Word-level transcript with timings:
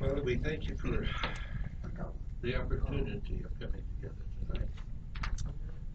Well, 0.00 0.22
we 0.24 0.36
thank 0.36 0.66
you 0.66 0.74
for 0.76 1.06
the 2.40 2.56
opportunity 2.56 3.44
of 3.44 3.60
coming 3.60 3.84
together 3.96 4.24
tonight. 4.46 4.68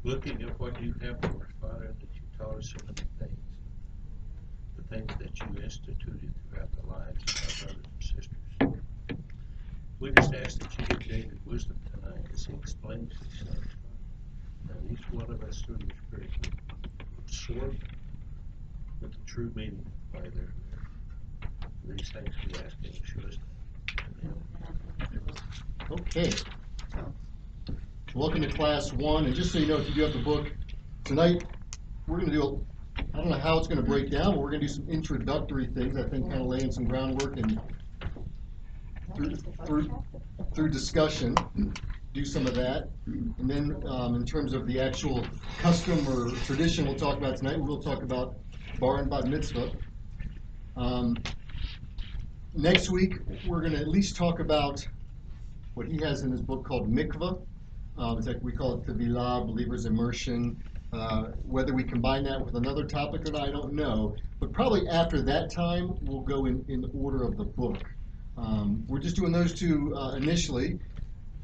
Looking 0.04 0.44
at 0.44 0.60
what 0.60 0.80
you 0.80 0.94
have 1.02 1.20
for 1.22 1.44
us, 1.44 1.52
Father, 1.60 1.96
that 2.00 2.10
you 2.14 2.22
taught 2.38 2.60
us 2.60 2.70
so 2.70 2.86
many 2.86 3.02
things. 3.18 3.40
The 4.78 4.84
things 4.96 5.12
that 5.18 5.40
you 5.40 5.64
instituted 5.64 6.32
throughout 6.48 6.72
the 6.74 6.86
lives 6.86 7.18
of 7.34 7.68
our 7.68 7.74
brothers 7.74 7.86
and 7.92 8.04
sisters. 8.04 8.30
We 10.00 10.12
just 10.12 10.36
ask 10.36 10.60
that 10.60 10.78
you 10.78 10.86
give 10.86 11.08
David 11.10 11.40
wisdom 11.44 11.80
tonight 11.92 12.28
as 12.32 12.46
he 12.46 12.54
explains 12.54 13.12
things. 13.18 13.68
And 14.70 14.92
each 14.92 15.12
one 15.12 15.32
of 15.32 15.42
us 15.42 15.62
through 15.62 15.80
your 15.80 15.98
spirit 16.08 16.30
absorb 17.18 17.76
with 19.02 19.14
the 19.14 19.26
true 19.26 19.52
meaning 19.56 19.84
they're 20.14 20.30
there. 20.30 20.54
These 21.88 22.12
things 22.12 22.36
we 22.46 22.54
ask 22.64 22.78
in 22.84 22.92
Yeshua's 22.92 23.38
name. 23.38 23.55
Okay. 25.92 26.32
Welcome 28.14 28.42
to 28.42 28.50
class 28.50 28.94
one, 28.94 29.26
and 29.26 29.36
just 29.36 29.52
so 29.52 29.60
you 29.60 29.68
know, 29.68 29.78
if 29.78 29.88
you 29.90 29.94
do 29.96 30.02
have 30.02 30.14
the 30.14 30.20
book, 30.20 30.52
tonight, 31.04 31.44
we're 32.08 32.20
gonna 32.20 32.32
do, 32.32 32.66
a 32.98 33.02
I 33.14 33.18
don't 33.18 33.30
know 33.30 33.38
how 33.38 33.58
it's 33.58 33.68
gonna 33.68 33.82
break 33.82 34.10
down, 34.10 34.34
but 34.34 34.40
we're 34.40 34.52
gonna 34.52 34.62
do 34.62 34.68
some 34.68 34.90
introductory 34.90 35.68
things, 35.68 35.98
I 35.98 36.04
think, 36.10 36.30
kind 36.30 36.42
of 36.42 36.48
laying 36.48 36.72
some 36.72 36.86
groundwork 36.86 37.38
and 37.38 37.60
through, 39.16 39.36
through, 39.66 40.04
through 40.54 40.70
discussion, 40.70 41.36
do 42.14 42.26
some 42.26 42.48
of 42.48 42.56
that. 42.56 42.90
And 43.06 43.36
then, 43.40 43.84
um, 43.88 44.16
in 44.16 44.26
terms 44.26 44.54
of 44.54 44.66
the 44.68 44.80
actual 44.80 45.26
custom 45.60 46.08
or 46.08 46.32
tradition 46.46 46.86
we'll 46.86 46.96
talk 46.96 47.18
about 47.18 47.38
tonight, 47.38 47.60
we'll 47.60 47.82
talk 47.82 48.02
about 48.02 48.36
bar 48.80 49.00
and 49.00 49.10
bat 49.10 49.28
mitzvah. 49.28 49.72
Um, 50.78 51.16
next 52.56 52.90
week, 52.90 53.18
we're 53.48 53.62
gonna 53.62 53.78
at 53.80 53.88
least 53.88 54.16
talk 54.16 54.40
about 54.40 54.86
what 55.74 55.88
he 55.88 55.98
has 55.98 56.22
in 56.22 56.32
his 56.32 56.42
book 56.42 56.66
called 56.66 56.92
Mikvah. 56.92 57.40
Um, 57.98 58.18
it's 58.18 58.28
like 58.28 58.42
we 58.42 58.52
call 58.52 58.76
it 58.76 58.86
Tevilah, 58.86 59.46
Believer's 59.46 59.86
Immersion. 59.86 60.62
Uh, 60.94 61.32
whether 61.46 61.74
we 61.74 61.84
combine 61.84 62.24
that 62.24 62.44
with 62.44 62.56
another 62.56 62.86
topic 62.86 63.28
or 63.28 63.32
not, 63.32 63.48
I 63.48 63.52
don't 63.52 63.74
know. 63.74 64.16
But 64.40 64.54
probably 64.54 64.88
after 64.88 65.22
that 65.24 65.52
time, 65.52 65.98
we'll 66.02 66.22
go 66.22 66.46
in, 66.46 66.64
in 66.70 66.90
order 66.94 67.24
of 67.24 67.38
the 67.38 67.44
book. 67.44 67.84
Um, 68.38 68.86
we're 68.88 69.00
just 69.00 69.16
doing 69.16 69.32
those 69.32 69.54
two 69.54 69.94
uh, 69.96 70.16
initially 70.16 70.80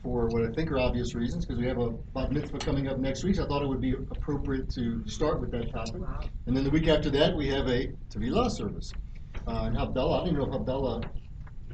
for 0.03 0.27
what 0.27 0.43
I 0.43 0.51
think 0.51 0.71
are 0.71 0.79
obvious 0.79 1.13
reasons, 1.13 1.45
because 1.45 1.59
we 1.59 1.67
have 1.67 1.77
a 1.77 1.91
bat 1.91 2.31
mitzvah 2.31 2.59
coming 2.59 2.87
up 2.87 2.97
next 2.97 3.23
week. 3.23 3.35
So 3.35 3.43
I 3.43 3.47
thought 3.47 3.61
it 3.61 3.67
would 3.67 3.81
be 3.81 3.91
appropriate 3.91 4.69
to 4.71 5.07
start 5.07 5.39
with 5.39 5.51
that 5.51 5.71
topic. 5.71 6.01
And 6.47 6.55
then 6.55 6.63
the 6.63 6.71
week 6.71 6.87
after 6.87 7.09
that, 7.11 7.35
we 7.35 7.47
have 7.49 7.67
a 7.67 7.91
Tevilah 8.09 8.49
service. 8.49 8.93
Uh, 9.47 9.63
and 9.65 9.75
Havdalah, 9.75 10.13
I 10.13 10.17
don't 10.19 10.27
even 10.27 10.39
know 10.39 10.45
if 10.45 10.61
Havdalah 10.61 11.09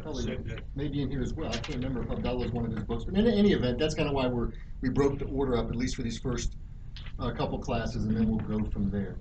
probably 0.02 0.38
maybe 0.76 1.02
in 1.02 1.10
here 1.10 1.22
as 1.22 1.34
well. 1.34 1.50
I 1.50 1.58
can't 1.58 1.84
remember 1.84 2.02
if 2.02 2.08
Havdalah 2.08 2.44
was 2.44 2.52
one 2.52 2.66
of 2.66 2.72
his 2.72 2.84
books, 2.84 3.04
but 3.04 3.16
in 3.16 3.28
any 3.28 3.54
event, 3.54 3.80
that's 3.80 3.94
kind 3.94 4.08
of 4.08 4.14
why 4.14 4.28
we're 4.28 4.52
we 4.82 4.90
broke 4.90 5.20
the 5.20 5.26
order 5.26 5.58
up 5.58 5.70
at 5.70 5.76
least 5.76 5.95
for 5.95 6.04
these 6.04 6.20
first 6.20 6.56
uh, 7.20 7.32
couple 7.32 7.58
classes, 7.60 8.06
and 8.06 8.16
then 8.16 8.30
we'll 8.30 8.60
go 8.60 8.70
from 8.70 8.90
there. 8.90 9.18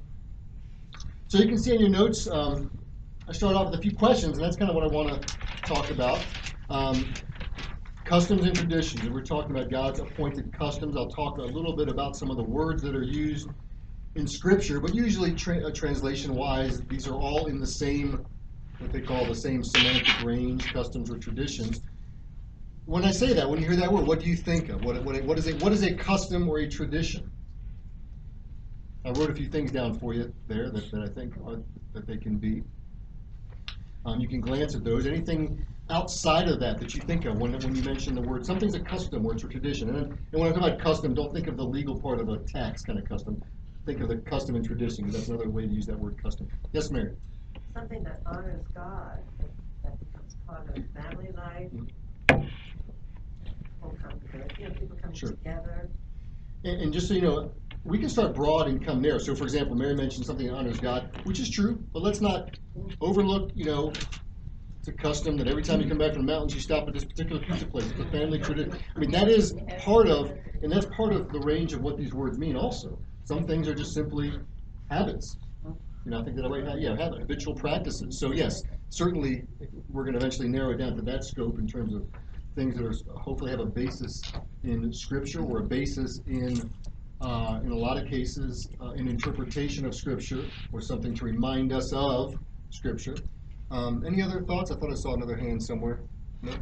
So 1.29 1.39
you 1.39 1.49
can 1.49 1.59
see 1.59 1.75
in 1.75 1.81
your 1.81 1.89
notes, 1.89 2.29
um, 2.29 2.71
I 3.29 3.33
start 3.33 3.57
off 3.57 3.71
with 3.71 3.79
a 3.81 3.83
few 3.83 3.93
questions, 3.93 4.37
and 4.37 4.45
that's 4.45 4.57
kind 4.57 4.71
of 4.71 4.77
what 4.77 4.85
I 4.85 4.89
want 4.89 5.27
to 5.27 5.37
talk 5.63 5.91
about. 5.91 6.23
Um, 6.71 7.13
customs 8.05 8.45
and 8.45 8.55
traditions, 8.55 9.03
and 9.03 9.13
we're 9.13 9.23
talking 9.23 9.51
about 9.51 9.71
God's 9.71 9.99
appointed 9.99 10.53
customs. 10.53 10.97
I'll 10.97 11.11
talk 11.11 11.39
a 11.39 11.43
little 11.43 11.75
bit 11.75 11.89
about 11.89 12.17
some 12.17 12.31
of 12.31 12.37
the 12.37 12.45
words 12.45 12.83
that 12.83 12.95
are 12.95 13.03
used 13.03 13.49
in 14.15 14.27
Scripture, 14.29 14.79
but 14.79 14.95
usually 14.95 15.33
tra- 15.33 15.67
uh, 15.67 15.71
translation-wise, 15.73 16.83
these 16.83 17.09
are 17.09 17.15
all 17.15 17.47
in 17.47 17.59
the 17.59 17.67
same 17.67 18.25
what 18.79 18.93
they 18.93 19.01
call 19.01 19.25
the 19.25 19.35
same 19.35 19.63
semantic 19.63 20.23
range, 20.23 20.73
customs 20.73 21.11
or 21.11 21.19
traditions. 21.19 21.81
When 22.85 23.05
I 23.05 23.11
say 23.11 23.33
that, 23.33 23.49
when 23.49 23.61
you 23.61 23.67
hear 23.67 23.77
that 23.77 23.93
word, 23.93 24.07
what 24.07 24.21
do 24.21 24.27
you 24.27 24.37
think 24.37 24.69
of? 24.69 24.85
What, 24.85 25.03
what, 25.03 25.23
what 25.25 25.39
is 25.39 25.49
a 25.49 25.55
what 25.55 25.73
is 25.73 25.83
a 25.83 25.95
custom 25.95 26.49
or 26.49 26.59
a 26.59 26.69
tradition? 26.69 27.31
I 29.05 29.11
wrote 29.11 29.31
a 29.31 29.34
few 29.34 29.49
things 29.49 29.73
down 29.73 29.99
for 29.99 30.15
you 30.15 30.33
there 30.49 30.71
that, 30.71 30.91
that 30.91 31.03
I 31.03 31.09
think 31.09 31.34
are, 31.47 31.61
that 31.95 32.06
they 32.06 32.17
can 32.17 32.37
be. 32.37 32.62
Um, 34.05 34.21
you 34.21 34.28
can 34.28 34.41
glance 34.41 34.75
at 34.77 34.84
those. 34.84 35.06
Anything 35.06 35.65
outside 35.91 36.49
of 36.49 36.59
that 36.61 36.79
that 36.81 36.95
you 36.95 37.00
think 37.00 37.25
of 37.25 37.39
when, 37.39 37.53
when 37.53 37.75
you 37.75 37.83
mention 37.83 38.15
the 38.15 38.21
word 38.21 38.45
something's 38.45 38.75
a 38.75 38.81
custom 38.81 39.25
or 39.25 39.33
it's 39.33 39.45
a 39.45 39.49
tradition. 39.49 39.89
And, 39.89 39.99
and 39.99 40.19
when 40.33 40.49
I 40.49 40.53
talk 40.53 40.62
about 40.62 40.79
custom, 40.79 41.15
don't 41.15 41.33
think 41.33 41.47
of 41.47 41.56
the 41.56 41.65
legal 41.65 41.99
part 42.00 42.21
of 42.21 42.29
a 42.29 42.39
tax 42.39 42.83
kind 42.83 42.99
of 42.99 43.09
custom. 43.09 43.43
Think 43.84 44.00
of 44.00 44.09
the 44.09 44.17
custom 44.17 44.56
and 44.56 44.65
tradition 44.65 45.05
because 45.05 45.21
that's 45.21 45.29
another 45.29 45.49
way 45.49 45.62
to 45.62 45.73
use 45.73 45.87
that 45.87 45.99
word 45.99 46.21
custom. 46.21 46.49
Yes, 46.73 46.91
Mary. 46.91 47.12
Something 47.76 48.03
that 48.04 48.22
honors 48.25 48.64
God, 48.75 49.19
that 49.84 49.98
becomes 50.00 50.34
part 50.47 50.66
of 50.69 50.82
family 50.94 51.31
life. 51.37 51.70
Mm-hmm. 51.75 52.47
Whole 53.82 53.98
congregation, 54.03 54.56
you 54.59 54.69
know, 54.69 54.75
people 54.75 54.97
coming 55.03 55.16
Sure. 55.16 55.31
together. 55.31 55.91
And, 56.64 56.81
and 56.81 56.92
just 56.92 57.09
so 57.09 57.14
you 57.14 57.20
know, 57.20 57.53
we 57.84 57.98
can 57.98 58.09
start 58.09 58.34
broad 58.34 58.69
and 58.69 58.84
come 58.84 59.03
narrow. 59.03 59.19
So, 59.19 59.34
for 59.34 59.44
example, 59.44 59.76
Mary 59.76 59.94
mentioned 59.94 60.25
something 60.25 60.47
that 60.47 60.54
honors 60.54 60.81
God, 60.81 61.10
which 61.25 61.38
is 61.38 61.50
true, 61.50 61.78
but 61.92 62.03
let's 62.03 62.22
not 62.22 62.59
overlook, 63.03 63.50
you 63.54 63.66
know, 63.66 63.93
it's 64.78 64.88
a 64.88 64.93
custom 64.93 65.37
that 65.37 65.47
every 65.47 65.62
time 65.62 65.82
you 65.82 65.88
come 65.88 65.98
back 65.98 66.14
from 66.14 66.25
the 66.25 66.32
mountains, 66.32 66.54
you 66.54 66.60
stop 66.60 66.88
at 66.88 66.94
this 66.94 67.04
particular 67.04 67.43
pizza 67.43 67.66
place. 67.66 67.84
It's 67.91 68.00
a 68.00 68.06
family 68.06 68.38
tradition. 68.38 68.72
I 68.94 68.98
mean, 68.98 69.10
that 69.10 69.28
is 69.28 69.54
part 69.81 70.08
of, 70.08 70.32
and 70.62 70.72
that's 70.72 70.87
part 70.87 71.12
of 71.12 71.31
the 71.31 71.41
range 71.41 71.75
of 71.75 71.82
what 71.82 71.98
these 71.98 72.14
words 72.14 72.38
mean 72.38 72.56
also. 72.56 72.98
Some 73.25 73.47
things 73.47 73.69
are 73.69 73.75
just 73.75 73.93
simply 73.93 74.32
habits. 74.88 75.37
You 76.06 76.17
I 76.17 76.22
think 76.22 76.37
that 76.37 76.49
right 76.49 76.62
now, 76.62 76.77
yeah, 76.77 76.97
habit, 76.97 77.19
habitual 77.19 77.55
practices. 77.56 78.21
So 78.21 78.31
yes, 78.31 78.62
certainly, 78.91 79.43
we're 79.91 80.05
gonna 80.05 80.19
eventually 80.19 80.47
narrow 80.47 80.71
it 80.71 80.77
down 80.77 80.94
to 80.94 81.03
that 81.03 81.25
scope 81.25 81.59
in 81.59 81.67
terms 81.67 81.94
of 81.94 82.06
things 82.55 82.77
that 82.77 82.84
are, 82.87 83.19
hopefully 83.19 83.50
have 83.50 83.59
a 83.59 83.67
basis 83.67 84.22
in 84.62 84.93
scripture 84.93 85.43
or 85.43 85.59
a 85.59 85.65
basis 85.65 86.21
in, 86.28 86.71
uh, 87.21 87.59
in 87.65 87.72
a 87.72 87.77
lot 87.77 88.00
of 88.00 88.09
cases, 88.09 88.69
uh, 88.81 88.91
an 88.91 89.09
interpretation 89.09 89.84
of 89.84 89.97
scripture 89.97 90.44
or 90.72 90.81
something 90.81 91.12
to 91.12 91.25
remind 91.25 91.72
us 91.72 91.93
of 91.93 92.38
scripture. 92.71 93.17
Um, 93.73 94.05
any 94.06 94.23
other 94.23 94.43
thoughts? 94.43 94.71
I 94.71 94.77
thought 94.77 94.93
I 94.93 94.94
saw 94.94 95.15
another 95.15 95.37
hand 95.37 95.61
somewhere. 95.61 95.99
No? 96.41 96.53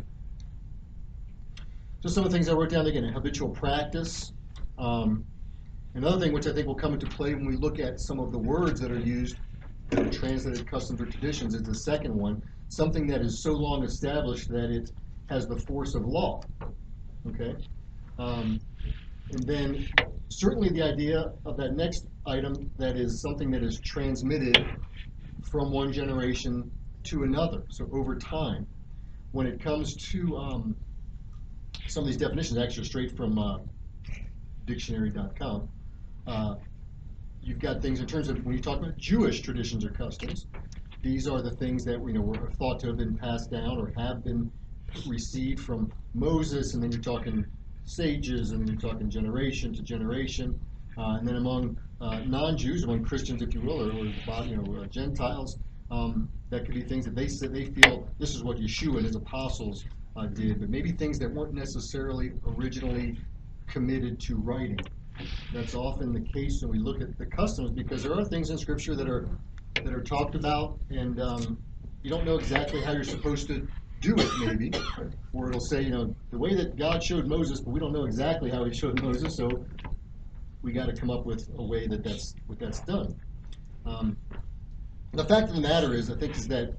Just 2.01 2.15
some 2.15 2.25
of 2.25 2.31
the 2.31 2.35
things 2.35 2.49
I 2.49 2.55
wrote 2.55 2.71
down 2.71 2.87
again, 2.87 3.05
habitual 3.13 3.51
practice. 3.51 4.33
Um, 4.79 5.27
Another 5.95 6.19
thing 6.19 6.33
which 6.33 6.49
I 6.49 6.53
think 6.53 6.67
will 6.67 6.75
come 6.75 6.93
into 6.95 7.07
play 7.07 7.35
when 7.35 7.47
we 7.47 7.57
look 7.57 7.79
at 7.79 8.01
some 8.01 8.19
of 8.19 8.33
the 8.33 8.39
words 8.39 8.81
that 8.81 8.91
are 8.91 8.99
used 8.99 9.37
are 9.97 10.11
translated 10.11 10.69
customs 10.69 11.01
or 11.01 11.07
traditions 11.07 11.55
is 11.55 11.63
the 11.63 11.75
second 11.75 12.13
one, 12.13 12.43
something 12.69 13.07
that 13.07 13.21
is 13.21 13.41
so 13.41 13.53
long 13.53 13.85
established 13.85 14.49
that 14.49 14.71
it 14.71 14.91
has 15.29 15.47
the 15.47 15.57
force 15.57 15.95
of 15.95 16.05
law. 16.05 16.41
Okay? 17.29 17.55
Um, 18.19 18.59
and 19.31 19.47
then 19.47 19.87
certainly 20.31 20.69
the 20.71 20.83
idea 20.83 21.33
of 21.47 21.57
that 21.59 21.77
next 21.77 22.07
item 22.27 22.71
that 22.77 22.97
is 22.97 23.21
something 23.21 23.53
that 23.53 23.63
is 23.63 23.79
transmitted 23.79 24.67
from 25.49 25.71
one 25.71 25.93
generation 25.93 26.73
to 27.05 27.23
another, 27.23 27.63
so 27.69 27.89
over 27.93 28.17
time. 28.17 28.67
When 29.31 29.47
it 29.47 29.61
comes 29.61 29.95
to 30.11 30.37
um, 30.37 30.77
some 31.87 32.03
of 32.03 32.09
these 32.09 32.17
definitions, 32.17 32.59
actually 32.59 32.85
straight 32.85 33.17
from 33.17 33.39
uh, 33.39 33.59
dictionary.com, 34.65 35.69
uh, 36.27 36.55
you've 37.43 37.59
got 37.59 37.83
things 37.83 38.01
in 38.01 38.07
terms 38.07 38.29
of 38.29 38.45
when 38.45 38.55
you 38.57 38.63
talk 38.63 38.79
about 38.79 38.97
Jewish 38.97 39.41
traditions 39.41 39.85
or 39.85 39.91
customs, 39.91 40.47
these 41.03 41.29
are 41.29 41.43
the 41.43 41.51
things 41.51 41.85
that 41.85 42.01
you 42.07 42.15
know 42.15 42.23
were 42.23 42.51
thought 42.53 42.81
to 42.81 42.89
have 42.89 42.97
been 42.97 43.17
passed 43.17 43.51
down 43.51 43.79
or 43.79 43.93
have 43.97 44.25
been 44.25 44.51
received 45.07 45.61
from 45.61 45.93
Moses, 46.15 46.75
and 46.75 46.83
then 46.83 46.91
you're 46.91 47.01
talking 47.01 47.45
sages, 47.85 48.53
and 48.53 48.61
then 48.61 48.69
you're 48.69 48.93
talking 48.93 49.11
generation 49.11 49.73
to 49.75 49.83
generation, 49.83 50.59
uh, 50.97 51.17
and 51.19 51.29
then 51.29 51.37
among 51.37 51.77
uh, 52.01 52.21
non-Jews, 52.21 52.85
among 52.85 53.05
Christians, 53.05 53.43
if 53.43 53.55
you 53.55 53.61
will, 53.61 53.83
or, 53.83 53.93
or 53.93 54.07
you 54.47 54.57
know 54.57 54.83
uh, 54.83 54.87
Gentiles, 54.87 55.59
um, 55.91 56.31
that 56.51 56.65
could 56.65 56.75
be 56.75 56.83
things 56.83 57.05
that 57.05 57.15
they 57.15 57.29
said 57.29 57.53
they 57.53 57.67
feel 57.67 58.09
this 58.19 58.35
is 58.35 58.43
what 58.43 58.57
Yeshua 58.57 58.97
and 58.99 59.07
his 59.07 59.17
apostles 59.17 59.85
uh, 60.17 60.27
did, 60.27 60.61
but 60.61 60.71
maybe 60.71 60.93
things 60.93 61.19
that 61.19 61.31
weren't 61.31 61.55
necessarily 61.55 62.33
originally 62.47 63.19
committed 63.67 64.21
to 64.21 64.37
writing. 64.37 64.79
That's 65.53 65.75
often 65.75 66.13
the 66.13 66.21
case 66.21 66.61
when 66.63 66.73
we 66.73 66.79
look 66.79 67.01
at 67.01 67.17
the 67.19 67.27
customs 67.27 67.71
because 67.71 68.03
there 68.03 68.15
are 68.15 68.25
things 68.25 68.51
in 68.51 68.59
Scripture 68.59 68.95
that 68.97 69.09
are 69.09 69.29
that 69.77 69.93
are 69.93 70.03
talked 70.03 70.35
about, 70.35 70.79
and 70.91 71.21
um, 71.21 71.59
you 72.03 72.11
don't 72.11 72.25
know 72.25 72.37
exactly 72.37 72.81
how 72.81 72.93
you're 72.93 73.05
supposed 73.05 73.47
to 73.49 73.67
do 74.01 74.15
it, 74.17 74.31
maybe. 74.39 74.73
Or 75.33 75.49
it'll 75.49 75.61
say, 75.61 75.83
you 75.83 75.91
know, 75.91 76.15
the 76.31 76.39
way 76.39 76.55
that 76.55 76.77
God 76.77 77.03
showed 77.03 77.27
Moses, 77.27 77.61
but 77.61 77.71
we 77.71 77.81
don't 77.81 77.93
know 77.93 78.05
exactly 78.05 78.51
how 78.51 78.65
He 78.65 78.75
showed 78.75 79.03
Moses, 79.03 79.37
so 79.37 79.65
we 80.63 80.73
got 80.73 80.87
to 80.87 80.93
come 80.93 81.11
up 81.11 81.27
with 81.27 81.49
a 81.59 81.63
way 81.63 81.87
that 81.87 82.03
that's 82.03 82.35
what 82.47 82.59
that's 82.59 82.81
done. 82.81 83.15
Um, 83.87 84.17
the 85.13 85.25
fact 85.25 85.49
of 85.49 85.55
the 85.55 85.61
matter 85.61 85.95
is, 85.95 86.11
I 86.11 86.17
think, 86.17 86.37
is 86.37 86.49
that 86.49 86.75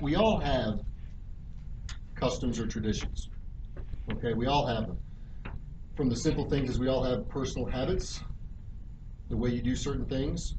we 0.00 0.16
all 0.16 0.40
have 0.40 0.80
customs 2.14 2.58
or 2.58 2.66
traditions. 2.66 3.28
Okay, 4.12 4.32
we 4.32 4.46
all 4.46 4.66
have 4.66 4.86
them. 4.86 4.98
From 5.96 6.08
the 6.08 6.16
simple 6.16 6.48
things 6.48 6.70
is 6.70 6.78
we 6.78 6.88
all 6.88 7.04
have 7.04 7.28
personal 7.28 7.68
habits, 7.68 8.20
the 9.28 9.36
way 9.36 9.50
you 9.50 9.60
do 9.60 9.76
certain 9.76 10.06
things, 10.06 10.54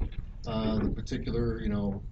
uh, 0.45 0.77
the 0.77 0.89
particular, 0.89 1.59
you 1.59 1.69
know, 1.69 2.03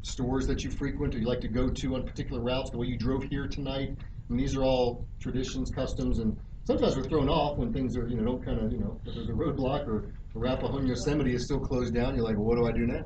stores 0.00 0.46
that 0.46 0.64
you 0.64 0.70
frequent 0.70 1.14
or 1.14 1.18
you 1.18 1.26
like 1.26 1.40
to 1.40 1.48
go 1.48 1.68
to 1.68 1.94
on 1.96 2.04
particular 2.04 2.40
routes, 2.40 2.70
the 2.70 2.78
way 2.78 2.86
you 2.86 2.96
drove 2.96 3.24
here 3.24 3.46
tonight. 3.46 3.94
And 4.30 4.40
these 4.40 4.56
are 4.56 4.62
all 4.62 5.06
traditions, 5.20 5.70
customs, 5.70 6.18
and 6.18 6.36
sometimes 6.64 6.96
we're 6.96 7.04
thrown 7.04 7.28
off 7.28 7.58
when 7.58 7.72
things 7.74 7.96
are, 7.96 8.08
you 8.08 8.16
know, 8.16 8.24
don't 8.24 8.44
kind 8.44 8.58
of, 8.58 8.72
you 8.72 8.78
know, 8.78 8.98
if 9.04 9.14
there's 9.14 9.28
a 9.28 9.32
roadblock 9.32 9.86
or 9.86 10.12
Arapahoe 10.34 10.80
Yosemite 10.80 11.34
is 11.34 11.44
still 11.44 11.60
closed 11.60 11.94
down, 11.94 12.14
you're 12.16 12.24
like, 12.24 12.36
well, 12.36 12.46
what 12.46 12.56
do 12.56 12.66
I 12.66 12.72
do 12.72 12.86
now? 12.86 13.04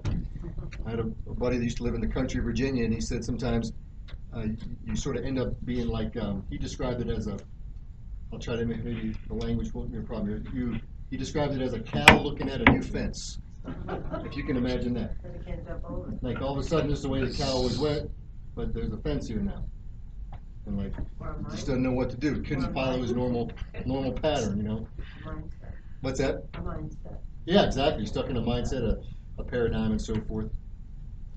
I 0.86 0.90
had 0.90 1.00
a, 1.00 1.06
a 1.28 1.34
buddy 1.34 1.58
that 1.58 1.64
used 1.64 1.78
to 1.78 1.82
live 1.82 1.94
in 1.94 2.00
the 2.00 2.08
country 2.08 2.38
of 2.38 2.44
Virginia, 2.44 2.84
and 2.84 2.94
he 2.94 3.00
said 3.00 3.24
sometimes 3.24 3.72
uh, 4.34 4.42
you, 4.42 4.56
you 4.84 4.96
sort 4.96 5.16
of 5.16 5.24
end 5.24 5.38
up 5.38 5.48
being 5.64 5.88
like, 5.88 6.16
um, 6.16 6.44
he 6.50 6.56
described 6.56 7.00
it 7.00 7.08
as 7.08 7.26
a, 7.26 7.36
I'll 8.32 8.38
try 8.38 8.56
to 8.56 8.64
make, 8.64 8.84
maybe 8.84 9.14
the 9.28 9.34
language 9.34 9.72
won't 9.74 9.90
be 9.90 9.98
a 9.98 10.02
problem. 10.02 10.46
You, 10.54 10.78
he 11.10 11.16
described 11.16 11.54
it 11.54 11.62
as 11.62 11.72
a 11.72 11.80
cow 11.80 12.20
looking 12.22 12.48
at 12.48 12.60
a 12.60 12.70
new 12.72 12.82
fence, 12.82 13.38
if 14.24 14.36
you 14.36 14.44
can 14.44 14.56
imagine 14.56 14.94
that. 14.94 15.20
Then 15.22 15.34
you 15.34 15.40
can't 15.44 15.66
jump 15.66 15.84
over. 15.88 16.12
Like 16.22 16.40
all 16.40 16.52
of 16.52 16.58
a 16.58 16.62
sudden, 16.62 16.90
is 16.92 17.02
the 17.02 17.08
way 17.08 17.24
the 17.24 17.36
cow 17.36 17.60
was 17.62 17.78
wet, 17.78 18.08
but 18.54 18.72
there's 18.72 18.92
a 18.92 18.98
fence 18.98 19.26
here 19.26 19.40
now. 19.40 19.64
And 20.66 20.78
like, 20.78 20.92
Or 21.18 21.30
a 21.30 21.50
he 21.50 21.56
just 21.56 21.66
doesn't 21.66 21.82
know 21.82 21.92
what 21.92 22.10
to 22.10 22.16
do. 22.16 22.40
Couldn't 22.42 22.72
follow 22.72 23.02
his 23.02 23.12
normal, 23.12 23.50
normal 23.84 24.12
pattern, 24.12 24.56
you 24.58 24.62
know? 24.62 24.86
mindset, 25.26 25.72
What's 26.02 26.20
that? 26.20 26.36
a 26.54 26.58
mindset. 26.58 27.18
Yeah, 27.46 27.64
exactly. 27.64 28.06
Stuck 28.06 28.28
in 28.30 28.36
a 28.36 28.42
mindset, 28.42 28.82
a, 28.82 29.00
a 29.40 29.44
paradigm, 29.44 29.90
and 29.90 30.00
so 30.00 30.14
forth. 30.28 30.50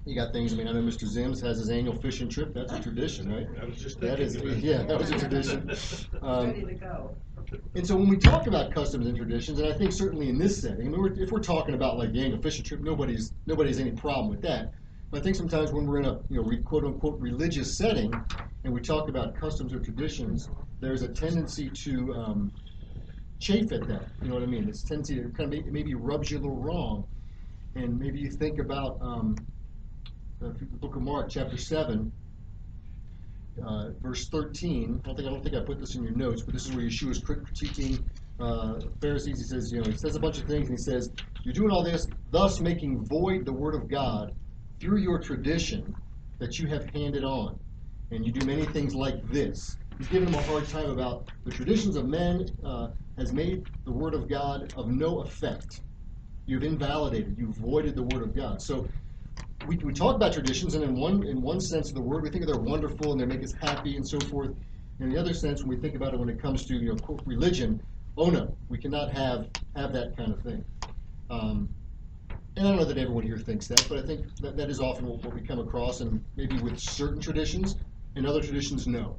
You 0.06 0.16
got 0.16 0.34
things. 0.34 0.54
I 0.54 0.58
mean, 0.58 0.68
I 0.68 0.74
know 0.74 0.82
Mr. 0.82 1.06
Zims 1.06 1.42
has 1.42 1.60
his 1.60 1.70
annual 1.70 1.96
fishing 1.96 2.28
trip. 2.28 2.54
That's 2.54 2.74
a 2.74 2.80
tradition, 2.82 3.32
right? 3.32 3.48
I 3.62 3.66
was 3.66 3.82
just 3.82 4.02
That 4.02 4.20
is, 4.20 4.36
thinking 4.36 4.60
yeah, 4.62 4.84
that 4.84 5.00
was 5.00 5.12
a 5.12 5.18
tradition. 5.18 5.72
Um, 6.22 6.48
Ready 6.48 6.66
to 6.66 6.74
go. 6.76 7.18
and 7.76 7.86
so 7.86 7.98
when 7.98 8.08
we 8.08 8.16
talk 8.18 8.48
about 8.48 8.72
customs 8.72 9.08
and 9.08 9.18
traditions, 9.18 9.60
and 9.60 9.68
I 9.68 9.78
think 9.78 9.92
certainly 9.92 10.30
in 10.30 10.38
this 10.38 10.62
setting, 10.62 10.88
I 10.88 10.90
mean, 10.90 11.02
we're, 11.02 11.12
if 11.22 11.32
we're 11.32 11.40
talking 11.42 11.76
about 11.76 11.98
like 11.98 12.14
the 12.14 12.22
annual 12.22 12.42
fishing 12.42 12.64
trip, 12.64 12.80
nobody's 12.82 13.34
nobody 13.46 13.70
has 13.70 13.80
any 13.80 13.92
problem 13.92 14.30
with 14.30 14.42
that. 14.44 14.74
But 15.12 15.20
I 15.20 15.24
think 15.24 15.36
sometimes 15.36 15.74
when 15.74 15.86
we're 15.86 16.00
in 16.00 16.06
a 16.06 16.14
you 16.30 16.38
know 16.38 16.44
re, 16.44 16.62
quote 16.62 16.86
unquote 16.86 17.20
religious 17.20 17.78
setting, 17.78 18.14
and 18.64 18.74
we 18.74 18.80
talk 18.80 19.10
about 19.10 19.36
customs 19.36 19.74
or 19.74 19.80
traditions, 19.80 20.50
there's 20.80 21.02
a 21.02 21.10
tendency 21.10 21.70
to 21.70 22.14
um, 22.14 22.52
chafe 23.40 23.72
at 23.74 23.88
that. 23.88 24.08
You 24.22 24.30
know 24.30 24.36
what 24.36 24.44
I 24.44 24.48
mean? 24.48 24.70
It's 24.70 24.84
a 24.84 24.88
tendency 24.88 25.16
to 25.16 25.24
kind 25.30 25.42
of 25.42 25.50
maybe, 25.50 25.72
maybe 25.72 25.96
rubs 25.96 26.32
you 26.32 26.38
a 26.38 26.42
little 26.42 26.56
wrong, 26.62 27.06
and 27.76 28.00
maybe 28.00 28.20
you 28.20 28.30
think 28.32 28.60
about 28.60 28.98
um, 29.02 29.36
the 30.44 30.66
book 30.66 30.96
of 30.96 31.02
Mark, 31.02 31.30
chapter 31.30 31.58
seven, 31.58 32.12
uh, 33.66 33.90
verse 34.02 34.28
13. 34.28 35.02
I 35.04 35.08
don't 35.08 35.16
think 35.16 35.28
I 35.28 35.32
don't 35.32 35.44
think 35.44 35.56
I 35.56 35.62
put 35.62 35.80
this 35.80 35.96
in 35.96 36.04
your 36.04 36.14
notes, 36.14 36.42
but 36.42 36.54
this 36.54 36.66
is 36.66 36.74
where 36.74 36.86
Yeshua 36.86 37.12
is 37.12 37.20
crit- 37.20 37.44
critiquing 37.46 38.04
uh, 38.40 38.80
Pharisees. 39.02 39.38
He 39.38 39.46
says, 39.46 39.72
you 39.72 39.80
know, 39.80 39.90
he 39.90 39.98
says 39.98 40.16
a 40.16 40.20
bunch 40.20 40.40
of 40.40 40.46
things, 40.46 40.68
and 40.68 40.78
he 40.78 40.84
says, 40.84 41.10
"You're 41.44 41.54
doing 41.54 41.72
all 41.72 41.84
this, 41.84 42.08
thus 42.32 42.60
making 42.60 43.06
void 43.06 43.46
the 43.46 43.54
word 43.54 43.74
of 43.74 43.88
God 43.88 44.34
through 44.80 45.00
your 45.00 45.20
tradition 45.20 45.96
that 46.40 46.60
you 46.60 46.68
have 46.68 46.90
handed 46.94 47.24
on, 47.24 47.58
and 48.12 48.26
you 48.26 48.32
do 48.32 48.46
many 48.46 48.66
things 48.66 48.94
like 48.94 49.26
this." 49.32 49.78
He's 49.98 50.08
giving 50.08 50.30
them 50.30 50.40
a 50.40 50.44
hard 50.44 50.68
time 50.68 50.90
about 50.90 51.32
the 51.46 51.52
traditions 51.52 51.96
of 51.96 52.08
men 52.08 52.48
uh, 52.66 52.88
has 53.18 53.32
made 53.32 53.64
the 53.86 53.92
word 53.92 54.14
of 54.14 54.28
God 54.28 54.74
of 54.76 54.90
no 54.90 55.22
effect. 55.22 55.82
You've 56.46 56.64
invalidated, 56.64 57.38
you've 57.38 57.56
voided 57.56 57.96
the 57.96 58.04
word 58.04 58.24
of 58.24 58.36
God. 58.36 58.62
So 58.62 58.88
we, 59.68 59.78
we 59.78 59.94
talk 59.94 60.16
about 60.16 60.34
traditions, 60.34 60.76
and 60.76 60.84
in 60.84 60.96
one 60.96 61.24
in 61.24 61.42
one 61.42 61.60
sense 61.60 61.90
of 61.90 61.96
the 61.96 62.02
word, 62.02 62.24
we 62.24 62.30
think 62.30 62.46
they're 62.46 62.58
wonderful 62.58 63.12
and 63.12 63.22
they 63.22 63.26
make 63.26 63.44
us 63.44 63.54
happy 63.54 63.96
and 63.96 64.08
so 64.08 64.20
forth. 64.20 64.52
In 65.00 65.10
the 65.10 65.18
other 65.18 65.34
sense, 65.34 65.62
when 65.62 65.70
we 65.70 65.78
think 65.78 65.96
about 65.96 66.14
it, 66.14 66.20
when 66.20 66.30
it 66.30 66.42
comes 66.42 66.66
to 66.66 66.76
you 66.76 66.94
know 66.94 67.20
religion, 67.26 67.82
oh 68.18 68.30
no, 68.30 68.56
we 68.70 68.78
cannot 68.78 69.12
have 69.12 69.48
have 69.76 69.94
that 69.94 70.16
kind 70.18 70.32
of 70.32 70.42
thing. 70.42 70.64
Um, 71.30 71.70
and 72.56 72.68
I 72.68 72.70
don't 72.70 72.78
know 72.78 72.86
that 72.86 72.98
everyone 72.98 73.24
here 73.24 73.38
thinks 73.38 73.68
that, 73.68 73.86
but 73.90 73.98
I 73.98 74.06
think 74.06 74.28
that, 74.38 74.56
that 74.58 74.70
is 74.70 74.80
often 74.80 75.08
what, 75.08 75.24
what 75.24 75.34
we 75.34 75.42
come 75.42 75.60
across, 75.60 76.02
and 76.02 76.24
maybe 76.36 76.60
with 76.60 76.80
certain 76.80 77.20
traditions, 77.20 77.76
and 78.16 78.28
other 78.28 78.42
traditions, 78.42 78.86
no. 78.86 79.18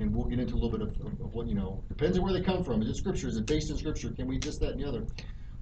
And 0.00 0.14
we'll 0.14 0.26
get 0.26 0.40
into 0.40 0.54
a 0.54 0.56
little 0.56 0.70
bit 0.70 0.82
of, 0.82 0.88
of, 1.00 1.20
of 1.20 1.34
what 1.34 1.46
you 1.46 1.54
know 1.54 1.82
depends 1.88 2.18
on 2.18 2.24
where 2.24 2.32
they 2.32 2.42
come 2.42 2.64
from. 2.64 2.82
Is 2.82 2.88
it 2.88 2.96
scripture? 2.96 3.28
Is 3.28 3.36
it 3.36 3.46
based 3.46 3.70
in 3.70 3.76
scripture? 3.76 4.10
Can 4.10 4.26
we 4.26 4.38
this, 4.38 4.58
that, 4.58 4.72
and 4.72 4.80
the 4.80 4.88
other? 4.88 5.06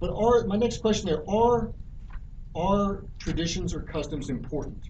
But 0.00 0.10
are 0.10 0.44
my 0.46 0.56
next 0.56 0.80
question 0.80 1.06
there 1.06 1.22
are 1.30 1.72
are 2.54 3.04
traditions 3.18 3.74
or 3.74 3.80
customs 3.80 4.30
important? 4.30 4.88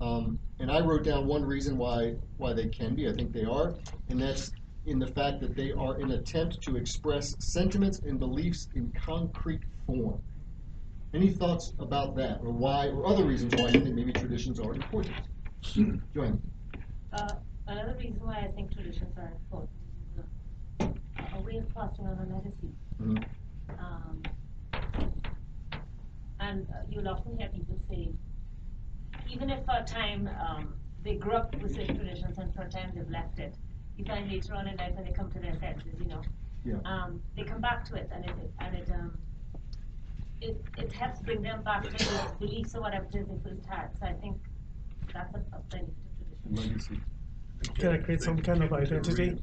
Um, 0.00 0.38
and 0.58 0.70
I 0.70 0.80
wrote 0.80 1.04
down 1.04 1.26
one 1.26 1.44
reason 1.44 1.76
why 1.78 2.16
why 2.36 2.52
they 2.52 2.66
can 2.66 2.94
be. 2.94 3.08
I 3.08 3.12
think 3.12 3.32
they 3.32 3.44
are, 3.44 3.74
and 4.08 4.20
that's 4.20 4.50
in 4.86 4.98
the 4.98 5.06
fact 5.06 5.40
that 5.40 5.54
they 5.54 5.70
are 5.70 5.96
an 5.96 6.10
attempt 6.12 6.60
to 6.62 6.76
express 6.76 7.36
sentiments 7.38 8.00
and 8.00 8.18
beliefs 8.18 8.68
in 8.74 8.92
concrete 8.92 9.60
form. 9.86 10.20
Any 11.14 11.28
thoughts 11.28 11.72
about 11.78 12.16
that, 12.16 12.40
or 12.42 12.52
why, 12.52 12.88
or 12.88 13.06
other 13.06 13.24
reasons 13.24 13.54
why 13.54 13.68
you 13.68 13.80
think 13.80 13.94
maybe 13.94 14.12
traditions 14.12 14.58
are 14.58 14.72
important? 14.72 15.14
Joanne. 16.14 16.42
Uh, 17.12 17.34
another 17.68 17.94
reason 17.98 18.18
why 18.24 18.38
I 18.38 18.48
think 18.48 18.72
traditions 18.72 19.12
are 19.16 19.30
important 19.42 19.70
is 20.16 20.24
a, 20.80 21.36
a 21.36 21.40
way 21.42 21.58
of 21.58 21.74
passing 21.74 22.06
on 22.06 22.18
a 22.18 22.34
legacy. 22.34 22.72
Mhm. 23.00 23.24
Um, 23.78 24.22
and 26.42 26.66
uh, 26.70 26.82
you'll 26.90 27.08
often 27.08 27.38
hear 27.38 27.48
people 27.48 27.78
say, 27.88 28.08
even 29.30 29.48
if 29.50 29.64
for 29.64 29.76
a 29.78 29.84
time 29.84 30.28
um, 30.46 30.74
they 31.04 31.14
grew 31.14 31.32
up 31.32 31.54
with 31.62 31.74
certain 31.74 31.96
traditions 31.96 32.38
and 32.38 32.54
for 32.54 32.62
a 32.62 32.68
time 32.68 32.90
they've 32.94 33.08
left 33.10 33.38
it, 33.38 33.54
you 33.96 34.04
find 34.04 34.30
later 34.30 34.54
on 34.54 34.66
in 34.66 34.76
life 34.76 34.92
when 34.94 35.04
they 35.04 35.12
come 35.12 35.30
to 35.30 35.38
their 35.38 35.54
senses, 35.60 35.94
you 35.98 36.06
know, 36.06 36.22
Yeah. 36.64 36.80
um, 36.84 37.20
they 37.36 37.44
come 37.44 37.60
back 37.60 37.84
to 37.86 37.94
it 37.94 38.08
and 38.12 38.24
it 38.24 38.34
and 38.58 38.76
it 38.76 38.90
um, 38.90 39.12
it, 40.40 40.56
it 40.76 40.92
helps 40.92 41.20
bring 41.20 41.42
them 41.42 41.62
back 41.62 41.82
to 41.84 41.90
those 41.90 42.32
beliefs 42.40 42.74
or 42.74 42.80
whatever 42.80 43.06
it 43.12 43.16
is 43.16 43.28
they 43.28 43.50
first 43.50 43.64
had. 43.66 43.90
So 43.98 44.06
I 44.06 44.14
think 44.14 44.36
that's 45.14 45.34
a, 45.34 45.38
a 45.38 45.60
benefit 45.70 45.94
of 46.10 46.18
tradition. 46.18 46.70
Legacy. 46.70 47.00
Can 47.78 47.88
I 47.92 47.98
create 47.98 48.22
some 48.22 48.38
kind 48.38 48.62
of 48.62 48.70
They 48.70 48.86
tend 48.86 49.04
to 49.04 49.10
identity? 49.12 49.38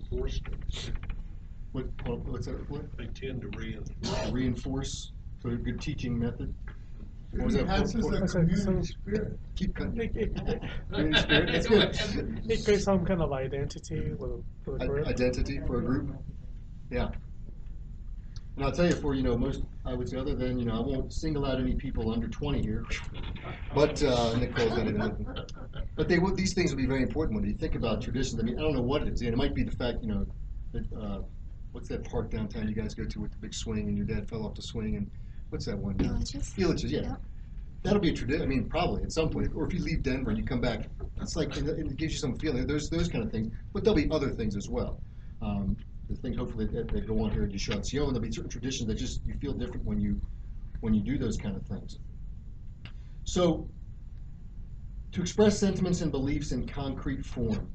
What, 1.71 1.85
what, 2.05 2.19
what's 2.25 2.47
that? 2.47 2.69
What? 2.69 2.97
They 2.97 3.05
tend 3.05 3.41
to 3.41 3.49
reinforce. 3.57 4.31
Reinforce. 4.31 5.11
So 5.41 5.49
a 5.49 5.55
good 5.55 5.79
teaching 5.79 6.19
method. 6.19 6.53
What 7.31 7.45
was 7.45 7.53
that? 7.55 7.61
Enhances 7.61 8.05
the 8.07 8.27
community 8.27 8.87
spirit. 8.87 9.39
Keep 9.55 9.75
cutting. 9.75 9.99
It, 10.01 10.15
it, 10.15 10.31
it, 10.47 10.61
Community 10.91 11.21
spirit. 11.21 11.51
That's 11.51 11.67
good. 12.15 12.41
it 12.49 12.63
creates 12.65 12.83
some 12.83 13.05
kind 13.05 13.21
of 13.21 13.31
identity 13.31 14.13
with, 14.17 14.43
with 14.65 14.79
the 14.79 14.83
I- 14.83 14.87
group. 14.87 15.07
identity 15.07 15.59
for 15.67 15.79
a 15.79 15.81
group. 15.81 16.15
Yeah. 16.89 17.09
And 18.55 18.65
I'll 18.65 18.71
tell 18.73 18.87
you, 18.87 18.95
for 18.95 19.13
you 19.13 19.23
know 19.23 19.37
most, 19.37 19.63
I 19.85 19.93
would 19.93 20.09
say, 20.09 20.17
other 20.17 20.35
than 20.35 20.59
you 20.59 20.65
know, 20.65 20.75
I 20.75 20.79
won't 20.81 21.13
single 21.13 21.45
out 21.45 21.59
any 21.61 21.75
people 21.75 22.11
under 22.11 22.27
20 22.27 22.61
here, 22.61 22.83
but 23.73 24.03
uh, 24.03 24.35
Nicole's 24.35 24.71
not 24.71 24.79
even 24.79 24.97
looking. 24.97 25.27
But 25.95 26.09
they 26.09 26.19
will. 26.19 26.35
These 26.35 26.53
things 26.55 26.71
will 26.71 26.77
be 26.77 26.85
very 26.85 27.03
important 27.03 27.39
when 27.39 27.47
you 27.49 27.55
think 27.55 27.75
about 27.75 28.01
traditions. 28.01 28.41
I 28.41 28.43
mean, 28.43 28.59
I 28.59 28.61
don't 28.63 28.73
know 28.73 28.81
what 28.81 29.03
it 29.03 29.13
is. 29.13 29.21
And 29.21 29.29
it 29.29 29.37
might 29.37 29.53
be 29.55 29.63
the 29.63 29.71
fact, 29.71 29.99
you 30.01 30.09
know, 30.09 30.25
that 30.73 30.85
uh, 30.99 31.19
what's 31.71 31.87
that 31.89 32.03
park 32.09 32.31
downtown 32.31 32.67
you 32.67 32.73
guys 32.75 32.93
go 32.93 33.05
to 33.05 33.19
with 33.21 33.31
the 33.31 33.37
big 33.37 33.53
swing, 33.53 33.87
and 33.87 33.95
your 33.95 34.05
dad 34.05 34.27
fell 34.27 34.45
off 34.45 34.55
the 34.55 34.61
swing, 34.61 34.95
and 34.97 35.09
what's 35.49 35.65
that 35.65 35.77
one? 35.77 35.97
down- 35.97 36.13
Villages? 36.13 36.53
Villages, 36.53 36.91
yeah. 36.91 37.01
Yep. 37.01 37.21
That'll 37.83 37.99
be 37.99 38.09
a 38.09 38.13
tradition. 38.13 38.41
I 38.41 38.45
mean, 38.45 38.67
probably 38.67 39.03
at 39.03 39.11
some 39.11 39.29
point, 39.29 39.51
or 39.55 39.65
if 39.65 39.73
you 39.73 39.79
leave 39.79 40.03
Denver 40.03 40.31
and 40.31 40.37
you 40.37 40.43
come 40.43 40.59
back, 40.59 40.89
that's 41.17 41.35
like 41.35 41.55
it, 41.55 41.67
it 41.67 41.95
gives 41.97 42.13
you 42.13 42.19
some 42.19 42.37
feeling. 42.37 42.67
There's 42.67 42.89
those 42.89 43.07
kind 43.07 43.23
of 43.23 43.31
things, 43.31 43.53
but 43.73 43.83
there'll 43.83 43.95
be 43.95 44.09
other 44.11 44.29
things 44.31 44.57
as 44.57 44.67
well. 44.67 45.01
Um, 45.41 45.77
the 46.09 46.15
things 46.15 46.35
hopefully 46.37 46.65
that, 46.65 46.91
that 46.91 47.07
go 47.07 47.23
on 47.23 47.31
here 47.31 47.43
at 47.43 47.51
Yeshua 47.51 47.77
Tzion, 47.77 48.07
there'll 48.07 48.19
be 48.19 48.31
certain 48.31 48.49
traditions 48.49 48.87
that 48.87 48.95
just 48.95 49.21
you 49.25 49.33
feel 49.35 49.53
different 49.53 49.85
when 49.85 50.01
you 50.01 50.19
when 50.81 50.93
you 50.93 51.01
do 51.01 51.17
those 51.17 51.37
kind 51.37 51.55
of 51.55 51.65
things. 51.67 51.99
So, 53.23 53.69
to 55.11 55.21
express 55.21 55.57
sentiments 55.57 56.01
and 56.01 56.11
beliefs 56.11 56.51
in 56.51 56.67
concrete 56.67 57.25
form, 57.25 57.69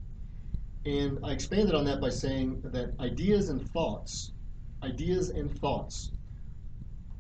and 0.85 1.19
I 1.25 1.33
expanded 1.33 1.75
on 1.75 1.85
that 1.87 2.01
by 2.01 2.11
saying 2.11 2.61
that 2.65 2.93
ideas 3.01 3.49
and 3.49 3.67
thoughts, 3.71 4.33
ideas 4.83 5.31
and 5.31 5.57
thoughts, 5.61 6.11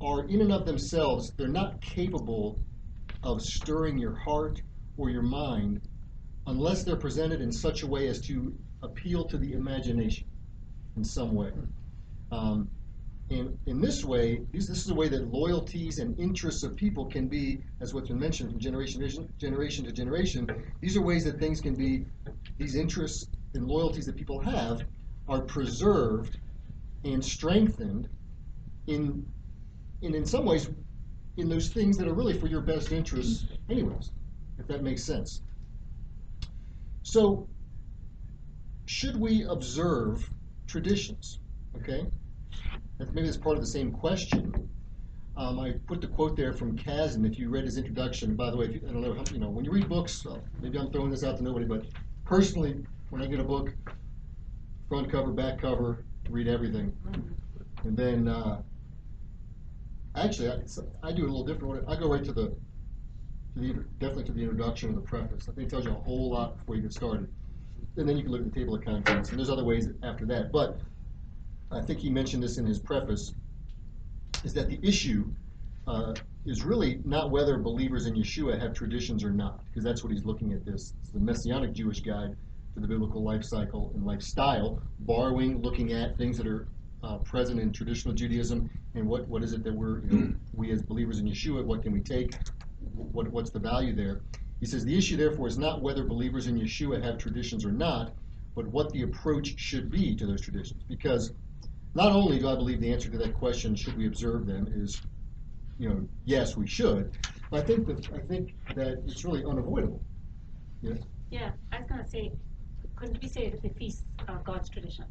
are 0.00 0.26
in 0.28 0.40
and 0.40 0.52
of 0.52 0.66
themselves 0.66 1.32
they're 1.36 1.48
not 1.48 1.80
capable 1.80 2.58
of 3.22 3.40
stirring 3.40 3.98
your 3.98 4.14
heart 4.14 4.60
or 4.96 5.10
your 5.10 5.22
mind 5.22 5.80
unless 6.46 6.84
they're 6.84 6.96
presented 6.96 7.40
in 7.40 7.50
such 7.50 7.82
a 7.82 7.86
way 7.86 8.08
as 8.08 8.20
to 8.20 8.54
appeal 8.82 9.24
to 9.24 9.38
the 9.38 9.52
imagination 9.52 10.26
in 10.96 11.04
some 11.04 11.34
way. 11.34 11.50
Um, 12.30 12.68
in 13.30 13.80
this 13.80 14.04
way, 14.04 14.42
this, 14.52 14.66
this 14.66 14.84
is 14.84 14.90
a 14.90 14.94
way 14.94 15.08
that 15.08 15.32
loyalties 15.32 15.98
and 15.98 16.18
interests 16.20 16.62
of 16.62 16.76
people 16.76 17.06
can 17.06 17.26
be, 17.26 17.60
as 17.80 17.94
what's 17.94 18.08
been 18.08 18.18
mentioned 18.18 18.50
from 18.50 18.60
generation 18.60 19.00
to 19.00 19.24
generation 19.38 19.84
to 19.84 19.92
generation. 19.92 20.46
These 20.80 20.96
are 20.96 21.02
ways 21.02 21.24
that 21.24 21.38
things 21.38 21.60
can 21.60 21.74
be, 21.74 22.04
these 22.58 22.76
interests 22.76 23.26
and 23.54 23.66
loyalties 23.66 24.04
that 24.06 24.16
people 24.16 24.40
have 24.40 24.82
are 25.26 25.40
preserved 25.40 26.38
and 27.04 27.24
strengthened 27.24 28.08
in, 28.86 29.26
in, 30.04 30.14
in 30.14 30.24
some 30.26 30.44
ways, 30.44 30.68
in 31.36 31.48
those 31.48 31.68
things 31.68 31.96
that 31.96 32.06
are 32.06 32.14
really 32.14 32.38
for 32.38 32.46
your 32.46 32.60
best 32.60 32.92
interests, 32.92 33.46
anyways, 33.70 34.12
if 34.58 34.66
that 34.68 34.82
makes 34.82 35.02
sense. 35.02 35.42
So, 37.02 37.48
should 38.86 39.18
we 39.18 39.44
observe 39.44 40.28
traditions? 40.66 41.40
Okay, 41.76 42.06
maybe 42.98 43.22
that's 43.22 43.36
part 43.36 43.56
of 43.56 43.62
the 43.62 43.68
same 43.68 43.90
question. 43.90 44.68
Um, 45.36 45.58
I 45.58 45.72
put 45.88 46.00
the 46.00 46.06
quote 46.06 46.36
there 46.36 46.52
from 46.52 46.78
Kasdan, 46.78 47.26
if 47.26 47.38
you 47.38 47.48
read 47.48 47.64
his 47.64 47.76
introduction, 47.76 48.36
by 48.36 48.50
the 48.50 48.56
way, 48.56 48.66
you, 48.66 48.80
I 48.88 48.92
don't 48.92 49.02
know, 49.02 49.14
how, 49.14 49.24
you 49.32 49.40
know, 49.40 49.48
when 49.48 49.64
you 49.64 49.72
read 49.72 49.88
books, 49.88 50.24
uh, 50.24 50.38
maybe 50.62 50.78
I'm 50.78 50.92
throwing 50.92 51.10
this 51.10 51.24
out 51.24 51.38
to 51.38 51.42
nobody, 51.42 51.64
but 51.64 51.86
personally, 52.24 52.84
when 53.10 53.20
I 53.20 53.26
get 53.26 53.40
a 53.40 53.44
book, 53.44 53.74
front 54.88 55.10
cover, 55.10 55.32
back 55.32 55.60
cover, 55.60 56.04
read 56.30 56.46
everything. 56.46 56.96
And 57.82 57.96
then, 57.96 58.28
uh, 58.28 58.62
actually, 60.14 60.50
I, 60.50 60.58
I 61.02 61.12
do 61.12 61.24
it 61.24 61.28
a 61.28 61.32
little 61.32 61.44
different. 61.44 61.88
I 61.88 61.96
go 61.96 62.08
right 62.08 62.24
to 62.24 62.32
the, 62.32 62.46
to 63.54 63.60
the, 63.60 63.72
definitely 63.98 64.24
to 64.24 64.32
the 64.32 64.42
introduction 64.42 64.90
and 64.90 64.98
the 64.98 65.02
preface. 65.02 65.48
I 65.48 65.52
think 65.52 65.68
it 65.68 65.70
tells 65.70 65.84
you 65.84 65.92
a 65.92 65.94
whole 65.94 66.30
lot 66.30 66.58
before 66.58 66.76
you 66.76 66.82
get 66.82 66.92
started. 66.92 67.28
And 67.96 68.08
then 68.08 68.16
you 68.16 68.24
can 68.24 68.32
look 68.32 68.40
at 68.40 68.52
the 68.52 68.58
table 68.58 68.74
of 68.74 68.84
contents, 68.84 69.30
and 69.30 69.38
there's 69.38 69.50
other 69.50 69.64
ways 69.64 69.88
after 70.02 70.26
that. 70.26 70.50
But 70.50 70.80
I 71.70 71.80
think 71.80 72.00
he 72.00 72.10
mentioned 72.10 72.42
this 72.42 72.58
in 72.58 72.66
his 72.66 72.78
preface, 72.78 73.34
is 74.42 74.52
that 74.54 74.68
the 74.68 74.78
issue 74.82 75.26
uh, 75.86 76.14
is 76.44 76.62
really 76.62 77.00
not 77.04 77.30
whether 77.30 77.56
believers 77.56 78.06
in 78.06 78.14
Yeshua 78.14 78.60
have 78.60 78.74
traditions 78.74 79.22
or 79.22 79.30
not, 79.30 79.64
because 79.66 79.84
that's 79.84 80.02
what 80.02 80.12
he's 80.12 80.24
looking 80.24 80.52
at 80.52 80.64
this. 80.64 80.94
It's 81.02 81.10
the 81.10 81.20
Messianic 81.20 81.72
Jewish 81.72 82.00
Guide 82.00 82.36
to 82.74 82.80
the 82.80 82.88
Biblical 82.88 83.22
Life 83.22 83.44
Cycle 83.44 83.92
and 83.94 84.04
Lifestyle, 84.04 84.82
borrowing, 85.00 85.62
looking 85.62 85.92
at 85.92 86.18
things 86.18 86.36
that 86.38 86.46
are 86.46 86.66
uh, 87.04 87.18
present 87.18 87.60
in 87.60 87.72
traditional 87.72 88.14
Judaism, 88.14 88.70
and 88.94 89.06
what, 89.06 89.28
what 89.28 89.42
is 89.42 89.52
it 89.52 89.62
that 89.64 89.74
we're, 89.74 90.00
you 90.00 90.18
know, 90.18 90.34
we 90.54 90.72
as 90.72 90.82
believers 90.82 91.18
in 91.18 91.26
Yeshua, 91.26 91.64
what 91.64 91.82
can 91.82 91.92
we 91.92 92.00
take? 92.00 92.34
What, 92.94 93.28
what's 93.30 93.50
the 93.50 93.58
value 93.58 93.94
there? 93.94 94.22
He 94.60 94.66
says, 94.66 94.84
the 94.84 94.96
issue 94.96 95.16
therefore 95.16 95.46
is 95.46 95.58
not 95.58 95.82
whether 95.82 96.04
believers 96.04 96.46
in 96.46 96.58
Yeshua 96.58 97.02
have 97.02 97.18
traditions 97.18 97.64
or 97.64 97.72
not, 97.72 98.14
but 98.54 98.66
what 98.68 98.90
the 98.90 99.02
approach 99.02 99.58
should 99.58 99.90
be 99.90 100.14
to 100.14 100.26
those 100.26 100.40
traditions. 100.40 100.82
Because 100.88 101.32
not 101.94 102.12
only 102.12 102.38
do 102.38 102.48
I 102.48 102.54
believe 102.54 102.80
the 102.80 102.92
answer 102.92 103.10
to 103.10 103.18
that 103.18 103.34
question, 103.34 103.74
should 103.74 103.96
we 103.98 104.06
observe 104.06 104.46
them, 104.46 104.68
is, 104.74 105.02
you 105.78 105.88
know, 105.88 106.08
yes, 106.24 106.56
we 106.56 106.66
should, 106.66 107.10
but 107.50 107.62
I 107.62 107.66
think 107.66 107.86
that, 107.86 108.08
I 108.14 108.20
think 108.20 108.54
that 108.74 109.02
it's 109.06 109.24
really 109.24 109.44
unavoidable. 109.44 110.00
Yes? 110.80 110.98
Yeah, 111.30 111.50
I 111.72 111.80
was 111.80 111.88
gonna 111.88 112.08
say, 112.08 112.32
couldn't 112.96 113.20
we 113.20 113.28
say 113.28 113.50
that 113.50 113.60
the 113.60 113.70
feast 113.70 114.04
are 114.28 114.40
God's 114.44 114.70
traditions? 114.70 115.08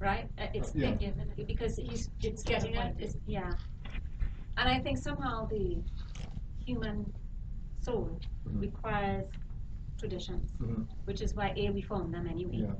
Right? 0.00 0.28
Uh, 0.38 0.46
It's, 0.54 0.74
Yeah. 0.74 0.96
it- 1.00 1.46
because 1.46 1.76
he's, 1.76 2.10
it's 2.22 2.42
getting 2.42 2.76
at, 2.76 2.94
it's, 3.00 3.16
yeah. 3.26 3.52
And 4.56 4.68
I 4.68 4.78
think 4.80 4.98
somehow 4.98 5.46
the 5.46 5.78
human 6.64 7.12
soul 7.80 8.18
Mhm. 8.46 8.60
requires 8.60 9.26
traditions, 9.98 10.52
Mhm. 10.60 10.86
which 11.06 11.20
is 11.20 11.34
why 11.34 11.52
A, 11.56 11.70
we 11.70 11.82
form 11.82 12.10
them 12.12 12.26
anyway, 12.26 12.58
Yeah. 12.58 12.74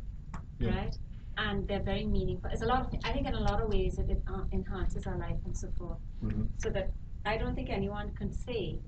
Yeah. 0.61 0.77
right? 0.77 0.99
And 1.37 1.67
they're 1.69 1.83
very 1.83 2.05
meaningful. 2.05 2.51
It's 2.51 2.63
a 2.63 2.67
lot 2.67 2.81
of, 2.87 3.01
I 3.05 3.13
think 3.13 3.27
in 3.27 3.35
a 3.35 3.41
lot 3.41 3.61
of 3.63 3.69
ways 3.69 3.99
it 3.99 4.23
uh, 4.27 4.45
enhances 4.53 5.07
our 5.07 5.17
life 5.19 5.39
and 5.45 5.57
so 5.57 5.71
forth. 5.73 5.99
Mhm. 6.23 6.49
So 6.59 6.71
that 6.71 6.93
I 7.25 7.37
don't 7.37 7.55
think 7.55 7.71
anyone 7.71 8.13
can 8.15 8.31
say 8.33 8.79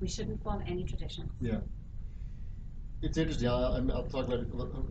we 0.00 0.08
shouldn't 0.08 0.42
form 0.42 0.62
any 0.66 0.84
traditions. 0.84 1.30
Yeah. 1.40 1.60
It's 3.00 3.16
interesting, 3.16 3.48
I'll, 3.48 3.92
I'll 3.92 4.08
talk 4.08 4.26
about 4.26 4.40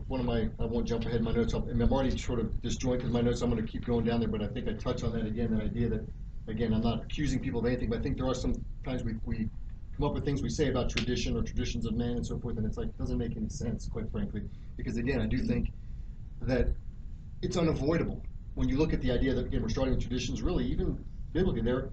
one 0.08 0.22
of 0.22 0.26
my, 0.26 0.48
I 0.60 0.66
won't 0.66 0.88
jump 0.88 1.04
ahead 1.06 1.18
in 1.18 1.24
my 1.24 1.34
notes, 1.34 1.54
and 1.54 1.82
I'm 1.82 1.92
already 1.92 2.18
sort 2.18 2.40
of 2.40 2.62
disjointed 2.62 3.08
in 3.08 3.12
my 3.12 3.20
notes, 3.20 3.42
I'm 3.42 3.50
gonna 3.50 3.64
keep 3.64 3.86
going 3.86 4.06
down 4.06 4.22
there, 4.22 4.30
but 4.30 4.42
I 4.42 4.48
think 4.48 4.70
I 4.70 4.74
touch 4.74 5.04
on 5.04 5.12
that 5.12 5.26
again, 5.26 5.54
that 5.54 5.64
idea 5.64 5.90
that, 5.90 6.08
again, 6.48 6.74
I'm 6.74 6.82
not 6.82 7.04
accusing 7.04 7.42
people 7.42 7.60
of 7.60 7.66
anything, 7.66 7.90
but 7.90 8.00
I 8.00 8.02
think 8.02 8.16
there 8.16 8.28
are 8.28 8.34
some 8.34 8.54
times 8.86 9.04
we, 9.04 9.16
we 9.26 9.50
come 9.98 10.08
up 10.08 10.14
with 10.14 10.24
things 10.24 10.42
we 10.42 10.48
say 10.48 10.70
about 10.70 10.90
tradition 10.90 11.36
or 11.36 11.44
traditions 11.44 11.86
of 11.86 11.96
man 11.96 12.12
and 12.12 12.26
so 12.26 12.40
forth, 12.40 12.56
and 12.56 12.66
it's 12.66 12.78
like, 12.78 12.88
it 12.88 12.98
doesn't 12.98 13.18
make 13.18 13.36
any 13.36 13.50
sense, 13.50 13.88
quite 13.88 14.10
frankly. 14.10 14.42
Because 14.78 14.96
again, 14.96 15.20
I 15.20 15.26
do 15.26 15.40
think 15.40 15.74
that 16.44 16.70
it's 17.42 17.58
unavoidable. 17.58 18.24
When 18.56 18.70
you 18.70 18.78
look 18.78 18.94
at 18.94 19.02
the 19.02 19.12
idea 19.12 19.34
that, 19.34 19.48
again, 19.48 19.62
we're 19.62 19.68
starting 19.68 20.00
traditions, 20.00 20.42
really, 20.42 20.64
even 20.66 20.98
biblically, 21.34 21.62
there, 21.62 21.90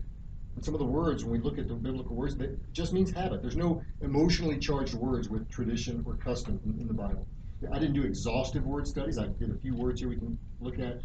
some 0.61 0.75
of 0.75 0.81
the 0.81 0.87
words, 0.87 1.25
when 1.25 1.33
we 1.33 1.39
look 1.39 1.59
at 1.59 1.69
the 1.69 1.75
biblical 1.75 2.15
words, 2.15 2.37
that 2.37 2.73
just 2.73 2.93
means 2.93 3.11
habit. 3.11 3.43
There's 3.43 3.57
no 3.57 3.83
emotionally 4.01 4.59
charged 4.59 4.95
words 4.95 5.29
with 5.29 5.51
tradition 5.51 6.03
or 6.07 6.15
custom 6.15 6.61
in, 6.65 6.81
in 6.81 6.87
the 6.87 6.95
Bible. 6.95 7.27
I 7.73 7.79
didn't 7.79 7.95
do 7.95 8.03
exhaustive 8.03 8.65
word 8.65 8.87
studies. 8.87 9.19
I 9.19 9.27
did 9.27 9.51
a 9.51 9.59
few 9.59 9.75
words 9.75 10.01
here 10.01 10.09
we 10.09 10.17
can 10.17 10.39
look 10.61 10.79
at. 10.79 11.01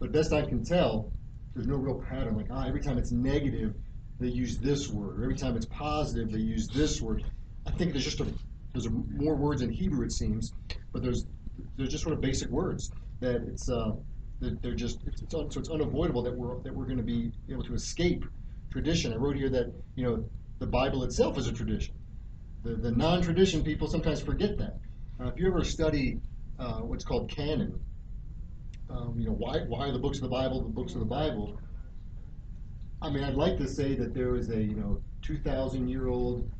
But 0.00 0.12
best 0.12 0.32
I 0.32 0.42
can 0.42 0.64
tell, 0.64 1.12
there's 1.54 1.66
no 1.66 1.76
real 1.76 2.02
pattern. 2.08 2.36
Like, 2.36 2.46
ah, 2.50 2.64
every 2.66 2.80
time 2.80 2.98
it's 2.98 3.12
negative, 3.12 3.74
they 4.20 4.28
use 4.28 4.58
this 4.58 4.88
word. 4.88 5.20
Or 5.20 5.22
every 5.22 5.36
time 5.36 5.56
it's 5.56 5.66
positive, 5.66 6.32
they 6.32 6.38
use 6.38 6.68
this 6.68 7.00
word. 7.00 7.24
I 7.66 7.70
think 7.72 7.92
there's 7.92 8.04
just 8.04 8.20
a, 8.20 8.26
there's 8.72 8.86
a, 8.86 8.90
more 8.90 9.36
words 9.36 9.62
in 9.62 9.70
Hebrew, 9.70 10.04
it 10.04 10.12
seems, 10.12 10.52
but 10.92 11.02
there's, 11.02 11.26
there's 11.76 11.90
just 11.90 12.02
sort 12.02 12.14
of 12.14 12.20
basic 12.20 12.50
words 12.50 12.90
that 13.20 13.36
it's, 13.36 13.70
uh, 13.70 13.92
that 14.40 14.60
they're 14.62 14.74
just, 14.74 14.98
it's, 15.06 15.22
it's, 15.22 15.34
un, 15.34 15.50
so 15.50 15.60
it's 15.60 15.70
unavoidable 15.70 16.22
that 16.22 16.36
we're, 16.36 16.58
that 16.62 16.74
we're 16.74 16.84
going 16.84 16.98
to 16.98 17.04
be 17.04 17.32
able 17.48 17.62
to 17.62 17.74
escape 17.74 18.24
tradition. 18.74 19.12
I 19.12 19.16
wrote 19.16 19.36
here 19.36 19.48
that, 19.50 19.72
you 19.94 20.04
know, 20.04 20.28
the 20.58 20.66
Bible 20.66 21.04
itself 21.04 21.38
is 21.38 21.46
a 21.46 21.52
tradition. 21.52 21.94
The, 22.64 22.74
the 22.74 22.90
non-tradition 22.90 23.62
people 23.62 23.86
sometimes 23.86 24.20
forget 24.20 24.58
that. 24.58 24.78
Uh, 25.20 25.28
if 25.28 25.38
you 25.38 25.46
ever 25.46 25.62
study 25.62 26.18
uh, 26.58 26.80
what's 26.80 27.04
called 27.04 27.30
canon, 27.30 27.78
um, 28.90 29.14
you 29.16 29.26
know, 29.26 29.34
why, 29.34 29.60
why 29.68 29.86
are 29.86 29.92
the 29.92 29.98
books 30.00 30.18
of 30.18 30.24
the 30.24 30.28
Bible 30.28 30.60
the 30.60 30.68
books 30.68 30.94
of 30.94 30.98
the 30.98 31.06
Bible? 31.06 31.56
I 33.00 33.10
mean, 33.10 33.22
I'd 33.22 33.36
like 33.36 33.56
to 33.58 33.68
say 33.68 33.94
that 33.94 34.12
there 34.12 34.34
is 34.34 34.50
a, 34.50 34.60
you 34.60 34.74
know, 34.74 35.00
2,000 35.22 35.88
year 35.88 36.08
old 36.08 36.50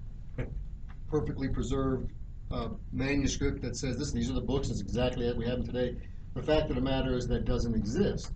perfectly 1.11 1.49
preserved 1.49 2.12
uh, 2.52 2.68
manuscript 2.92 3.61
that 3.62 3.76
says 3.76 3.99
this, 3.99 4.12
these 4.12 4.30
are 4.30 4.35
the 4.35 4.40
books, 4.40 4.68
it's 4.68 4.80
exactly 4.80 5.26
as 5.26 5.35
we 5.35 5.47
have 5.47 5.59
them 5.59 5.66
today. 5.66 5.97
The 6.35 6.42
fact 6.42 6.71
of 6.71 6.76
the 6.76 6.83
matter 6.83 7.16
is 7.16 7.26
that 7.26 7.44
doesn't 7.44 7.75
exist. 7.75 8.30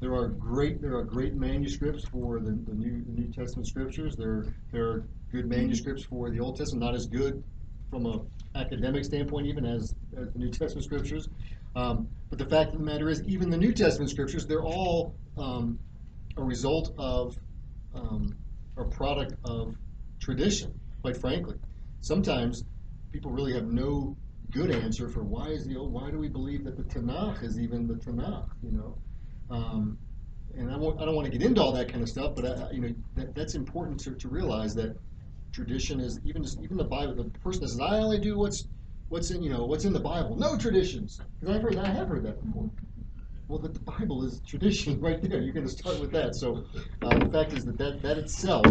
There 0.00 0.14
are 0.14 0.28
great 0.28 0.80
there 0.80 0.96
are 0.96 1.04
great 1.04 1.34
manuscripts 1.34 2.04
for 2.04 2.40
the, 2.40 2.52
the 2.52 2.74
New 2.74 3.04
the 3.04 3.12
New 3.12 3.32
Testament 3.32 3.66
scriptures. 3.66 4.16
There 4.16 4.46
there 4.72 4.86
are 4.88 5.04
good 5.30 5.46
manuscripts 5.46 6.02
for 6.04 6.30
the 6.30 6.40
Old 6.40 6.56
Testament, 6.56 6.84
not 6.84 6.94
as 6.94 7.06
good 7.06 7.42
from 7.90 8.06
a 8.06 8.22
academic 8.54 9.04
standpoint 9.04 9.46
even 9.46 9.66
as, 9.66 9.94
as 10.16 10.32
the 10.32 10.38
New 10.38 10.50
Testament 10.50 10.84
scriptures. 10.84 11.28
Um, 11.76 12.08
but 12.30 12.38
the 12.38 12.46
fact 12.46 12.72
of 12.72 12.78
the 12.78 12.84
matter 12.84 13.08
is, 13.08 13.22
even 13.24 13.50
the 13.50 13.56
New 13.56 13.72
Testament 13.72 14.10
scriptures, 14.10 14.46
they're 14.46 14.62
all 14.62 15.14
um, 15.38 15.78
a 16.36 16.42
result 16.42 16.92
of 16.98 17.36
um, 17.94 18.34
a 18.76 18.84
product 18.84 19.34
of 19.44 19.74
tradition. 20.18 20.72
Quite 21.02 21.16
frankly, 21.16 21.56
sometimes 22.00 22.64
people 23.12 23.30
really 23.30 23.52
have 23.52 23.66
no 23.66 24.16
good 24.50 24.70
answer 24.70 25.08
for 25.08 25.22
why 25.22 25.46
is 25.48 25.64
the 25.64 25.76
old, 25.76 25.92
why 25.92 26.10
do 26.10 26.18
we 26.18 26.28
believe 26.28 26.64
that 26.64 26.76
the 26.76 26.82
Tanakh 26.84 27.44
is 27.44 27.58
even 27.60 27.86
the 27.86 27.94
Tanakh? 27.94 28.48
You 28.62 28.72
know. 28.72 28.98
Um, 29.50 29.98
and 30.56 30.70
I, 30.70 30.74
I 30.74 31.04
don't 31.04 31.14
want 31.14 31.30
to 31.30 31.36
get 31.36 31.46
into 31.46 31.60
all 31.60 31.72
that 31.72 31.88
kind 31.88 32.02
of 32.02 32.08
stuff, 32.08 32.34
but 32.34 32.44
I, 32.44 32.70
you 32.72 32.80
know 32.80 32.94
that, 33.16 33.34
that's 33.34 33.54
important 33.54 34.00
to, 34.00 34.14
to 34.14 34.28
realize 34.28 34.74
that 34.76 34.96
tradition 35.52 36.00
is 36.00 36.20
even 36.24 36.42
just, 36.42 36.60
even 36.62 36.76
the 36.76 36.84
Bible. 36.84 37.14
The 37.14 37.24
person 37.40 37.62
that 37.62 37.68
says 37.68 37.80
I 37.80 37.98
only 37.98 38.18
do 38.18 38.38
what's 38.38 38.66
what's 39.08 39.30
in 39.30 39.42
you 39.42 39.50
know 39.50 39.64
what's 39.64 39.84
in 39.84 39.92
the 39.92 40.00
Bible, 40.00 40.36
no 40.36 40.56
traditions. 40.56 41.20
Because 41.40 41.56
I've 41.56 41.62
heard 41.62 41.76
I 41.76 41.86
have 41.86 42.08
heard 42.08 42.24
that 42.24 42.44
before. 42.44 42.70
Well, 43.48 43.58
that 43.60 43.74
the 43.74 43.80
Bible 43.80 44.24
is 44.24 44.40
tradition 44.46 45.00
right 45.02 45.20
there. 45.20 45.40
You're 45.40 45.54
going 45.54 45.66
to 45.66 45.72
start 45.72 46.00
with 46.00 46.12
that. 46.12 46.36
So 46.36 46.64
uh, 47.02 47.18
the 47.18 47.30
fact 47.32 47.52
is 47.52 47.64
that, 47.64 47.78
that 47.78 48.02
that 48.02 48.18
itself 48.18 48.68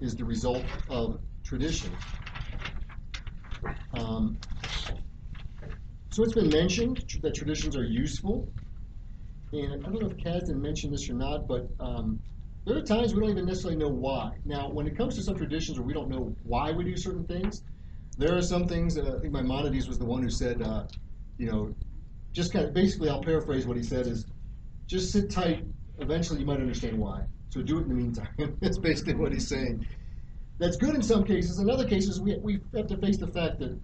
is 0.00 0.16
the 0.16 0.24
result 0.24 0.64
of 0.88 1.20
tradition. 1.44 1.92
Um, 3.92 4.36
so 6.10 6.22
it's 6.24 6.34
been 6.34 6.50
mentioned 6.50 7.04
that 7.22 7.34
traditions 7.34 7.76
are 7.76 7.84
useful. 7.84 8.48
And 9.64 9.84
I 9.84 9.88
don't 9.88 10.00
know 10.00 10.08
if 10.08 10.16
Kasdan 10.16 10.60
mentioned 10.60 10.92
this 10.92 11.08
or 11.08 11.14
not, 11.14 11.48
but 11.48 11.68
um, 11.80 12.20
there 12.66 12.76
are 12.76 12.82
times 12.82 13.14
we 13.14 13.20
don't 13.20 13.30
even 13.30 13.46
necessarily 13.46 13.78
know 13.78 13.88
why. 13.88 14.32
Now, 14.44 14.68
when 14.68 14.86
it 14.86 14.96
comes 14.96 15.14
to 15.16 15.22
some 15.22 15.36
traditions 15.36 15.78
where 15.78 15.86
we 15.86 15.94
don't 15.94 16.08
know 16.08 16.34
why 16.42 16.72
we 16.72 16.84
do 16.84 16.96
certain 16.96 17.24
things, 17.24 17.62
there 18.18 18.36
are 18.36 18.42
some 18.42 18.66
things, 18.66 18.98
uh, 18.98 19.16
I 19.16 19.20
think 19.20 19.32
Maimonides 19.32 19.88
was 19.88 19.98
the 19.98 20.04
one 20.04 20.22
who 20.22 20.30
said, 20.30 20.62
uh, 20.62 20.84
you 21.38 21.50
know, 21.50 21.74
just 22.32 22.52
kind 22.52 22.66
of, 22.66 22.74
basically, 22.74 23.08
I'll 23.08 23.22
paraphrase 23.22 23.66
what 23.66 23.76
he 23.76 23.82
said 23.82 24.06
is, 24.06 24.26
just 24.86 25.12
sit 25.12 25.30
tight, 25.30 25.64
eventually 25.98 26.40
you 26.40 26.46
might 26.46 26.60
understand 26.60 26.98
why. 26.98 27.22
So 27.50 27.62
do 27.62 27.78
it 27.78 27.82
in 27.82 27.88
the 27.88 27.94
meantime. 27.94 28.28
That's 28.60 28.78
basically 28.78 29.14
what 29.14 29.32
he's 29.32 29.48
saying. 29.48 29.86
That's 30.58 30.76
good 30.76 30.94
in 30.94 31.02
some 31.02 31.24
cases. 31.24 31.58
In 31.58 31.70
other 31.70 31.86
cases, 31.86 32.20
we, 32.20 32.36
we 32.38 32.60
have 32.74 32.86
to 32.88 32.96
face 32.96 33.18
the 33.18 33.26
fact 33.26 33.58
that 33.60 33.78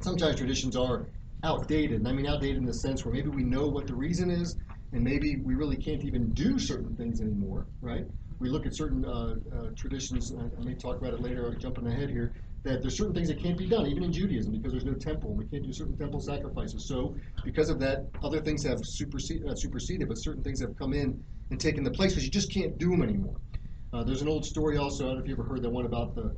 sometimes 0.00 0.36
traditions 0.36 0.76
are 0.76 1.06
outdated. 1.44 2.00
And 2.00 2.08
I 2.08 2.12
mean 2.12 2.26
outdated 2.26 2.58
in 2.58 2.64
the 2.64 2.74
sense 2.74 3.04
where 3.04 3.14
maybe 3.14 3.28
we 3.28 3.42
know 3.42 3.66
what 3.66 3.86
the 3.86 3.94
reason 3.94 4.30
is, 4.30 4.56
and 4.92 5.02
maybe 5.02 5.36
we 5.36 5.54
really 5.54 5.76
can't 5.76 6.04
even 6.04 6.30
do 6.32 6.58
certain 6.58 6.94
things 6.96 7.20
anymore, 7.20 7.66
right? 7.80 8.06
We 8.38 8.48
look 8.48 8.66
at 8.66 8.74
certain 8.74 9.04
uh, 9.04 9.36
uh, 9.54 9.70
traditions, 9.76 10.30
and 10.30 10.42
I, 10.42 10.60
I 10.60 10.64
may 10.64 10.74
talk 10.74 10.98
about 10.98 11.14
it 11.14 11.20
later, 11.20 11.46
I'm 11.46 11.58
jumping 11.58 11.86
ahead 11.86 12.10
here, 12.10 12.32
that 12.64 12.82
there's 12.82 12.96
certain 12.96 13.14
things 13.14 13.28
that 13.28 13.40
can't 13.40 13.56
be 13.56 13.68
done, 13.68 13.86
even 13.86 14.02
in 14.04 14.12
Judaism, 14.12 14.52
because 14.52 14.72
there's 14.72 14.84
no 14.84 14.94
temple. 14.94 15.34
We 15.34 15.46
can't 15.46 15.64
do 15.64 15.72
certain 15.72 15.96
temple 15.96 16.20
sacrifices. 16.20 16.84
So, 16.84 17.16
because 17.44 17.70
of 17.70 17.80
that, 17.80 18.06
other 18.22 18.40
things 18.40 18.62
have 18.64 18.84
superseded, 18.84 19.46
not 19.46 19.58
superseded, 19.58 20.08
but 20.08 20.18
certain 20.18 20.42
things 20.42 20.60
have 20.60 20.76
come 20.76 20.92
in 20.92 21.22
and 21.50 21.58
taken 21.58 21.82
the 21.82 21.90
place 21.90 22.12
because 22.12 22.24
you 22.24 22.30
just 22.30 22.52
can't 22.52 22.78
do 22.78 22.90
them 22.90 23.02
anymore. 23.02 23.36
Uh, 23.92 24.04
there's 24.04 24.22
an 24.22 24.28
old 24.28 24.44
story 24.44 24.76
also, 24.76 25.04
I 25.04 25.08
don't 25.08 25.16
know 25.18 25.22
if 25.22 25.28
you 25.28 25.34
ever 25.34 25.42
heard 25.42 25.62
that 25.62 25.70
one 25.70 25.86
about 25.86 26.14
the, 26.14 26.34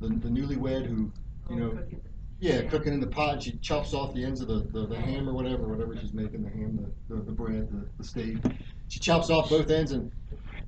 the, 0.00 0.08
the 0.08 0.28
newlywed 0.28 0.86
who, 0.86 1.10
you 1.50 1.56
know, 1.56 1.78
yeah, 2.44 2.62
cooking 2.62 2.92
in 2.92 3.00
the 3.00 3.06
pot. 3.06 3.42
She 3.42 3.52
chops 3.58 3.94
off 3.94 4.14
the 4.14 4.22
ends 4.22 4.42
of 4.42 4.48
the, 4.48 4.68
the, 4.70 4.86
the 4.86 5.00
ham 5.00 5.26
or 5.26 5.32
whatever, 5.32 5.66
whatever 5.66 5.96
she's 5.96 6.12
making 6.12 6.42
the 6.42 6.50
ham, 6.50 6.78
the, 7.08 7.14
the, 7.14 7.22
the 7.22 7.32
bread, 7.32 7.70
the, 7.70 7.88
the 7.96 8.04
steak. 8.04 8.36
She 8.88 9.00
chops 9.00 9.30
off 9.30 9.48
both 9.48 9.70
ends 9.70 9.92
and 9.92 10.12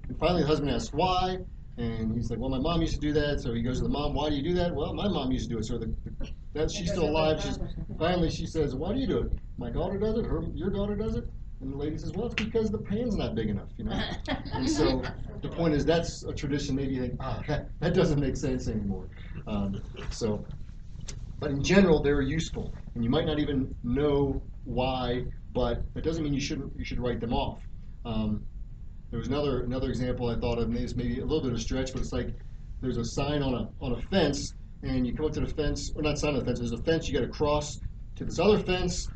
And 0.09 0.19
finally, 0.19 0.41
the 0.41 0.49
husband 0.49 0.71
asks 0.71 0.95
why, 0.95 1.39
and 1.77 2.15
he's 2.15 2.31
like, 2.31 2.39
"Well, 2.39 2.49
my 2.49 2.59
mom 2.59 2.81
used 2.81 2.95
to 2.95 3.01
do 3.01 3.13
that." 3.13 3.41
So 3.41 3.53
he 3.53 3.61
goes 3.61 3.77
to 3.79 3.83
the 3.83 3.91
mom, 3.91 4.15
"Why 4.15 4.31
do 4.31 4.37
you 4.37 4.43
do 4.43 4.55
that?" 4.55 4.75
Well, 4.75 4.95
my 4.95 5.07
mom 5.07 5.31
used 5.33 5.51
to 5.51 5.55
do 5.55 5.59
it. 5.59 5.67
So 5.67 5.77
the, 5.77 5.95
the 6.19 6.31
that 6.55 6.71
she's 6.71 6.91
still 6.91 7.11
alive. 7.11 7.43
She's 7.43 7.59
finally 7.99 8.31
she 8.31 8.47
says, 8.47 8.75
"Why 8.75 8.95
do 8.95 8.99
you 8.99 9.07
do 9.07 9.19
it?" 9.19 9.35
My 9.59 9.69
daughter 9.69 9.99
does 9.99 10.17
it. 10.17 10.25
Her 10.25 10.45
your 10.55 10.71
daughter 10.71 10.97
does 10.97 11.17
it. 11.17 11.29
And 11.61 11.73
the 11.73 11.77
lady 11.77 11.99
says, 11.99 12.13
"Well, 12.13 12.27
it's 12.27 12.35
because 12.35 12.71
the 12.71 12.79
pan's 12.79 13.17
not 13.17 13.35
big 13.35 13.51
enough, 13.51 13.69
you 13.77 13.85
know." 13.85 14.01
And 14.55 14.69
so 14.69 15.03
the 15.43 15.51
point 15.51 15.75
is, 15.75 15.85
that's 15.85 16.23
a 16.23 16.33
tradition. 16.33 16.75
Maybe 16.75 16.95
you 16.95 17.03
think, 17.03 17.17
ah, 17.21 17.43
that, 17.47 17.69
that 17.81 17.93
doesn't 17.93 18.19
make 18.19 18.37
sense 18.37 18.69
anymore. 18.69 19.09
Um, 19.47 19.83
so, 20.11 20.47
but 21.41 21.51
in 21.51 21.63
general, 21.63 22.03
they're 22.03 22.23
useful, 22.23 22.73
and 22.95 23.05
you 23.05 23.11
might 23.11 23.27
not 23.27 23.39
even 23.39 23.75
know 23.85 24.43
why, 24.65 25.25
but 25.53 25.83
that 25.95 26.05
doesn't 26.05 26.23
mean 26.23 26.33
you 26.35 26.41
shouldn't. 26.41 26.73
You 26.77 26.85
should 26.85 27.01
write 27.01 27.21
them 27.21 27.33
off. 27.33 27.61
Um, 28.05 28.45
there 29.11 29.19
was 29.19 29.29
another 29.29 29.63
another 29.63 29.89
example 29.89 30.29
I 30.29 30.39
thought 30.39 30.59
of, 30.59 30.65
and 30.69 30.77
this 30.77 30.97
maybe 30.97 31.21
a 31.21 31.25
little 31.25 31.41
bit 31.41 31.53
of 31.53 31.59
a 31.59 31.61
stretch, 31.61 31.93
but 31.93 32.03
it's 32.03 32.13
like 32.13 32.35
there's 32.81 32.97
a 32.97 33.05
sign 33.05 33.43
on 33.43 33.55
a 33.55 33.69
on 33.81 33.93
a 33.93 34.03
fence, 34.11 34.55
and 34.83 35.07
you 35.07 35.15
come 35.15 35.27
up 35.27 35.33
to 35.33 35.41
the 35.41 35.47
fence, 35.55 35.93
or 35.95 36.03
not 36.03 36.19
sign 36.19 36.35
on 36.35 36.41
the 36.41 36.45
fence. 36.45 36.59
There's 36.59 36.73
a 36.73 36.83
fence 36.83 37.09
you 37.09 37.15
got 37.15 37.25
to 37.25 37.33
cross 37.33 37.81
to 38.17 38.25
this 38.25 38.39
other 38.39 38.59
fence, 38.59 39.09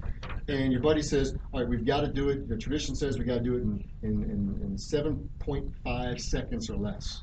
and 0.49 0.73
your 0.73 0.81
buddy 0.81 1.03
says, 1.03 1.35
"All 1.53 1.61
right, 1.61 1.69
we've 1.69 1.85
got 1.85 2.03
to 2.03 2.09
do 2.09 2.29
it. 2.29 2.49
The 2.49 2.57
tradition 2.57 2.95
says 2.95 3.19
we 3.19 3.25
got 3.25 3.39
to 3.39 3.45
do 3.45 3.57
it 3.57 3.63
in 3.63 3.85
in, 4.03 4.23
in, 4.25 4.61
in 4.63 4.77
7.5 4.77 6.21
seconds 6.21 6.71
or 6.71 6.77
less." 6.77 7.23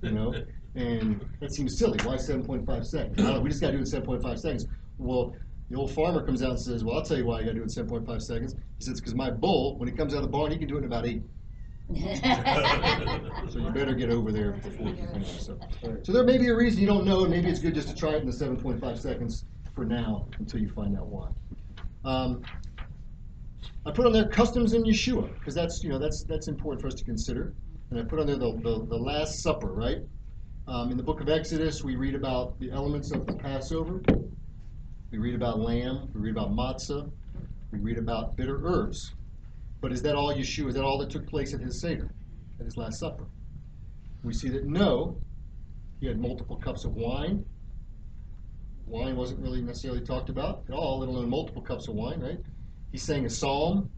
You 0.00 0.12
know, 0.12 0.34
and 0.74 1.24
that 1.40 1.52
seems 1.52 1.78
silly. 1.78 1.98
Why 2.04 2.16
7.5 2.16 2.86
seconds? 2.86 3.18
I 3.18 3.22
don't 3.22 3.34
know, 3.34 3.40
we 3.40 3.50
just 3.50 3.60
got 3.60 3.68
to 3.68 3.72
do 3.74 3.78
it 3.82 3.92
in 3.92 4.02
7.5 4.02 4.38
seconds. 4.38 4.66
Well, 4.98 5.34
the 5.70 5.76
old 5.78 5.92
farmer 5.92 6.24
comes 6.24 6.42
out 6.42 6.50
and 6.50 6.60
says, 6.60 6.84
"Well, 6.84 6.96
I'll 6.96 7.02
tell 7.02 7.16
you 7.16 7.24
why 7.24 7.40
you 7.40 7.46
got 7.46 7.52
to 7.52 7.54
do 7.54 7.62
it 7.62 7.76
in 7.76 7.86
7.5 7.86 8.22
seconds." 8.22 8.54
He 8.78 8.84
says, 8.84 9.00
"Because 9.00 9.14
my 9.14 9.30
bull, 9.30 9.78
when 9.78 9.88
he 9.88 9.94
comes 9.94 10.12
out 10.12 10.18
of 10.18 10.24
the 10.24 10.28
barn, 10.28 10.52
he 10.52 10.58
can 10.58 10.68
do 10.68 10.76
it 10.76 10.80
in 10.80 10.84
about 10.84 11.06
eight. 11.06 11.22
So 13.50 13.58
you 13.58 13.70
better 13.70 13.94
get 13.94 14.08
over 14.10 14.32
there 14.32 14.52
before 14.52 14.88
you 14.88 14.96
finish." 14.96 15.40
So, 15.40 15.58
so 16.02 16.12
there 16.12 16.24
may 16.24 16.38
be 16.38 16.48
a 16.48 16.54
reason 16.54 16.80
you 16.80 16.86
don't 16.86 17.04
know, 17.04 17.22
and 17.22 17.30
maybe 17.30 17.48
it's 17.48 17.60
good 17.60 17.74
just 17.74 17.88
to 17.88 17.94
try 17.94 18.10
it 18.10 18.22
in 18.22 18.26
the 18.26 18.32
7.5 18.32 18.98
seconds 18.98 19.44
for 19.74 19.84
now 19.84 20.26
until 20.38 20.60
you 20.60 20.68
find 20.68 20.96
out 20.96 21.06
why. 21.06 21.28
Um, 22.04 22.42
I 23.84 23.90
put 23.90 24.06
on 24.06 24.12
there 24.12 24.28
customs 24.28 24.74
in 24.74 24.84
Yeshua 24.84 25.32
because 25.38 25.54
that's 25.54 25.82
you 25.82 25.90
know 25.90 25.98
that's 25.98 26.24
that's 26.24 26.48
important 26.48 26.82
for 26.82 26.88
us 26.88 26.94
to 26.94 27.04
consider, 27.04 27.54
and 27.90 27.98
I 27.98 28.02
put 28.02 28.18
on 28.20 28.26
there 28.26 28.36
the 28.36 28.52
the, 28.62 28.86
the 28.86 28.96
Last 28.96 29.42
Supper, 29.42 29.72
right? 29.72 29.98
Um, 30.68 30.92
in 30.92 30.96
the 30.96 31.02
book 31.02 31.20
of 31.20 31.28
Exodus, 31.28 31.82
we 31.82 31.96
read 31.96 32.14
about 32.14 32.58
the 32.60 32.70
elements 32.70 33.10
of 33.10 33.26
the 33.26 33.32
Passover. 33.32 34.00
We 35.10 35.18
read 35.18 35.34
about 35.34 35.58
lamb. 35.58 36.08
We 36.14 36.20
read 36.20 36.36
about 36.36 36.52
matzah. 36.52 37.10
We 37.72 37.80
read 37.80 37.98
about 37.98 38.36
bitter 38.36 38.60
herbs. 38.64 39.12
But 39.80 39.92
is 39.92 40.02
that 40.02 40.14
all 40.14 40.32
Yeshua? 40.32 40.68
Is 40.68 40.74
that 40.74 40.84
all 40.84 40.98
that 40.98 41.10
took 41.10 41.26
place 41.26 41.52
at 41.52 41.60
his 41.60 41.80
Seder, 41.80 42.08
at 42.60 42.64
his 42.64 42.76
Last 42.76 43.00
Supper? 43.00 43.24
We 44.22 44.32
see 44.32 44.50
that 44.50 44.64
no, 44.64 45.20
he 46.00 46.06
had 46.06 46.20
multiple 46.20 46.56
cups 46.56 46.84
of 46.84 46.94
wine. 46.94 47.44
Wine 48.86 49.16
wasn't 49.16 49.40
really 49.40 49.62
necessarily 49.62 50.00
talked 50.00 50.28
about 50.28 50.62
at 50.68 50.74
all, 50.74 51.00
let 51.00 51.08
alone 51.08 51.28
multiple 51.28 51.62
cups 51.62 51.88
of 51.88 51.94
wine, 51.94 52.20
right? 52.20 52.38
He 52.92 52.98
sang 52.98 53.26
a 53.26 53.30
psalm. 53.30 53.90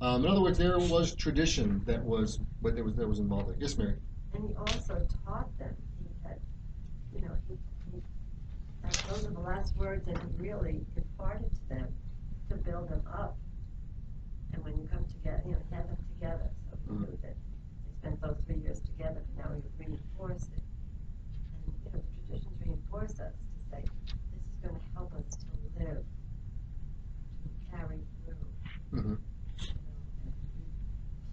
Um, 0.00 0.24
in 0.24 0.30
other 0.30 0.42
words, 0.42 0.58
there 0.58 0.78
was 0.78 1.16
tradition 1.16 1.82
that 1.86 2.00
was, 2.04 2.38
but 2.62 2.76
there 2.76 2.84
was 2.84 2.94
that 2.94 3.08
was 3.08 3.18
involved. 3.18 3.56
Yes, 3.58 3.76
Mary. 3.76 3.96
And 4.32 4.48
he 4.48 4.54
also 4.54 5.04
taught 5.24 5.58
them, 5.58 5.74
you 7.20 7.28
know, 7.28 7.34
he, 7.48 7.54
he, 7.92 8.02
those 9.08 9.26
are 9.26 9.30
the 9.30 9.40
last 9.40 9.76
words 9.76 10.06
that 10.06 10.16
he 10.18 10.28
really 10.38 10.86
imparted 10.96 11.50
to 11.50 11.68
them 11.68 11.88
to 12.48 12.54
build 12.56 12.88
them 12.88 13.02
up. 13.12 13.36
And 14.52 14.64
when 14.64 14.76
you 14.76 14.88
come 14.90 15.04
together, 15.04 15.42
you 15.44 15.52
know, 15.52 15.58
he 15.68 15.74
had 15.74 15.88
them 15.88 15.96
together, 16.14 16.50
so 16.70 16.76
he 16.86 16.92
knew 16.92 17.18
that 17.22 17.34
they 17.34 17.92
spent 18.00 18.20
those 18.22 18.36
three 18.46 18.60
years 18.62 18.80
together, 18.80 19.22
but 19.36 19.44
now 19.44 19.54
he 19.54 19.60
would 19.60 19.78
reinforce 19.78 20.44
it. 20.56 20.62
And, 21.54 21.74
you 21.84 21.90
know, 21.92 21.98
the 21.98 22.02
traditions 22.26 22.56
reinforce 22.64 23.20
us 23.20 23.34
to 23.34 23.58
say, 23.70 23.82
this 23.82 24.40
is 24.40 24.58
gonna 24.62 24.80
help 24.94 25.12
us 25.14 25.36
to 25.36 25.84
live, 25.84 26.04
to 27.42 27.76
carry 27.76 28.00
through 28.24 28.36
Mm-hmm. 28.94 29.12
you 29.12 29.74
know, 29.74 29.92
and 30.24 30.32
be 30.56 30.64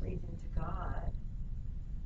pleasing 0.01 0.37
to 0.43 0.59
God, 0.59 1.09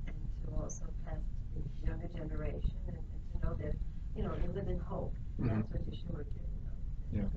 and 0.05 0.15
to 0.45 0.61
also 0.61 0.85
pass 1.05 1.17
to 1.17 1.57
the 1.57 1.87
younger 1.87 2.07
generation, 2.15 2.69
and, 2.87 2.97
and 2.97 3.41
to 3.41 3.47
know 3.47 3.53
that, 3.55 3.73
you 4.15 4.21
know, 4.21 4.31
they 4.35 4.47
live 4.53 4.67
in 4.67 4.79
hope. 5.41 5.51
And 5.51 5.63
that's 5.63 5.71
what 5.71 5.81
Yeshua 5.87 6.17
was 6.17 6.27
giving 6.27 7.21
them. 7.21 7.29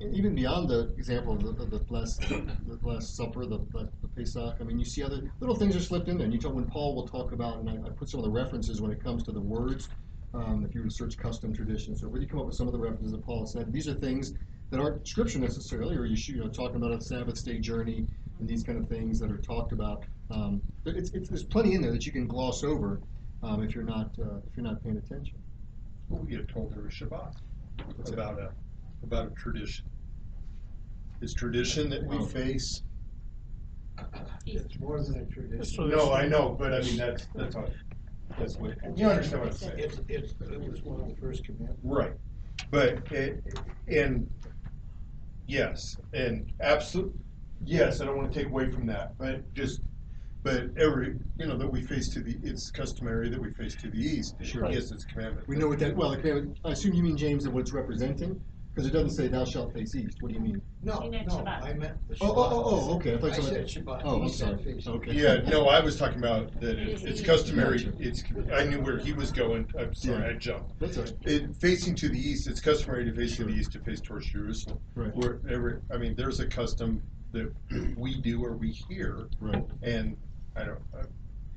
Yeah. 0.00 0.06
And 0.06 0.16
even 0.16 0.34
beyond 0.34 0.68
the 0.68 0.92
example 0.98 1.34
of 1.34 1.42
the, 1.42 1.52
the, 1.64 1.78
the 1.78 1.92
last 1.92 2.20
the 2.28 2.78
last 2.82 3.16
supper, 3.16 3.46
the, 3.46 3.58
the, 3.72 3.88
the 4.02 4.08
Pesach, 4.16 4.56
I 4.60 4.64
mean, 4.64 4.78
you 4.78 4.84
see 4.84 5.02
other 5.02 5.30
little 5.40 5.54
things 5.54 5.76
are 5.76 5.80
slipped 5.80 6.08
in 6.08 6.18
there. 6.18 6.24
And 6.24 6.34
you 6.34 6.40
talk 6.40 6.54
when 6.54 6.66
Paul 6.66 6.94
will 6.96 7.06
talk 7.06 7.32
about, 7.32 7.58
and 7.58 7.70
I, 7.70 7.74
I 7.74 7.90
put 7.90 8.08
some 8.08 8.18
of 8.18 8.24
the 8.24 8.30
references 8.32 8.80
when 8.80 8.90
it 8.90 9.02
comes 9.02 9.22
to 9.24 9.32
the 9.32 9.40
words. 9.40 9.88
Um, 10.34 10.64
if 10.66 10.74
you 10.74 10.80
were 10.80 10.88
to 10.88 10.94
search 10.94 11.18
custom 11.18 11.52
traditions, 11.52 12.00
so 12.00 12.08
where 12.08 12.18
you 12.18 12.26
come 12.26 12.40
up 12.40 12.46
with 12.46 12.54
some 12.54 12.66
of 12.66 12.72
the 12.72 12.78
references 12.78 13.12
that 13.12 13.22
Paul 13.22 13.44
said. 13.44 13.70
These 13.70 13.86
are 13.86 13.92
things 13.92 14.32
that 14.70 14.80
aren't 14.80 15.06
scripture 15.06 15.38
necessarily, 15.38 15.94
or 15.94 16.06
you 16.06 16.16
should, 16.16 16.34
you 16.34 16.40
know, 16.40 16.48
talking 16.48 16.76
about 16.76 16.92
a 16.92 17.00
Sabbath 17.02 17.44
day 17.44 17.58
journey 17.58 18.06
and 18.38 18.48
these 18.48 18.64
kind 18.64 18.78
of 18.78 18.88
things 18.88 19.20
that 19.20 19.30
are 19.30 19.36
talked 19.36 19.72
about. 19.72 20.04
Um, 20.30 20.62
but 20.84 20.96
it's, 20.96 21.10
it's, 21.10 21.28
there's 21.28 21.44
plenty 21.44 21.74
in 21.74 21.82
there 21.82 21.92
that 21.92 22.06
you 22.06 22.12
can 22.12 22.26
gloss 22.26 22.64
over 22.64 23.02
um, 23.42 23.62
if 23.62 23.74
you're 23.74 23.84
not 23.84 24.18
uh, 24.18 24.38
if 24.46 24.56
you're 24.56 24.64
not 24.64 24.82
paying 24.82 24.96
attention. 24.96 25.41
Well, 26.12 26.22
we 26.22 26.36
get 26.36 26.46
told 26.48 26.74
there 26.74 26.82
was 26.82 26.92
Shabbat 26.92 27.32
What's 27.96 28.10
that? 28.10 28.18
about 28.18 28.38
a, 28.38 28.50
about 29.02 29.28
a 29.28 29.30
tradition. 29.30 29.86
Is 31.22 31.32
tradition 31.32 31.88
that 31.88 32.04
we 32.04 32.22
face? 32.26 32.82
It's 34.44 34.78
more 34.78 35.02
than 35.02 35.20
a 35.20 35.24
tradition. 35.24 35.88
No, 35.88 36.12
I 36.12 36.26
know, 36.28 36.54
but 36.58 36.74
I 36.74 36.80
mean, 36.80 36.98
that's, 36.98 37.26
that's 37.34 37.56
what, 37.56 37.72
that's 38.38 38.56
what, 38.56 38.74
you 38.94 39.06
understand 39.06 39.40
what 39.40 39.52
I'm 39.52 39.56
saying? 39.56 39.78
It's, 39.78 40.00
it's, 40.08 40.34
it 40.50 40.70
was 40.70 40.82
one 40.82 41.00
of 41.00 41.08
the 41.08 41.16
first 41.16 41.44
commandments. 41.44 41.80
Right, 41.82 42.12
but 42.70 43.10
it, 43.10 43.42
and, 43.88 44.28
yes, 45.46 45.96
and 46.12 46.52
absolute, 46.60 47.14
yes, 47.64 48.02
I 48.02 48.04
don't 48.04 48.18
wanna 48.18 48.32
take 48.32 48.48
away 48.48 48.70
from 48.70 48.84
that, 48.86 49.16
but 49.16 49.50
just, 49.54 49.80
but 50.42 50.64
every, 50.76 51.14
you 51.38 51.46
know, 51.46 51.56
that 51.56 51.70
we 51.70 51.82
face 51.82 52.08
to 52.10 52.20
the, 52.20 52.36
it's 52.42 52.70
customary 52.70 53.28
that 53.28 53.40
we 53.40 53.50
face 53.52 53.74
to 53.76 53.88
the 53.90 53.98
east. 53.98 54.34
Sure. 54.42 54.68
Yes, 54.70 54.90
it's 54.90 55.04
a 55.04 55.06
commandment. 55.06 55.46
We 55.48 55.56
know 55.56 55.68
what 55.68 55.78
that, 55.80 55.94
well, 55.96 56.10
the 56.10 56.16
commandment- 56.16 56.58
I 56.64 56.70
assume 56.72 56.94
you 56.94 57.02
mean, 57.02 57.16
James, 57.16 57.44
that 57.44 57.50
what 57.52 57.60
it's 57.60 57.72
representing? 57.72 58.40
Because 58.74 58.88
it 58.88 58.92
doesn't 58.94 59.10
say 59.10 59.28
thou 59.28 59.44
shalt 59.44 59.74
face 59.74 59.94
east. 59.94 60.16
What 60.22 60.28
do 60.30 60.34
you 60.34 60.40
mean? 60.40 60.62
No, 60.82 61.02
You 61.04 61.10
meant 61.10 61.28
no, 61.28 61.36
Shabbat. 61.36 61.62
I 61.62 61.72
meant 61.74 62.08
the 62.08 62.14
Shabbat. 62.14 62.20
Oh, 62.22 62.34
oh, 62.34 62.50
oh, 62.64 62.88
oh, 62.90 62.94
okay, 62.96 63.14
I 63.14 63.18
thought 63.18 63.32
I 63.32 63.36
you 63.36 63.42
said 63.42 63.70
said- 63.70 63.84
Shabbat. 63.84 64.00
Oh, 64.02 64.16
I'm 64.16 64.22
He 64.22 64.28
said 64.30 64.48
sorry. 64.60 64.62
face. 64.74 64.86
Okay. 64.88 65.12
Yeah, 65.12 65.36
no, 65.50 65.66
I 65.68 65.80
was 65.80 65.96
talking 65.96 66.18
about 66.18 66.58
that 66.62 66.78
It 66.78 66.88
it- 66.88 67.02
is 67.04 67.20
customary, 67.20 67.92
it's, 67.98 68.24
I 68.52 68.64
knew 68.64 68.80
where 68.80 68.96
he 68.98 69.12
was 69.12 69.30
going, 69.30 69.66
I'm 69.78 69.94
sorry, 69.94 70.22
Yeah. 70.22 70.28
I 70.28 70.32
jumped. 70.32 70.80
That's 70.80 70.96
all 70.96 71.04
right. 71.04 71.14
It, 71.24 71.54
facing 71.56 71.94
to 71.96 72.08
the 72.08 72.18
east, 72.18 72.48
it's 72.48 72.60
customary 72.60 73.04
to 73.04 73.12
face 73.12 73.36
to 73.36 73.44
the 73.44 73.52
east 73.52 73.72
to 73.72 73.78
face 73.80 74.00
towards 74.00 74.26
Jerusalem. 74.26 74.78
Right. 74.94 75.14
Wherever, 75.14 75.82
I 75.92 75.98
mean, 75.98 76.14
there's 76.16 76.40
a 76.40 76.46
custom 76.46 77.02
that 77.32 77.52
we 77.98 78.20
do 78.22 78.42
or 78.42 78.52
we 78.54 78.70
hear, 78.72 79.28
Right. 79.38 79.64
and 79.82 80.16
I 80.56 80.64
don't, 80.64 80.80
I 80.94 81.02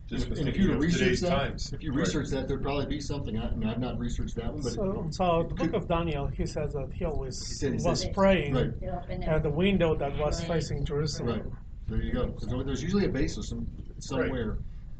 just 0.07 0.29
was 0.29 0.39
And 0.39 0.47
if 0.47 0.55
thinking 0.55 0.69
you 0.71 0.73
of 0.75 0.81
research 0.81 0.99
today's 0.99 1.21
that, 1.21 1.29
times. 1.29 1.73
if 1.73 1.83
you 1.83 1.91
Right. 1.91 1.99
research 1.99 2.29
that, 2.29 2.47
there'd 2.47 2.61
probably 2.61 2.85
be 2.85 3.01
something. 3.01 3.37
I, 3.37 3.49
I 3.49 3.55
mean, 3.55 3.67
I've 3.67 3.79
not 3.79 3.97
researched 3.99 4.35
that 4.35 4.53
one, 4.53 4.61
but. 4.61 4.71
So, 4.73 5.07
so 5.11 5.43
the 5.49 5.55
book 5.55 5.73
of 5.73 5.87
Daniel, 5.87 6.27
he 6.27 6.45
says 6.45 6.73
that 6.73 6.89
he 6.93 7.05
always 7.05 7.45
He 7.45 7.53
said- 7.55 7.73
he 7.79 7.83
was 7.83 8.01
said- 8.01 8.13
praying 8.13 8.53
Right. 8.53 9.23
at 9.23 9.43
the 9.43 9.49
window 9.49 9.95
that 9.95 10.17
was 10.17 10.43
facing 10.43 10.85
Jerusalem. 10.85 11.27
Right. 11.41 11.43
There 11.87 12.01
you 12.01 12.13
go. 12.13 12.27
'Cause 12.29 12.47
there- 12.47 12.63
there's 12.63 12.81
usually 12.83 13.05
a 13.05 13.09
basis 13.09 13.49
some, 13.49 13.67
somewhere. 13.99 14.57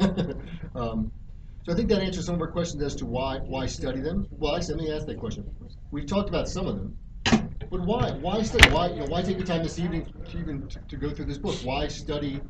um, 0.76 1.12
so 1.64 1.72
I 1.72 1.76
think 1.76 1.90
that 1.90 2.02
answers 2.02 2.26
some 2.26 2.36
of 2.36 2.42
our 2.42 2.52
questions 2.52 2.84
as 2.84 2.96
to 2.96 3.06
why 3.06 3.40
why 3.40 3.66
study 3.66 4.02
them. 4.02 4.28
Well, 4.32 4.56
actually, 4.56 4.76
let 4.76 4.84
me 4.84 4.92
ask 4.92 5.06
that 5.08 5.18
question. 5.18 5.46
We've 5.92 6.06
talked 6.06 6.30
about 6.30 6.48
some 6.50 6.68
of 6.68 6.76
them, 6.76 6.98
but 7.72 7.80
why 7.82 8.12
why 8.12 8.44
study? 8.44 8.70
Why 8.72 8.90
you 8.90 8.98
know, 8.98 9.06
why 9.06 9.22
take 9.24 9.38
the 9.38 9.44
time 9.46 9.64
this 9.64 9.80
evening 9.80 10.06
to 10.30 10.38
even 10.38 10.68
to, 10.68 10.80
to 10.80 10.98
go 10.98 11.10
through 11.12 11.26
this 11.26 11.38
book? 11.38 11.56
Why 11.64 11.88
study? 11.88 12.42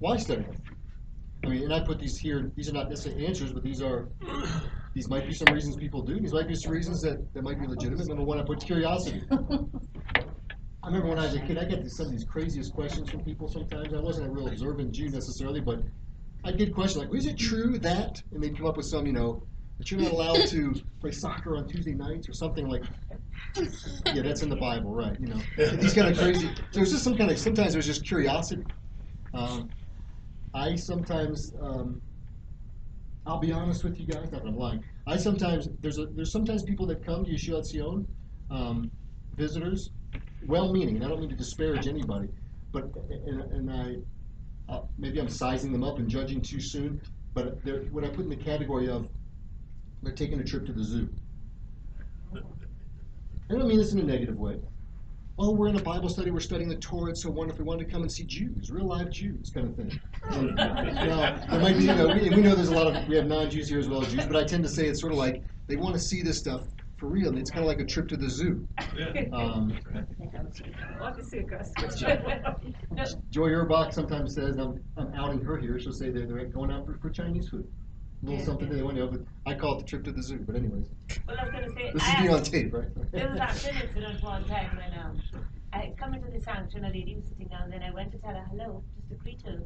Why 0.00 0.16
study 0.16 0.42
them? 0.42 0.56
I 1.44 1.48
mean, 1.48 1.62
and 1.64 1.72
I 1.72 1.80
put 1.80 1.98
these 1.98 2.18
here. 2.18 2.50
These 2.56 2.68
are 2.68 2.72
not 2.72 2.88
necessarily 2.90 3.26
answers, 3.26 3.52
but 3.52 3.62
these 3.62 3.80
are 3.80 4.08
these 4.94 5.08
might 5.08 5.26
be 5.26 5.32
some 5.32 5.54
reasons 5.54 5.76
people 5.76 6.02
do. 6.02 6.18
These 6.18 6.32
might 6.32 6.48
be 6.48 6.54
some 6.54 6.72
reasons 6.72 7.00
that, 7.02 7.32
that 7.32 7.42
might 7.42 7.60
be 7.60 7.66
legitimate. 7.66 8.06
Number 8.08 8.24
one, 8.24 8.40
I 8.40 8.42
put 8.42 8.60
curiosity. 8.60 9.22
I 9.30 10.86
remember 10.86 11.08
when 11.08 11.18
I 11.18 11.26
was 11.26 11.34
a 11.34 11.40
kid, 11.40 11.58
I 11.58 11.64
got 11.64 11.82
these- 11.82 11.96
some 11.96 12.06
of 12.06 12.12
these 12.12 12.24
craziest 12.24 12.72
questions 12.72 13.10
from 13.10 13.22
people 13.22 13.48
sometimes. 13.48 13.92
I 13.94 14.00
wasn't 14.00 14.26
a 14.28 14.30
real 14.30 14.48
observant 14.48 14.92
Jew 14.92 15.10
necessarily, 15.10 15.60
but 15.60 15.82
I'd 16.44 16.56
get 16.58 16.74
questions 16.74 17.04
like, 17.04 17.14
is 17.14 17.26
it 17.26 17.36
true 17.36 17.78
that? 17.80 18.22
And 18.32 18.42
they'd 18.42 18.56
come 18.56 18.66
up 18.66 18.76
with 18.78 18.86
some, 18.86 19.06
you 19.06 19.12
know, 19.12 19.42
that 19.78 19.90
you're 19.90 20.00
not 20.00 20.12
allowed 20.12 20.46
to 20.48 20.74
play 21.00 21.10
soccer 21.10 21.56
on 21.56 21.68
Tuesday 21.68 21.92
nights 21.94 22.28
or 22.28 22.32
something 22.32 22.66
like, 22.68 22.82
yeah, 24.14 24.22
that's 24.22 24.42
in 24.42 24.48
the 24.48 24.56
Bible, 24.56 24.92
right, 24.94 25.18
you 25.20 25.26
know. 25.26 25.40
These 25.76 25.94
kind 25.94 26.10
of 26.10 26.18
crazy, 26.18 26.50
so 26.70 26.80
it's 26.80 26.90
just 26.90 27.04
some 27.04 27.16
kind 27.16 27.30
of, 27.30 27.38
sometimes 27.38 27.74
there's 27.74 27.86
just 27.86 28.04
curiosity. 28.06 28.64
Um, 29.34 29.68
I 30.54 30.74
sometimes, 30.76 31.54
um, 31.60 32.00
I'll 33.26 33.38
be 33.38 33.52
honest 33.52 33.84
with 33.84 33.98
you 33.98 34.06
guys, 34.06 34.30
not 34.32 34.42
that 34.42 34.48
I'm 34.48 34.56
lying. 34.56 34.84
I 35.06 35.16
sometimes, 35.16 35.68
there's 35.80 35.98
a, 35.98 36.06
there's 36.06 36.32
sometimes 36.32 36.62
people 36.62 36.86
that 36.86 37.04
come 37.04 37.24
to 37.24 37.30
Yeshua 37.30 37.70
Sion, 37.70 38.06
um, 38.50 38.90
visitors, 39.36 39.90
well-meaning, 40.46 40.96
and 40.96 41.04
I 41.04 41.08
don't 41.08 41.20
mean 41.20 41.30
to 41.30 41.36
disparage 41.36 41.86
anybody, 41.86 42.28
but 42.72 42.90
and, 43.26 43.40
and 43.52 43.70
I 43.70 43.96
uh, 44.70 44.82
maybe 44.98 45.20
I'm 45.20 45.28
sizing 45.28 45.72
them 45.72 45.82
up 45.82 45.98
and 45.98 46.08
judging 46.08 46.40
too 46.40 46.60
soon, 46.60 47.00
but 47.34 47.62
they're, 47.64 47.82
what 47.90 48.04
I 48.04 48.08
put 48.08 48.20
in 48.20 48.30
the 48.30 48.36
category 48.36 48.88
of, 48.88 49.08
they're 50.02 50.14
taking 50.14 50.40
a 50.40 50.44
trip 50.44 50.64
to 50.66 50.72
the 50.72 50.82
zoo. 50.82 51.08
I 52.34 53.54
don't 53.54 53.66
mean 53.66 53.78
this 53.78 53.92
in 53.92 53.98
a 53.98 54.04
negative 54.04 54.38
way. 54.38 54.58
Oh, 55.42 55.52
we're 55.52 55.68
in 55.68 55.76
a 55.76 55.82
Bible 55.82 56.10
study, 56.10 56.30
we're 56.30 56.38
studying 56.40 56.68
the 56.68 56.76
Torah, 56.76 57.12
it's 57.12 57.22
so 57.22 57.30
wonderful, 57.30 57.64
we 57.64 57.68
wanted 57.68 57.86
to 57.86 57.90
come 57.90 58.02
and 58.02 58.12
see 58.12 58.24
Jews, 58.24 58.70
real 58.70 58.84
live 58.84 59.08
Jews 59.08 59.48
kind 59.48 59.68
of 59.68 59.74
thing. 59.74 59.98
And, 60.24 60.54
now, 60.54 61.42
there 61.50 61.60
might 61.60 61.78
be, 61.78 61.84
you 61.84 61.94
know, 61.94 62.08
we, 62.08 62.28
we 62.28 62.42
know 62.42 62.54
there's 62.54 62.68
a 62.68 62.74
lot 62.74 62.94
of, 62.94 63.08
we 63.08 63.16
have 63.16 63.24
non-Jews 63.24 63.66
here 63.66 63.78
as 63.78 63.88
well 63.88 64.04
as 64.04 64.12
Jews, 64.12 64.26
but 64.26 64.36
I 64.36 64.44
tend 64.44 64.64
to 64.64 64.68
say 64.68 64.86
it's 64.86 65.00
sort 65.00 65.12
of 65.12 65.18
like, 65.18 65.42
they 65.66 65.76
want 65.76 65.94
to 65.94 65.98
see 65.98 66.20
this 66.20 66.36
stuff 66.36 66.64
for 66.98 67.06
real, 67.06 67.30
and 67.30 67.38
it's 67.38 67.50
kind 67.50 67.62
of 67.62 67.68
like 67.68 67.80
a 67.80 67.86
trip 67.86 68.06
to 68.08 68.18
the 68.18 68.28
zoo. 68.28 68.68
Um, 69.32 69.72
Obviously, 71.00 71.38
a 71.38 71.42
ghost. 71.44 71.72
Joy 73.30 73.48
Urbach 73.48 73.94
sometimes 73.94 74.34
says, 74.34 74.58
I'm, 74.58 74.84
I'm 74.98 75.14
outing 75.14 75.40
her 75.40 75.56
here, 75.56 75.80
she'll 75.80 75.94
say 75.94 76.10
they're, 76.10 76.26
they're 76.26 76.44
going 76.48 76.70
out 76.70 76.84
for, 76.84 76.98
for 76.98 77.08
Chinese 77.08 77.48
food. 77.48 77.66
Little 78.22 78.38
Yeah, 78.38 78.44
something 78.44 78.68
yeah. 78.68 78.74
they 78.74 78.82
want 78.82 78.96
to 78.96 79.04
know, 79.04 79.10
but 79.10 79.20
I 79.46 79.54
call 79.54 79.76
it 79.76 79.78
the 79.80 79.84
trip 79.86 80.04
to 80.04 80.12
the 80.12 80.22
zoo, 80.22 80.40
but 80.46 80.54
anyways. 80.54 80.86
Well, 81.26 81.36
I 81.40 81.44
was 81.44 81.52
gonna 81.52 81.70
say, 81.72 81.90
This 81.94 82.02
is 82.02 82.08
I 82.08 82.20
being 82.20 82.34
on 82.34 82.42
tape, 82.42 82.74
right? 82.74 82.88
There 83.12 83.28
was 83.30 83.64
an 83.64 83.76
incident 83.76 84.22
one 84.22 84.44
time 84.44 84.76
when 84.76 84.98
um, 84.98 85.20
I 85.72 85.92
come 85.98 86.14
into 86.14 86.30
the 86.30 86.40
sanctuary 86.40 86.86
and 86.86 86.94
a 86.94 86.98
lady 86.98 87.14
was 87.16 87.24
sitting 87.26 87.48
down, 87.48 87.70
then 87.70 87.82
I 87.82 87.90
went 87.90 88.12
to 88.12 88.18
tell 88.18 88.34
her 88.34 88.44
hello, 88.50 88.82
just 88.96 89.08
to 89.08 89.14
greet 89.14 89.40
her. 89.46 89.62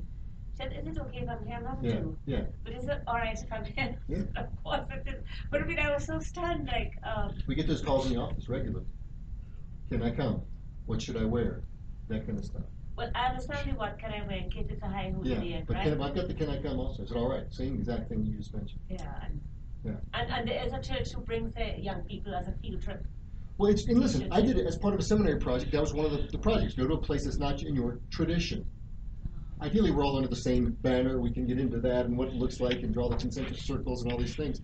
She 0.51 0.57
said, 0.59 0.73
is 0.73 0.87
it 0.87 1.01
okay 1.01 1.19
if 1.19 1.29
I'm 1.29 1.45
here? 1.45 1.57
I'm 1.57 1.64
not 1.64 1.79
Yeah, 1.83 2.01
yeah. 2.27 2.45
But 2.62 2.75
is 2.75 2.85
it 2.85 3.03
alright 3.09 3.37
if 3.37 3.53
I'm 3.53 3.64
here? 3.64 3.99
Yeah. 4.09 4.19
Of 4.37 4.47
course 4.62 4.87
it 4.90 5.09
is. 5.09 5.23
But 5.51 5.62
I 5.62 5.64
mean, 5.64 5.81
I 5.81 5.93
was 5.93 6.05
so 6.05 6.21
stunned, 6.21 6.69
like, 6.69 6.93
um, 7.03 7.35
We 7.49 7.57
get 7.57 7.67
those 7.67 7.83
calls 7.83 8.07
in 8.07 8.12
the 8.12 8.21
office 8.21 8.49
regularly. 8.49 8.87
Can 9.88 10.01
I 10.03 10.11
come? 10.12 10.43
What 10.87 11.03
should 11.03 11.17
I 11.17 11.25
wear? 11.25 11.64
That 12.09 12.25
kind 12.25 12.38
of 12.38 12.45
stuff. 12.45 12.62
Well, 12.96 13.11
I 13.14 13.26
understand 13.28 13.68
you 13.68 13.74
what 13.76 13.98
can 13.98 14.12
I 14.12 14.24
wear 14.26 14.37
in 14.38 14.50
case 14.50 14.66
it's 14.70 14.83
a 14.83 14.87
high 14.88 15.07
Yeah, 15.22 15.35
holy 15.37 15.48
day, 15.50 15.64
but 15.66 15.76
can, 15.83 16.00
I've 16.00 16.14
got 16.14 16.28
the 16.28 16.35
can 16.35 16.48
I 16.50 16.61
come 16.62 16.78
also. 16.78 17.02
Is 17.02 17.11
it 17.11 17.16
all 17.16 17.28
right, 17.28 17.44
same 17.52 17.74
exact 17.74 18.09
thing 18.09 18.24
you 18.24 18.37
just 18.37 18.54
mentioned. 18.54 18.80
Yeah. 18.88 19.07
and- 19.24 19.40
Yeah. 19.85 19.92
And, 20.14 20.30
and 20.33 20.48
there 20.48 20.64
is 20.64 20.72
a 20.72 20.80
church 20.80 21.12
who 21.12 21.20
brings 21.20 21.52
their 21.54 21.76
young 21.76 22.02
people 22.02 22.35
as 22.35 22.48
a 22.48 22.52
field 22.52 22.83
trip. 22.83 23.04
Well, 23.59 23.70
it's, 23.70 23.85
and 23.87 24.00
listen, 24.00 24.28
I 24.33 24.40
did 24.40 24.59
it 24.59 24.66
as 24.66 24.76
part 24.76 24.94
of 24.94 25.00
a 25.00 25.02
seminary 25.02 25.38
project. 25.38 25.72
That 25.72 25.80
was 25.80 25.92
one 25.92 26.07
of 26.07 26.12
the, 26.12 26.26
the 26.33 26.38
projects. 26.38 26.74
Go 26.74 26.88
to 26.88 26.94
a 26.94 26.98
place 26.98 27.24
that's 27.24 27.37
not 27.38 27.62
in 27.62 27.74
your 27.76 28.00
tradition. 28.11 28.66
Ideally, 29.61 29.92
we're 29.92 30.04
all 30.04 30.16
under 30.16 30.28
the 30.28 30.35
same 30.37 30.70
banner. 30.83 31.20
We 31.20 31.30
can 31.30 31.46
get 31.46 31.59
into 31.61 31.78
that 31.80 32.07
and 32.07 32.18
what 32.18 32.28
it 32.28 32.35
looks 32.35 32.59
like 32.61 32.83
and 32.83 32.92
draw 32.92 33.09
the 33.09 33.16
concentric 33.16 33.59
circles 33.59 34.02
and 34.02 34.11
all 34.12 34.18
these 34.18 34.35
things. 34.35 34.61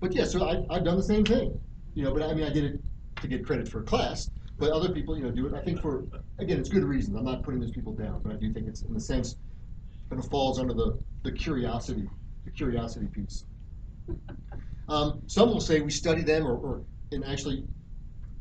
But 0.00 0.14
yeah, 0.14 0.24
so 0.24 0.46
I, 0.46 0.64
I've 0.70 0.84
done 0.84 0.96
the 0.96 1.02
same 1.02 1.24
thing. 1.24 1.58
You 1.94 2.04
know, 2.04 2.12
but 2.14 2.22
I 2.22 2.32
mean, 2.34 2.44
I 2.44 2.50
did 2.50 2.64
it 2.64 2.80
to 3.22 3.26
get 3.28 3.44
credit 3.44 3.68
for 3.68 3.80
a 3.80 3.82
class. 3.82 4.30
But 4.58 4.70
other 4.72 4.92
people, 4.92 5.16
you 5.16 5.22
know, 5.22 5.30
do 5.30 5.46
it. 5.46 5.54
I 5.54 5.62
think 5.62 5.80
for 5.80 6.04
again, 6.38 6.58
it's 6.58 6.68
good 6.68 6.84
reasons. 6.84 7.16
I'm 7.16 7.24
not 7.24 7.42
putting 7.42 7.60
those 7.60 7.70
people 7.70 7.94
down, 7.94 8.20
but 8.22 8.32
I 8.32 8.36
do 8.36 8.52
think 8.52 8.66
it's 8.66 8.82
in 8.82 8.94
a 8.96 9.00
sense 9.00 9.36
kind 10.10 10.22
of 10.22 10.28
falls 10.30 10.58
under 10.58 10.74
the 10.74 10.98
the 11.22 11.32
curiosity, 11.32 12.08
the 12.44 12.50
curiosity 12.50 13.06
piece. 13.06 13.44
Um, 14.88 15.22
some 15.26 15.50
will 15.50 15.60
say 15.60 15.80
we 15.80 15.90
study 15.90 16.22
them, 16.22 16.46
or, 16.46 16.56
or 16.56 16.82
and 17.12 17.24
actually 17.24 17.64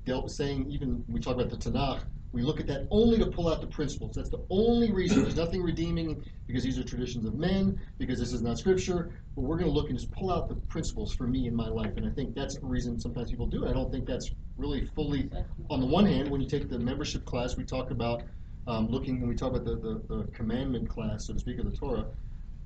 dealt 0.06 0.32
saying 0.32 0.71
even 0.71 1.03
we 1.08 1.19
talk 1.19 1.36
about 1.36 1.49
the 1.49 1.58
Tanakh, 1.58 2.01
we 2.38 2.43
look 2.43 2.60
at 2.60 2.67
that 2.67 2.88
only 2.91 3.17
to 3.17 3.26
pull 3.26 3.50
out 3.50 3.62
the 3.62 3.67
principles. 3.67 4.15
That's 4.15 4.30
the 4.30 4.45
only 4.52 4.91
reason. 4.91 5.23
There's 5.23 5.36
nothing 5.36 5.63
redeeming 5.63 6.23
because 6.45 6.63
these 6.63 6.78
are 6.78 6.84
traditions 6.84 7.26
of 7.26 7.34
men, 7.34 7.80
because 7.97 8.19
this 8.19 8.32
is 8.32 8.43
not 8.43 8.60
scripture. 8.60 9.10
But 9.36 9.41
we're 9.41 9.58
going 9.58 9.69
to 9.69 9.73
look 9.73 9.89
and 9.89 9.97
just 9.97 10.12
pull 10.12 10.32
out 10.32 10.47
the 10.47 10.56
principles 10.56 11.13
for 11.13 11.26
me 11.26 11.47
in 11.47 11.56
my 11.56 11.67
life. 11.67 11.97
And 11.97 12.06
I 12.06 12.12
think 12.12 12.36
that's 12.36 12.58
the 12.58 12.67
reason 12.67 13.00
sometimes 13.00 13.32
people 13.32 13.47
do 13.47 13.65
it. 13.65 13.69
I 13.69 13.73
don't 13.73 13.91
think 13.91 14.06
that's 14.06 14.30
really 14.56 14.86
fully. 14.86 15.32
On 15.71 15.82
the 15.82 15.88
one 15.88 16.06
hand, 16.06 16.30
when 16.30 16.39
you 16.39 16.47
take 16.47 16.69
the 16.69 16.78
membership 16.78 17.26
class, 17.26 17.58
we 17.58 17.63
talk 17.63 17.89
about 17.89 18.21
um, 18.67 18.88
looking 18.88 19.19
when 19.19 19.30
we 19.30 19.36
talk 19.36 19.56
about 19.56 19.65
the, 19.65 19.76
the, 19.76 20.15
the 20.15 20.23
commandment 20.32 20.88
class, 20.88 21.26
so 21.26 21.34
to 21.34 21.39
speak, 21.39 21.58
of 21.58 21.71
the 21.71 21.76
Torah. 21.76 22.06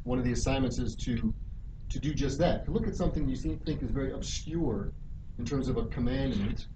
One 0.03 0.19
of 0.19 0.25
the 0.25 0.33
assignments 0.33 0.79
is 0.79 0.95
to 0.97 1.33
to 1.89 1.99
do 1.99 2.13
just 2.13 2.37
that. 2.39 2.65
To 2.65 2.71
look 2.71 2.87
at 2.87 2.95
something 2.95 3.27
you 3.27 3.35
think 3.35 3.83
is 3.83 3.91
very 3.91 4.11
obscure 4.11 4.91
in 5.37 5.45
terms 5.45 5.67
of 5.67 5.77
a 5.77 5.85
commandment. 5.85 6.67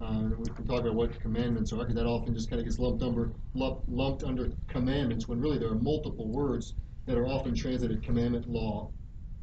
Uh, 0.00 0.30
we 0.38 0.44
can 0.50 0.66
talk 0.66 0.80
about 0.80 0.94
what 0.94 1.18
commandments 1.20 1.72
are, 1.72 1.76
because 1.78 1.94
that 1.94 2.06
often 2.06 2.34
just 2.34 2.50
kind 2.50 2.60
of 2.60 2.66
gets 2.66 2.78
lumped 2.78 3.02
under 3.02 3.32
lumped, 3.54 3.88
lumped 3.88 4.24
under 4.24 4.50
commandments, 4.68 5.28
when 5.28 5.40
really 5.40 5.58
there 5.58 5.70
are 5.70 5.76
multiple 5.76 6.28
words 6.28 6.74
that 7.06 7.16
are 7.16 7.26
often 7.26 7.54
translated 7.54 8.02
commandment, 8.02 8.48
law. 8.48 8.90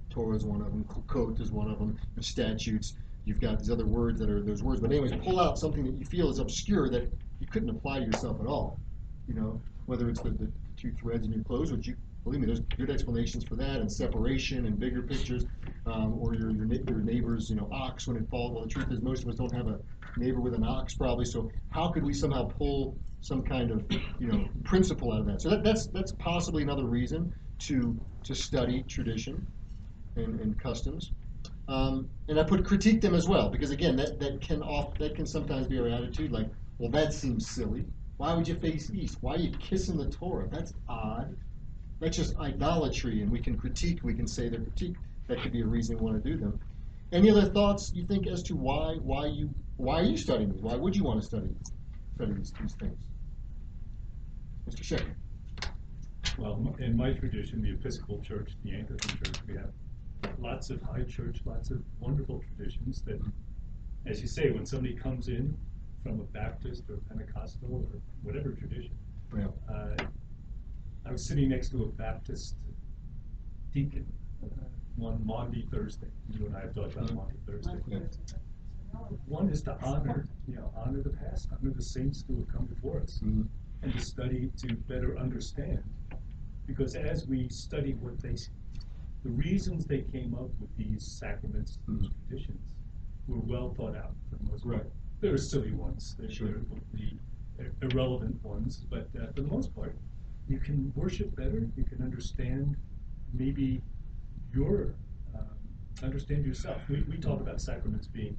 Torah 0.09 0.35
is 0.35 0.43
one 0.43 0.61
of 0.61 0.67
them, 0.67 0.85
Chok 1.11 1.39
is 1.39 1.51
one 1.51 1.71
of 1.71 1.79
them, 1.79 1.97
statutes. 2.19 2.95
You've 3.23 3.39
got 3.39 3.59
these 3.59 3.69
other 3.69 3.85
words 3.85 4.19
that 4.19 4.29
are 4.29 4.41
those 4.41 4.61
words, 4.61 4.81
but 4.81 4.91
anyways, 4.91 5.13
pull 5.23 5.39
out 5.39 5.57
something 5.57 5.85
that 5.85 5.97
you 5.97 6.05
feel 6.05 6.29
is 6.29 6.39
obscure 6.39 6.89
that 6.89 7.11
you 7.39 7.47
couldn't 7.47 7.69
apply 7.69 7.99
to 7.99 8.05
yourself 8.05 8.41
at 8.41 8.47
all. 8.47 8.79
You 9.27 9.35
know, 9.35 9.61
whether 9.85 10.09
it's 10.09 10.21
the, 10.21 10.31
the 10.31 10.51
two 10.75 10.91
threads 10.91 11.25
in 11.25 11.31
your 11.31 11.43
clothes, 11.43 11.71
which 11.71 11.87
you 11.87 11.95
believe 12.23 12.41
me, 12.41 12.47
there's 12.47 12.61
good 12.77 12.89
explanations 12.89 13.43
for 13.43 13.55
that, 13.55 13.79
and 13.79 13.91
separation 13.91 14.65
and 14.65 14.79
bigger 14.79 15.01
pictures, 15.01 15.45
um, 15.85 16.17
or 16.19 16.33
your 16.33 16.51
your, 16.51 16.67
your 16.87 16.99
neighbor's 16.99 17.49
you 17.49 17.55
know 17.55 17.67
ox 17.71 18.07
when 18.07 18.17
it 18.17 18.29
falls. 18.29 18.53
Well, 18.53 18.63
the 18.63 18.69
truth 18.69 18.91
is, 18.91 19.01
most 19.01 19.23
of 19.23 19.29
us 19.29 19.35
don't 19.35 19.53
have 19.55 19.67
a 19.67 19.79
neighbor 20.17 20.41
with 20.41 20.53
an 20.53 20.63
ox 20.63 20.93
probably. 20.93 21.25
So 21.25 21.49
how 21.69 21.89
could 21.89 22.03
we 22.03 22.13
somehow 22.13 22.45
pull 22.45 22.97
some 23.21 23.43
kind 23.43 23.71
of 23.71 23.85
you 24.19 24.27
know 24.27 24.45
principle 24.63 25.13
out 25.13 25.21
of 25.21 25.25
that? 25.27 25.41
So 25.41 25.49
that, 25.49 25.63
that's 25.63 25.87
that's 25.87 26.11
possibly 26.13 26.63
another 26.63 26.85
reason 26.85 27.33
to 27.59 27.99
to 28.23 28.35
study 28.35 28.83
tradition 28.83 29.45
and, 30.15 30.39
and 30.39 30.59
customs. 30.59 31.11
Um, 31.67 32.09
and 32.27 32.39
I 32.39 32.43
put 32.43 32.65
critique 32.65 33.01
them 33.01 33.15
as 33.15 33.27
well 33.27 33.49
because 33.49 33.71
again 33.71 33.95
that, 33.95 34.19
that 34.19 34.41
can 34.41 34.61
off 34.61 34.97
that 34.97 35.15
can 35.15 35.25
sometimes 35.25 35.67
be 35.67 35.79
our 35.79 35.87
attitude 35.87 36.31
like 36.31 36.49
well 36.79 36.91
that 36.91 37.13
seems 37.13 37.47
silly 37.49 37.85
why 38.17 38.33
would 38.33 38.47
you 38.47 38.55
face 38.55 38.91
east 38.91 39.17
why 39.21 39.35
are 39.35 39.39
you 39.39 39.51
kissing 39.51 39.95
the 39.95 40.09
Torah 40.09 40.47
that's 40.51 40.73
odd 40.89 41.35
that's 42.01 42.17
just 42.17 42.35
idolatry 42.37 43.21
and 43.21 43.31
we 43.31 43.39
can 43.39 43.57
critique 43.57 43.99
we 44.03 44.13
can 44.13 44.27
say 44.27 44.49
they're 44.49 44.59
critique 44.59 44.95
that 45.27 45.41
could 45.41 45.53
be 45.53 45.61
a 45.61 45.65
reason 45.65 45.97
we 45.97 46.03
want 46.03 46.21
to 46.21 46.29
do 46.29 46.37
them 46.37 46.59
any 47.13 47.31
other 47.31 47.45
thoughts 47.45 47.93
you 47.93 48.03
think 48.05 48.27
as 48.27 48.43
to 48.43 48.55
why 48.55 48.95
why 48.95 49.25
you 49.27 49.49
why 49.77 50.01
are 50.01 50.03
you 50.03 50.17
studying 50.17 50.51
these 50.51 50.61
why 50.61 50.75
would 50.75 50.95
you 50.95 51.03
want 51.03 51.21
to 51.21 51.25
study 51.25 51.49
study 52.15 52.33
these, 52.33 52.51
these 52.59 52.73
things 52.73 53.07
Mr. 54.69 54.83
Shepherd 54.83 55.15
Well, 56.37 56.75
in 56.79 56.95
my 56.95 57.13
tradition, 57.13 57.61
the 57.61 57.71
Episcopal 57.71 58.21
Church, 58.21 58.51
the 58.63 58.71
Anglican 58.71 59.17
Church, 59.17 59.35
we 59.47 59.55
have 59.55 59.71
lots 60.39 60.69
of 60.69 60.81
high 60.81 61.03
church, 61.03 61.41
lots 61.45 61.71
of 61.71 61.81
wonderful 61.99 62.41
traditions 62.55 63.01
that, 63.01 63.19
as 64.05 64.21
you 64.21 64.27
say, 64.27 64.51
when 64.51 64.65
somebody 64.65 64.95
comes 64.95 65.27
in 65.27 65.57
from 66.03 66.19
a 66.19 66.23
Baptist 66.23 66.83
or 66.89 66.97
Pentecostal 67.09 67.73
or 67.73 67.99
whatever 68.23 68.51
tradition, 68.51 68.91
yeah. 69.35 69.47
uh, 69.69 69.95
I 71.05 71.11
was 71.11 71.25
sitting 71.25 71.49
next 71.49 71.69
to 71.69 71.83
a 71.83 71.87
Baptist 71.87 72.55
deacon 73.73 74.05
one 74.97 75.25
Maundy 75.25 75.65
Thursday. 75.71 76.07
You 76.29 76.45
and 76.45 76.55
I 76.55 76.61
have 76.61 76.75
talked 76.75 76.93
about 76.95 77.11
Maundy 77.13 77.37
Thursday. 77.47 77.79
One 79.25 79.49
is 79.49 79.61
to 79.63 79.77
honor, 79.81 80.27
you 80.47 80.55
know, 80.55 80.71
honor 80.75 81.01
the 81.01 81.09
past, 81.09 81.47
honor 81.51 81.71
the 81.73 81.81
saints 81.81 82.23
who 82.27 82.37
have 82.37 82.47
come 82.49 82.65
before 82.65 83.01
us 83.01 83.19
Mhm. 83.23 83.47
and 83.81 83.93
to 83.93 83.99
study 83.99 84.51
to 84.57 84.75
better 84.87 85.17
understand. 85.17 85.83
Because 86.67 86.95
as 86.95 87.27
we 87.27 87.49
study 87.49 87.93
what 87.95 88.19
they, 88.19 88.35
the 89.23 89.29
reasons 89.29 89.85
they 89.85 90.01
came 90.01 90.35
up 90.35 90.49
with 90.59 90.75
these 90.77 91.03
sacraments, 91.03 91.79
these 91.87 92.09
Mhm. 92.09 92.13
traditions, 92.27 92.73
were 93.27 93.39
well 93.39 93.73
thought 93.73 93.95
out 93.95 94.15
for 94.29 94.35
the 94.35 94.43
most 94.43 94.63
part. 94.63 94.75
Right. 94.83 94.91
There 95.21 95.33
are 95.33 95.37
silly 95.37 95.71
ones, 95.71 96.15
there 96.15 96.29
Sure. 96.29 96.49
are 96.57 96.65
the 96.93 97.17
irrelevant 97.81 98.43
ones, 98.43 98.85
but 98.89 99.07
uh, 99.15 99.27
for 99.27 99.41
the 99.41 99.47
most 99.47 99.73
part, 99.73 99.95
you 100.47 100.59
can 100.59 100.91
worship 100.95 101.35
better, 101.35 101.67
you 101.75 101.83
can 101.83 102.01
understand 102.01 102.75
maybe 103.33 103.81
your, 104.53 104.93
um, 105.35 105.45
understand 106.03 106.45
yourself. 106.45 106.81
We, 106.89 107.01
we 107.09 107.17
talk 107.17 107.39
about 107.39 107.61
sacraments 107.61 108.07
being 108.07 108.35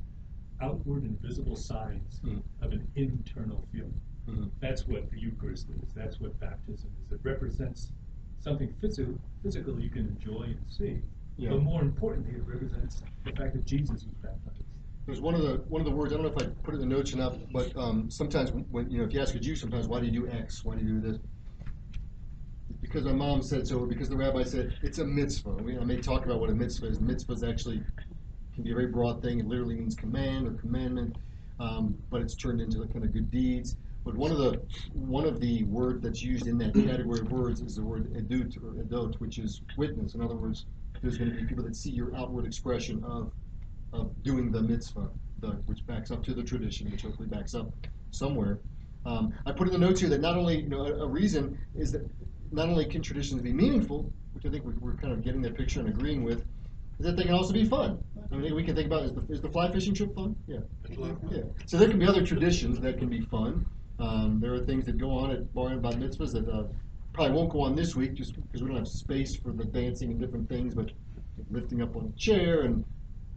outward 0.61 1.03
and 1.03 1.21
visible 1.21 1.57
signs 1.57 2.21
Mm. 2.25 2.43
of 2.61 2.73
an 2.73 2.87
internal 2.95 3.67
feeling. 3.73 4.01
Mhm. 4.29 4.51
That's 4.61 4.87
what 4.87 5.11
the 5.11 5.19
Eucharist 5.19 5.69
is. 5.71 5.89
That's 5.95 6.21
what 6.21 6.39
baptism 6.39 6.91
is. 7.05 7.13
It 7.13 7.21
represents 7.25 7.91
something 8.39 8.73
physical, 8.81 9.19
physical 9.43 9.81
you 9.81 9.91
can 9.91 10.07
enjoy 10.07 10.43
and 10.45 10.59
see. 10.69 11.01
Yeah. 11.37 11.51
But 11.51 11.63
more 11.63 11.83
importantly, 11.83 12.35
it 12.37 12.47
represents 12.47 13.03
the 13.25 13.33
fact 13.33 13.55
that 13.55 13.65
Jesus 13.65 14.05
was 14.05 14.15
baptized. 14.23 14.63
There's 15.07 15.21
one 15.21 15.35
of 15.35 15.43
the 15.43 15.57
one 15.69 15.81
of 15.81 15.87
the 15.87 15.91
words 15.97 16.13
I 16.13 16.17
don't 16.17 16.25
know 16.27 16.31
if 16.31 16.39
I 16.41 16.47
put 16.63 16.75
it 16.75 16.81
in 16.81 16.89
the 16.89 16.95
notes 16.95 17.13
enough, 17.13 17.37
but 17.53 17.77
um, 17.77 18.09
sometimes 18.09 18.53
when 18.53 18.89
you 18.89 18.99
know 18.99 19.05
if 19.05 19.13
you 19.13 19.21
ask 19.21 19.35
a 19.35 19.41
Jew, 19.41 19.57
sometimes 19.57 19.89
why 19.89 19.99
do 19.99 20.07
you 20.07 20.13
do 20.13 20.29
X? 20.29 20.65
Why 20.65 20.77
do 20.77 20.85
you 20.85 21.01
do 21.01 21.01
this? 21.01 21.19
Because 22.93 23.07
my 23.07 23.13
mom 23.13 23.41
said 23.41 23.67
so, 23.67 23.79
or 23.79 23.87
because 23.87 24.11
the 24.11 24.17
rabbi 24.17 24.43
said 24.43 24.77
it's 24.83 24.99
a 24.99 25.05
mitzvah. 25.05 25.49
We, 25.49 25.79
I 25.79 25.85
may 25.85 25.97
talk 25.97 26.27
about 26.27 26.41
what 26.41 26.51
a 26.51 26.55
mitzvah 26.55 26.89
is. 26.89 27.01
Mitzvah 27.01 27.33
is 27.33 27.43
actually 27.43 27.83
can 28.55 28.65
be 28.65 28.73
a 28.73 28.75
very 28.75 28.89
broad 28.89 29.23
thing. 29.23 29.41
It 29.41 29.47
literally 29.47 29.77
means 29.77 29.95
command 29.95 30.47
or 30.47 30.51
commandment, 30.53 31.17
um, 31.59 31.97
but 32.11 32.21
it's 32.21 32.35
turned 32.35 32.61
into 32.61 32.79
the 32.79 32.87
kind 32.87 33.03
of 33.03 33.15
good 33.15 33.31
deeds. 33.31 33.77
But 34.05 34.15
one 34.15 34.31
of 34.31 34.37
the 34.37 34.61
one 34.93 35.25
of 35.25 35.41
the 35.41 35.63
word 35.65 36.03
that's 36.03 36.23
used 36.23 36.47
in 36.47 36.59
that 36.59 36.75
category 36.75 37.21
of 37.21 37.33
words 37.33 37.63
is 37.63 37.77
the 37.77 37.83
word 37.83 38.13
edut 38.13 38.63
or 38.63 38.75
edot, 38.83 39.19
which 39.21 39.39
is 39.39 39.63
witness. 39.79 40.15
In 40.15 40.21
other 40.21 40.37
words, 40.37 40.67
there's 41.01 41.17
going 41.17 41.31
to 41.31 41.37
be 41.37 41.47
people 41.47 41.65
that 41.65 41.75
see 41.75 41.91
your 41.91 42.15
outward 42.15 42.45
expression 42.45 43.03
of 43.05 43.33
of 43.95 44.23
doing 44.23 44.53
the 44.53 44.61
mitzvah, 44.61 45.09
the, 45.41 45.53
which 45.65 45.87
backs 45.87 46.11
up 46.11 46.23
to 46.25 46.35
the 46.35 46.43
tradition, 46.43 46.91
which 46.91 47.03
hopefully 47.03 47.29
backs 47.29 47.55
up 47.55 47.73
somewhere. 48.11 48.59
Um, 49.07 49.33
I 49.47 49.53
put 49.53 49.67
in 49.67 49.73
the 49.73 49.79
notes 49.79 50.01
here 50.01 50.11
that 50.11 50.21
not 50.21 50.37
only 50.37 50.61
you 50.61 50.69
know 50.69 50.85
a, 50.85 51.05
a 51.05 51.07
reason 51.07 51.59
is 51.75 51.91
that 51.93 52.07
not 52.53 52.69
only 52.69 52.85
can 52.85 53.03
traditions 53.03 53.41
be 53.43 53.53
meaningful, 53.53 54.13
which 54.35 54.45
I 54.47 54.51
think 54.51 54.65
we're, 54.65 54.95
kind 54.95 55.13
of 55.13 55.23
getting 55.25 55.43
that 55.43 55.57
picture 55.57 55.81
and 55.81 55.89
agreeing 55.89 56.23
with, 56.23 56.45
is 56.99 57.07
that 57.07 57.17
they 57.17 57.25
can 57.25 57.35
also 57.35 57.53
be 57.53 57.65
fun. 57.65 57.99
I 58.31 58.37
mean, 58.37 58.55
we 58.55 58.63
can 58.63 58.75
think 58.75 58.87
about, 58.87 59.05
is 59.05 59.13
the, 59.13 59.23
is 59.29 59.41
the 59.41 59.49
fly 59.49 59.71
fishing 59.71 59.95
trip 59.95 60.15
fun? 60.15 60.37
Yeah. 60.47 60.59
Yeah. 61.31 61.43
So 61.67 61.79
there 61.79 61.89
can 61.89 61.99
be 61.99 62.07
other 62.07 62.25
traditions 62.25 62.79
that 62.81 62.99
can 62.99 63.09
be 63.09 63.23
fun. 63.23 63.67
Um, 63.99 64.41
there 64.41 64.53
are 64.55 64.61
things 64.61 64.85
that 64.87 64.99
go 64.99 65.11
on 65.11 65.31
at 65.31 65.53
bar 65.55 65.69
and 65.69 65.83
bat 65.83 65.95
mitzvahs 65.95 66.33
that 66.33 66.49
uh, 66.49 66.65
probably 67.13 67.35
won't 67.35 67.51
go 67.51 67.61
on 67.61 67.75
this 67.75 67.95
week 67.95 68.15
just 68.15 68.35
because 68.35 68.63
we 68.63 68.69
don't 68.69 68.79
have 68.79 68.89
space 68.89 69.37
for 69.37 69.53
the 69.53 69.65
dancing 69.65 70.11
and 70.11 70.21
different 70.21 70.49
things, 70.49 70.75
but 70.75 70.91
lifting 71.51 71.83
up 71.83 71.97
on 71.97 72.13
a 72.15 72.19
chair 72.19 72.63
and 72.63 72.85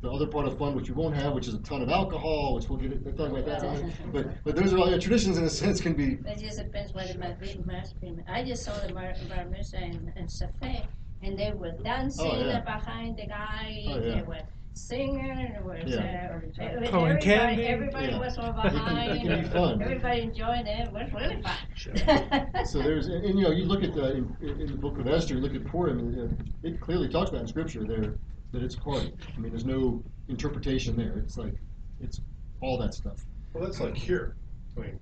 the 0.06 0.12
other 0.12 0.28
part 0.28 0.46
of 0.46 0.58
fun, 0.60 0.76
which 0.76 0.88
you 0.88 0.94
won't 0.94 1.16
have, 1.16 1.34
which 1.34 1.48
is 1.48 1.56
a 1.56 1.60
ton 1.60 1.82
of 1.82 1.90
alcohol, 1.90 2.54
which 2.56 2.70
we'll 2.70 2.78
get 2.78 3.02
we'll 3.04 3.14
talk 3.16 3.32
about 3.32 3.46
that. 3.46 3.64
later. 3.64 3.90
But 4.14 4.44
but 4.44 4.56
those 4.56 4.72
are 4.72 4.78
all 4.78 4.92
yeah, 4.92 5.00
traditions 5.00 5.38
in 5.40 5.44
a 5.46 5.50
sense 5.50 5.82
can 5.82 5.94
be 5.94 6.20
It 6.32 6.38
just 6.40 6.60
depends 6.60 6.94
what 6.94 7.08
the 7.08 7.18
bar 7.18 7.36
must 7.66 8.00
be. 8.00 8.16
I 8.28 8.44
just 8.44 8.64
saw 8.64 8.74
the 8.86 8.94
bar, 8.94 9.14
bar 9.30 9.46
mitzvah 9.46 9.82
in, 9.84 10.14
in 10.16 10.30
Safed, 10.30 10.86
and 11.24 11.38
they 11.38 11.52
were 11.54 11.72
dancing 11.84 12.30
Oh, 12.32 12.40
yeah. 12.40 12.60
behind 12.60 13.18
the 13.18 13.26
guy, 13.26 13.84
Oh, 13.88 14.00
they 14.00 14.22
were 14.22 14.42
singing, 14.74 15.26
it 15.58 15.64
was, 15.64 15.82
Yeah. 15.88 16.34
uh, 16.36 16.46
was 16.46 16.56
everybody, 16.60 17.22
candy. 17.22 17.64
everybody 17.66 18.08
Yeah. 18.08 18.20
was 18.20 18.38
all 18.38 18.50
It 18.64 18.72
can- 18.74 18.98
it 18.98 19.22
can 19.24 19.42
be 19.44 19.48
fun. 19.50 19.82
everybody 19.82 20.22
enjoying 20.22 20.68
it, 20.68 20.88
it 20.88 20.92
was 20.94 21.12
really 21.14 21.42
fun. 21.42 22.66
So 22.72 22.80
there's, 22.80 23.08
and, 23.08 23.24
and, 23.26 23.40
you 23.40 23.46
know, 23.46 23.52
you 23.52 23.66
look 23.66 23.84
at 23.84 23.94
the, 23.96 24.12
in, 24.18 24.36
in 24.42 24.68
the 24.68 24.78
book 24.86 25.00
of 25.00 25.08
Esther, 25.08 25.34
you 25.36 25.40
look 25.42 25.56
at 25.56 25.66
Purim, 25.66 25.98
and 26.00 26.10
uh, 26.32 26.68
it 26.68 26.80
clearly 26.80 27.08
talks 27.10 27.30
about 27.32 27.42
in 27.42 27.48
scripture 27.48 27.84
there 27.86 28.16
that 28.56 28.64
it's 28.64 28.76
party. 28.76 29.14
I 29.36 29.40
mean, 29.40 29.52
there's 29.52 29.66
no 29.66 30.02
interpretation 30.30 30.96
there. 30.96 31.18
It's 31.18 31.38
like, 31.38 31.54
it's 32.02 32.22
all 32.62 32.78
that 32.80 32.94
stuff. 32.94 33.20
Well, 33.54 33.64
that's 33.64 33.80
like 33.80 33.96
here. 33.96 34.36
I 34.78 34.80
mean, 34.82 35.00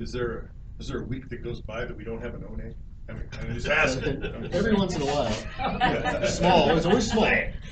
is 0.00 0.12
there, 0.12 0.50
is 0.78 0.88
there 0.88 1.00
a 1.00 1.04
week 1.04 1.28
that 1.30 1.42
goes 1.42 1.60
by 1.60 1.84
that 1.84 1.96
we 1.96 2.04
don't 2.04 2.20
have 2.20 2.34
an 2.34 2.42
Oneg? 2.42 2.74
I 3.08 3.12
mean, 3.14 3.22
I'm 3.40 3.54
just 3.54 3.68
asking. 3.68 4.22
Every 4.52 4.74
once 4.74 4.94
in 4.96 5.02
a 5.02 5.06
while. 5.06 6.26
Small, 6.26 6.76
it's 6.76 6.84
always 6.84 7.10
small. 7.10 7.24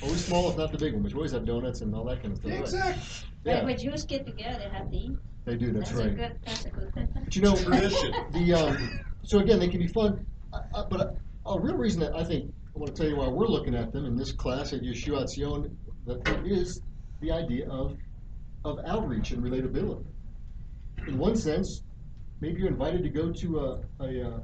Always 0.03 0.25
small, 0.25 0.51
if 0.51 0.57
not 0.57 0.73
the 0.73 0.79
big 0.79 0.95
one, 0.95 1.03
but 1.03 1.11
you 1.11 1.17
always 1.19 1.33
have 1.33 1.45
donuts 1.45 1.83
and 1.83 1.95
all 1.95 2.05
that 2.05 2.23
kind 2.23 2.33
of 2.33 2.39
stuff. 2.39 2.51
right? 2.53 2.61
Exactly. 2.61 3.03
Like 3.45 3.57
Yeah, 3.59 3.65
when 3.65 3.79
Jews 3.79 4.05
get 4.05 4.25
together, 4.27 4.69
have 4.73 4.91
to 4.91 4.97
eat. 4.97 5.19
they 5.45 5.57
do, 5.57 5.73
that's 5.73 5.91
That's 5.91 6.01
a 6.01 6.09
right. 6.09 6.17
good, 6.17 6.39
that's 6.47 6.65
a 6.65 6.71
good 6.71 6.95
thing. 6.95 7.09
But 7.15 7.37
you 7.37 7.43
know, 7.43 7.55
Tradition. 7.57 8.15
the 8.33 8.55
um, 8.55 9.01
so 9.25 9.39
again, 9.41 9.59
they 9.59 9.69
can 9.69 9.81
be 9.81 9.89
fun, 9.89 10.25
uh, 10.55 10.61
uh, 10.73 10.85
but 10.89 11.01
a, 11.01 11.51
a 11.51 11.61
real 11.61 11.77
reason 11.77 12.01
that 12.01 12.17
I 12.17 12.25
think 12.25 12.51
I 12.77 12.79
want 12.79 12.95
to 12.95 13.03
tell 13.03 13.11
you 13.11 13.17
why 13.17 13.29
we're 13.29 13.47
looking 13.47 13.75
at 13.75 13.91
them 13.91 14.05
in 14.05 14.17
this 14.17 14.33
class 14.33 14.75
at 14.75 14.83
Yeshua 14.83 15.27
Zion 15.29 15.79
that 16.07 16.45
is 16.45 16.83
the 17.23 17.33
idea 17.33 17.67
of 17.71 17.97
of 18.67 18.79
outreach 18.87 19.31
and 19.31 19.43
relatability. 19.43 20.05
In 21.09 21.17
one 21.17 21.37
sense, 21.37 21.83
maybe 22.43 22.61
you're 22.61 22.69
invited 22.69 23.03
to 23.05 23.09
go 23.09 23.33
to 23.33 23.59
a, 23.61 23.81
a, 24.01 24.29
uh, 24.29 24.41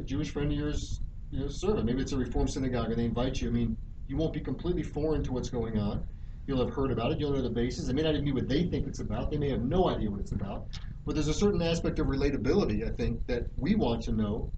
a 0.00 0.04
Jewish 0.04 0.30
friend 0.30 0.50
of 0.50 0.56
yours, 0.56 1.00
you 1.30 1.40
know, 1.40 1.48
serve 1.48 1.76
it. 1.76 1.84
Maybe 1.84 2.00
it's 2.00 2.12
a 2.12 2.16
Reform 2.16 2.48
synagogue, 2.48 2.90
and 2.92 2.98
they 2.98 3.04
invite 3.04 3.42
you. 3.42 3.48
I 3.48 3.52
mean, 3.52 3.76
you 4.08 4.16
won't 4.16 4.32
be 4.32 4.40
completely 4.40 4.82
foreign 4.82 5.22
to 5.24 5.32
what's 5.32 5.50
going 5.50 5.78
on. 5.78 6.02
You'll 6.46 6.64
have 6.64 6.74
heard 6.74 6.92
about 6.92 7.12
it. 7.12 7.20
You'll 7.20 7.32
know 7.32 7.42
the 7.42 7.50
basis. 7.50 7.90
It 7.90 7.94
may 7.94 8.02
not 8.02 8.14
even 8.14 8.24
be 8.24 8.32
what 8.32 8.48
they 8.48 8.64
think 8.64 8.86
it's 8.86 9.00
about. 9.00 9.30
They 9.30 9.36
may 9.36 9.50
have 9.50 9.62
no 9.62 9.90
idea 9.90 10.10
what 10.10 10.20
it's 10.20 10.32
about. 10.32 10.66
But 11.04 11.14
there's 11.14 11.28
a 11.28 11.34
certain 11.34 11.60
aspect 11.60 11.98
of 11.98 12.06
relatability, 12.06 12.90
I 12.90 12.96
think, 12.96 13.26
that 13.26 13.48
we 13.58 13.74
want 13.74 14.02
to 14.04 14.12
know 14.12 14.50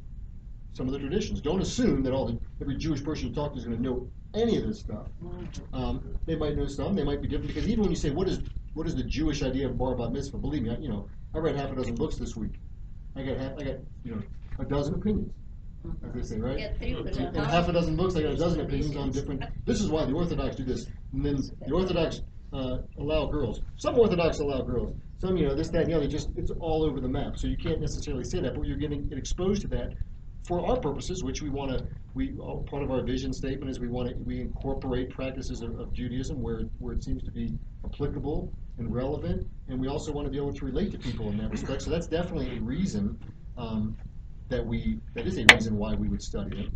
some 0.78 0.86
of 0.86 0.92
the 0.92 0.98
traditions. 1.00 1.40
Don't 1.40 1.60
assume 1.60 2.04
that 2.04 2.12
all 2.12 2.24
the 2.24 2.38
every 2.62 2.76
Jewish 2.76 3.02
person 3.02 3.28
you 3.28 3.34
talk 3.34 3.52
to 3.52 3.58
is 3.58 3.64
going 3.64 3.76
to 3.76 3.82
know 3.82 4.08
any 4.32 4.56
of 4.56 4.66
this 4.66 4.78
stuff. 4.78 5.08
Um, 5.72 6.14
they 6.24 6.36
might 6.36 6.56
know 6.56 6.66
some. 6.66 6.94
They 6.94 7.02
might 7.02 7.20
be 7.20 7.26
different 7.26 7.48
because 7.48 7.68
even 7.68 7.82
when 7.82 7.90
you 7.90 7.96
say 7.96 8.10
what 8.10 8.28
is 8.28 8.40
what 8.74 8.86
is 8.86 8.94
the 8.94 9.02
Jewish 9.02 9.42
idea 9.42 9.66
of 9.66 9.76
bar 9.76 9.96
bat 9.96 10.12
mitzvah, 10.12 10.38
believe 10.38 10.62
me, 10.62 10.70
I, 10.70 10.76
you 10.76 10.88
know, 10.88 11.08
I 11.34 11.38
read 11.38 11.56
half 11.56 11.72
a 11.72 11.74
dozen 11.74 11.96
books 11.96 12.16
this 12.16 12.36
week. 12.36 12.52
I 13.16 13.22
got 13.22 13.36
half, 13.38 13.52
I 13.58 13.64
got 13.64 13.76
you 14.04 14.14
know 14.14 14.22
a 14.60 14.64
dozen 14.64 14.94
opinions, 14.94 15.32
as 16.06 16.14
they 16.14 16.22
say, 16.22 16.40
right? 16.40 16.56
Get 16.56 16.78
three 16.78 16.94
In 16.96 17.02
percent. 17.04 17.36
in 17.36 17.42
half 17.42 17.68
a 17.68 17.72
dozen 17.72 17.96
books, 17.96 18.14
I 18.14 18.22
got 18.22 18.34
a 18.34 18.36
dozen 18.36 18.60
opinions 18.60 18.96
on 18.96 19.10
different. 19.10 19.42
This 19.66 19.80
is 19.80 19.90
why 19.90 20.04
the 20.04 20.12
Orthodox 20.12 20.54
do 20.54 20.64
this, 20.64 20.86
and 21.12 21.26
then 21.26 21.38
the 21.66 21.74
Orthodox 21.74 22.22
uh, 22.52 22.78
allow 22.98 23.26
girls. 23.26 23.62
Some 23.76 23.98
Orthodox 23.98 24.38
allow 24.38 24.62
girls. 24.62 24.94
Some, 25.20 25.36
you 25.36 25.48
know, 25.48 25.54
this, 25.56 25.68
that, 25.70 25.82
and 25.82 25.90
the 25.90 25.96
other. 25.96 26.06
Just 26.06 26.30
it's 26.36 26.52
all 26.60 26.84
over 26.84 27.00
the 27.00 27.08
map. 27.08 27.36
So 27.36 27.48
you 27.48 27.56
can't 27.56 27.80
necessarily 27.80 28.22
say 28.22 28.38
that, 28.38 28.54
but 28.54 28.64
you're 28.64 28.76
getting 28.76 29.10
exposed 29.12 29.62
to 29.62 29.68
that 29.68 29.94
for 30.48 30.66
our 30.66 30.80
purposes, 30.80 31.22
which 31.22 31.42
we 31.42 31.50
want 31.50 31.70
to. 31.70 31.87
We 32.14 32.37
all, 32.38 32.62
part 32.62 32.82
of 32.82 32.90
our 32.90 33.02
vision 33.02 33.34
statement 33.34 33.70
is 33.70 33.78
we 33.78 33.88
want 33.88 34.08
to 34.08 34.16
we 34.24 34.40
incorporate 34.40 35.11
practices 35.11 35.61
of, 35.61 35.78
of 35.78 35.92
Judaism 35.92 36.40
where 36.42 36.62
where 36.78 36.94
it 36.94 37.04
seems 37.04 37.22
to 37.24 37.30
be 37.30 37.52
applicable 37.84 38.50
and 38.78 38.92
relevant, 38.92 39.46
and 39.68 39.78
we 39.78 39.88
also 39.88 40.11
want 40.11 40.26
to 40.26 40.30
be 40.30 40.38
able 40.38 40.54
to 40.54 40.64
relate 40.64 40.90
to 40.92 40.98
people 40.98 41.28
in 41.30 41.37
that 41.37 41.50
respect. 41.50 41.82
So 41.82 41.90
that's 41.90 42.06
definitely 42.06 42.56
a 42.56 42.61
reason 42.61 43.18
um, 43.58 43.96
that 44.48 44.64
we 44.64 44.98
that 45.14 45.26
is 45.26 45.37
a 45.37 45.44
reason 45.54 45.76
why 45.76 45.94
we 45.94 46.08
would 46.08 46.22
study 46.22 46.58
it. 46.58 46.70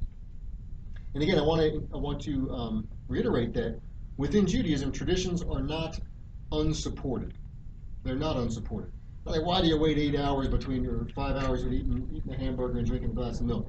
And 1.15 1.23
again, 1.23 1.39
I 1.39 1.43
want 1.43 1.63
to 1.63 1.89
I 1.95 1.97
want 1.97 2.21
to 2.23 2.51
um, 2.51 2.89
reiterate 3.09 3.55
that 3.55 3.81
within 4.19 4.47
Judaism, 4.47 4.93
traditions 4.93 5.43
are 5.43 5.63
not 5.63 5.99
unsupported. 6.53 7.33
They're 8.05 8.17
not 8.17 8.37
unsupported. 8.37 8.93
Like, 9.25 9.45
why 9.45 9.61
do 9.61 9.69
you 9.69 9.79
wait 9.79 9.99
eight 9.99 10.17
hours 10.17 10.49
between 10.49 10.83
your 10.83 11.07
five 11.15 11.37
hours 11.37 11.63
of 11.63 11.73
eating 11.73 12.09
eating 12.13 12.33
a 12.33 12.37
hamburger 12.37 12.79
and 12.79 12.87
drinking 12.87 13.11
a 13.11 13.15
glass 13.15 13.41
of 13.41 13.47
milk? 13.47 13.69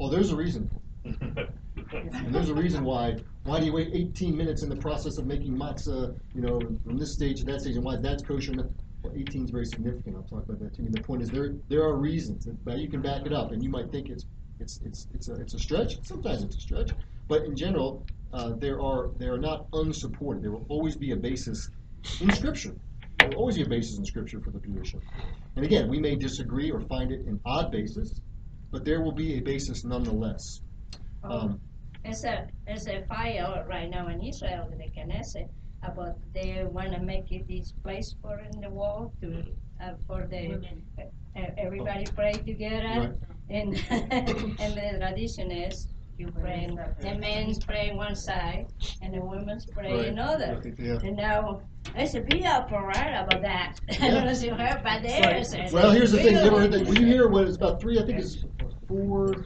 Oh, 0.00 0.08
there's 0.08 0.30
a 0.30 0.36
reason. 0.36 0.70
And 1.92 2.34
there's 2.34 2.50
a 2.50 2.54
reason 2.54 2.84
why. 2.84 3.16
Why 3.44 3.60
do 3.60 3.66
you 3.66 3.72
wait 3.72 3.90
18 3.94 4.36
minutes 4.36 4.62
in 4.62 4.68
the 4.68 4.76
process 4.76 5.16
of 5.16 5.26
making 5.26 5.56
matzah? 5.56 6.14
You 6.34 6.42
know, 6.42 6.60
from 6.84 6.98
this 6.98 7.14
stage 7.14 7.38
to 7.38 7.46
that 7.46 7.62
stage, 7.62 7.76
and 7.76 7.84
why 7.84 7.96
that's 7.96 8.22
kosher? 8.22 8.52
and 8.52 8.74
Well, 9.02 9.14
18 9.16 9.44
is 9.44 9.50
very 9.50 9.64
significant. 9.64 10.16
I'll 10.16 10.22
talk 10.22 10.44
about 10.44 10.58
that 10.60 10.74
too. 10.74 10.82
Mean, 10.82 10.92
the 10.92 11.00
point 11.00 11.22
is 11.22 11.30
there 11.30 11.54
there 11.68 11.82
are 11.82 11.96
reasons, 11.96 12.46
and 12.46 12.58
you 12.78 12.88
can 12.88 13.00
back 13.00 13.24
it 13.24 13.32
up, 13.32 13.52
and 13.52 13.62
you 13.62 13.70
might 13.70 13.90
think 13.90 14.10
it's 14.10 14.26
it's 14.60 14.80
it's 14.84 15.06
it's 15.14 15.28
a 15.28 15.34
it's 15.36 15.54
a 15.54 15.58
stretch. 15.58 16.04
Sometimes 16.04 16.42
it's 16.42 16.56
a 16.56 16.60
stretch, 16.60 16.90
but 17.26 17.44
in 17.44 17.56
general, 17.56 18.04
uh, 18.34 18.52
there 18.58 18.82
are 18.82 19.10
they 19.18 19.28
are 19.28 19.38
not 19.38 19.66
unsupported. 19.72 20.42
There 20.42 20.50
will 20.50 20.66
always 20.68 20.96
be 20.96 21.12
a 21.12 21.16
basis 21.16 21.70
in 22.20 22.30
Scripture. 22.32 22.74
There 23.18 23.28
will 23.30 23.36
always 23.36 23.56
be 23.56 23.62
a 23.62 23.68
basis 23.68 23.98
in 23.98 24.04
Scripture 24.04 24.40
for 24.40 24.50
the 24.50 24.60
tradition. 24.60 25.00
And 25.56 25.64
again, 25.64 25.88
we 25.88 25.98
may 25.98 26.14
disagree 26.16 26.70
or 26.70 26.80
find 26.80 27.10
it 27.10 27.20
an 27.26 27.40
odd 27.44 27.70
basis, 27.72 28.20
but 28.70 28.84
there 28.84 29.00
will 29.02 29.12
be 29.12 29.34
a 29.34 29.40
basis 29.40 29.84
nonetheless. 29.84 30.60
Um, 31.24 31.60
It's 32.04 32.24
a, 32.24 32.46
it's 32.66 32.86
a 32.86 33.02
fire 33.08 33.64
right 33.68 33.90
now 33.90 34.08
in 34.08 34.22
Israel 34.22 34.68
with 34.70 34.78
the 34.78 34.88
Knesset 34.90 35.48
about 35.82 36.16
they 36.32 36.64
want 36.64 36.92
to 36.92 37.00
make 37.00 37.30
it 37.32 37.46
this 37.48 37.72
place 37.82 38.14
for 38.22 38.38
in 38.38 38.60
the 38.60 38.70
wall 38.70 39.12
to, 39.20 39.44
uh, 39.82 39.94
for 40.06 40.26
the, 40.26 40.48
Women. 40.48 40.82
uh, 40.98 41.42
everybody 41.56 42.04
pray 42.14 42.32
together. 42.32 43.14
And, 43.50 43.74
and 43.90 44.26
the 44.26 44.98
tradition 45.00 45.50
is 45.50 45.88
you 46.18 46.32
pray, 46.32 46.68
the 47.00 47.14
men's 47.14 47.58
pray 47.60 47.92
one 47.94 48.16
side 48.16 48.66
and 49.02 49.14
the 49.14 49.20
women's 49.20 49.64
pray 49.66 49.92
Right. 49.96 50.06
another. 50.08 50.60
Yeah. 50.78 50.98
And 51.04 51.16
now, 51.16 51.60
there's 51.94 52.14
a 52.16 52.20
big 52.20 52.44
uproar 52.44 52.90
about 52.90 53.40
that. 53.42 53.74
I 54.00 54.10
don't 54.10 54.24
know 54.24 54.32
if 54.32 54.42
you 54.42 54.52
heard, 54.54 54.80
but 54.82 55.02
there 55.02 55.36
is. 55.36 55.54
a 55.54 55.68
Well, 55.72 55.92
here's 55.92 56.10
the 56.12 56.18
thing. 56.18 56.34
You 56.34 56.38
real- 56.40 56.46
ever 56.48 56.60
heard 56.62 56.72
that? 56.72 56.86
When 56.86 56.96
you 57.00 57.06
hear 57.06 57.28
what 57.28 57.46
it's 57.46 57.56
about 57.56 57.80
three, 57.80 57.98
I 58.00 58.04
think 58.04 58.18
it's 58.18 58.44
four. 58.88 59.44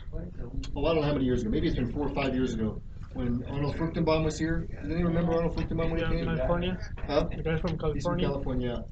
Oh, 0.74 0.86
I 0.86 0.94
don't 0.94 0.96
know 0.96 1.02
how 1.02 1.12
many 1.12 1.24
years 1.26 1.42
ago. 1.42 1.50
Maybe 1.50 1.66
it's 1.66 1.76
been 1.76 1.92
four 1.92 2.06
or 2.06 2.14
five 2.14 2.34
years 2.34 2.54
ago 2.54 2.80
when 3.12 3.44
Arnold 3.50 3.76
Fruchtenbaum 3.76 4.24
was 4.24 4.38
here. 4.38 4.66
Does 4.82 4.90
anyone 4.90 5.12
remember 5.14 5.34
Arnold 5.34 5.54
Fruchtenbaum 5.56 5.90
when 5.90 5.98
he 5.98 6.16
came? 6.16 6.24
California, 6.24 6.78
Huh? 7.06 7.24
the 7.36 7.42
guy 7.42 7.58
from 7.58 7.76
California. 7.78 7.94
He's 7.94 8.04
from 8.04 8.18
California. 8.18 8.68
California. 8.68 8.84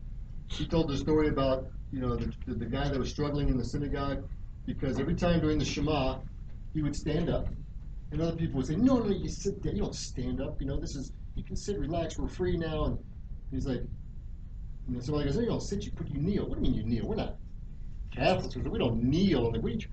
He 0.49 0.67
told 0.67 0.89
the 0.91 0.97
story 0.99 1.29
about 1.29 1.69
you 1.93 2.01
know 2.01 2.15
the, 2.17 2.31
the, 2.47 2.55
the 2.55 2.67
guy 2.67 2.89
that 2.89 2.99
was 2.99 3.09
struggling 3.11 3.49
in 3.49 3.57
the 3.57 3.65
synagogue 3.65 4.29
because 4.67 5.01
every 5.01 5.15
time 5.15 5.41
during 5.41 5.59
the 5.59 5.65
Shema 5.65 6.19
he 6.75 6.83
would 6.83 6.95
stand 6.95 7.29
up, 7.31 7.49
and 8.13 8.21
other 8.21 8.37
people 8.37 8.57
would 8.57 8.67
say, 8.67 8.77
"No, 8.77 8.99
no, 8.99 9.09
you 9.11 9.29
sit 9.29 9.63
down. 9.63 9.77
You 9.77 9.83
don't 9.83 9.95
stand 9.95 10.41
up. 10.41 10.61
You 10.61 10.67
know 10.67 10.79
this 10.79 10.97
is 10.97 11.13
you 11.37 11.45
can 11.45 11.57
sit, 11.57 11.79
relax. 11.79 12.19
We're 12.19 12.29
free 12.29 12.57
now." 12.57 12.85
And 12.87 12.99
he's 13.51 13.67
like, 13.67 13.83
you 14.89 14.95
know, 14.95 15.01
somebody 15.01 15.27
goes, 15.27 15.37
"No, 15.37 15.43
you 15.43 15.49
don't 15.49 15.63
sit. 15.63 15.85
You 15.85 15.93
put 15.93 16.09
you 16.09 16.21
kneel. 16.21 16.49
What 16.49 16.61
do 16.61 16.65
you 16.65 16.71
mean 16.71 16.75
you 16.75 16.85
kneel? 16.85 17.07
We're 17.07 17.17
not 17.17 17.37
Catholics. 18.11 18.57
We 18.57 18.79
don't 18.79 19.03
kneel." 19.03 19.53
Like, 19.53 19.63
"What?" 19.63 19.71
are 19.71 19.75
you 19.75 19.79
tr-" 19.79 19.89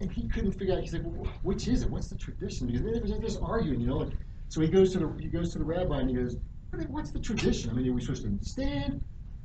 And 0.00 0.10
he 0.10 0.28
couldn't 0.28 0.52
figure 0.52 0.74
out. 0.74 0.80
He's 0.80 0.92
like, 0.92 1.02
well, 1.04 1.30
"Which 1.42 1.68
is 1.68 1.82
it? 1.82 1.90
What's 1.90 2.08
the 2.08 2.16
tradition?" 2.16 2.66
Because 2.66 2.82
they're 2.82 3.18
just- 3.20 3.40
arguing, 3.40 3.80
you 3.80 3.86
know. 3.86 4.00
And 4.00 4.16
so 4.48 4.60
he 4.60 4.68
goes 4.68 4.92
to 4.92 4.98
the 4.98 5.22
he 5.22 5.28
goes 5.28 5.52
to 5.52 5.58
the 5.58 5.64
rabbi 5.64 6.00
and 6.00 6.10
he 6.10 6.16
goes, 6.16 6.36
"What 6.70 6.82
is- 6.82 6.88
"What's 6.88 7.10
the 7.10 7.20
tradition? 7.20 7.70
I 7.70 7.74
mean, 7.74 7.88
are 7.88 7.92
we 7.92 8.00
supposed 8.00 8.24
to 8.24 8.44
stand? 8.44 9.00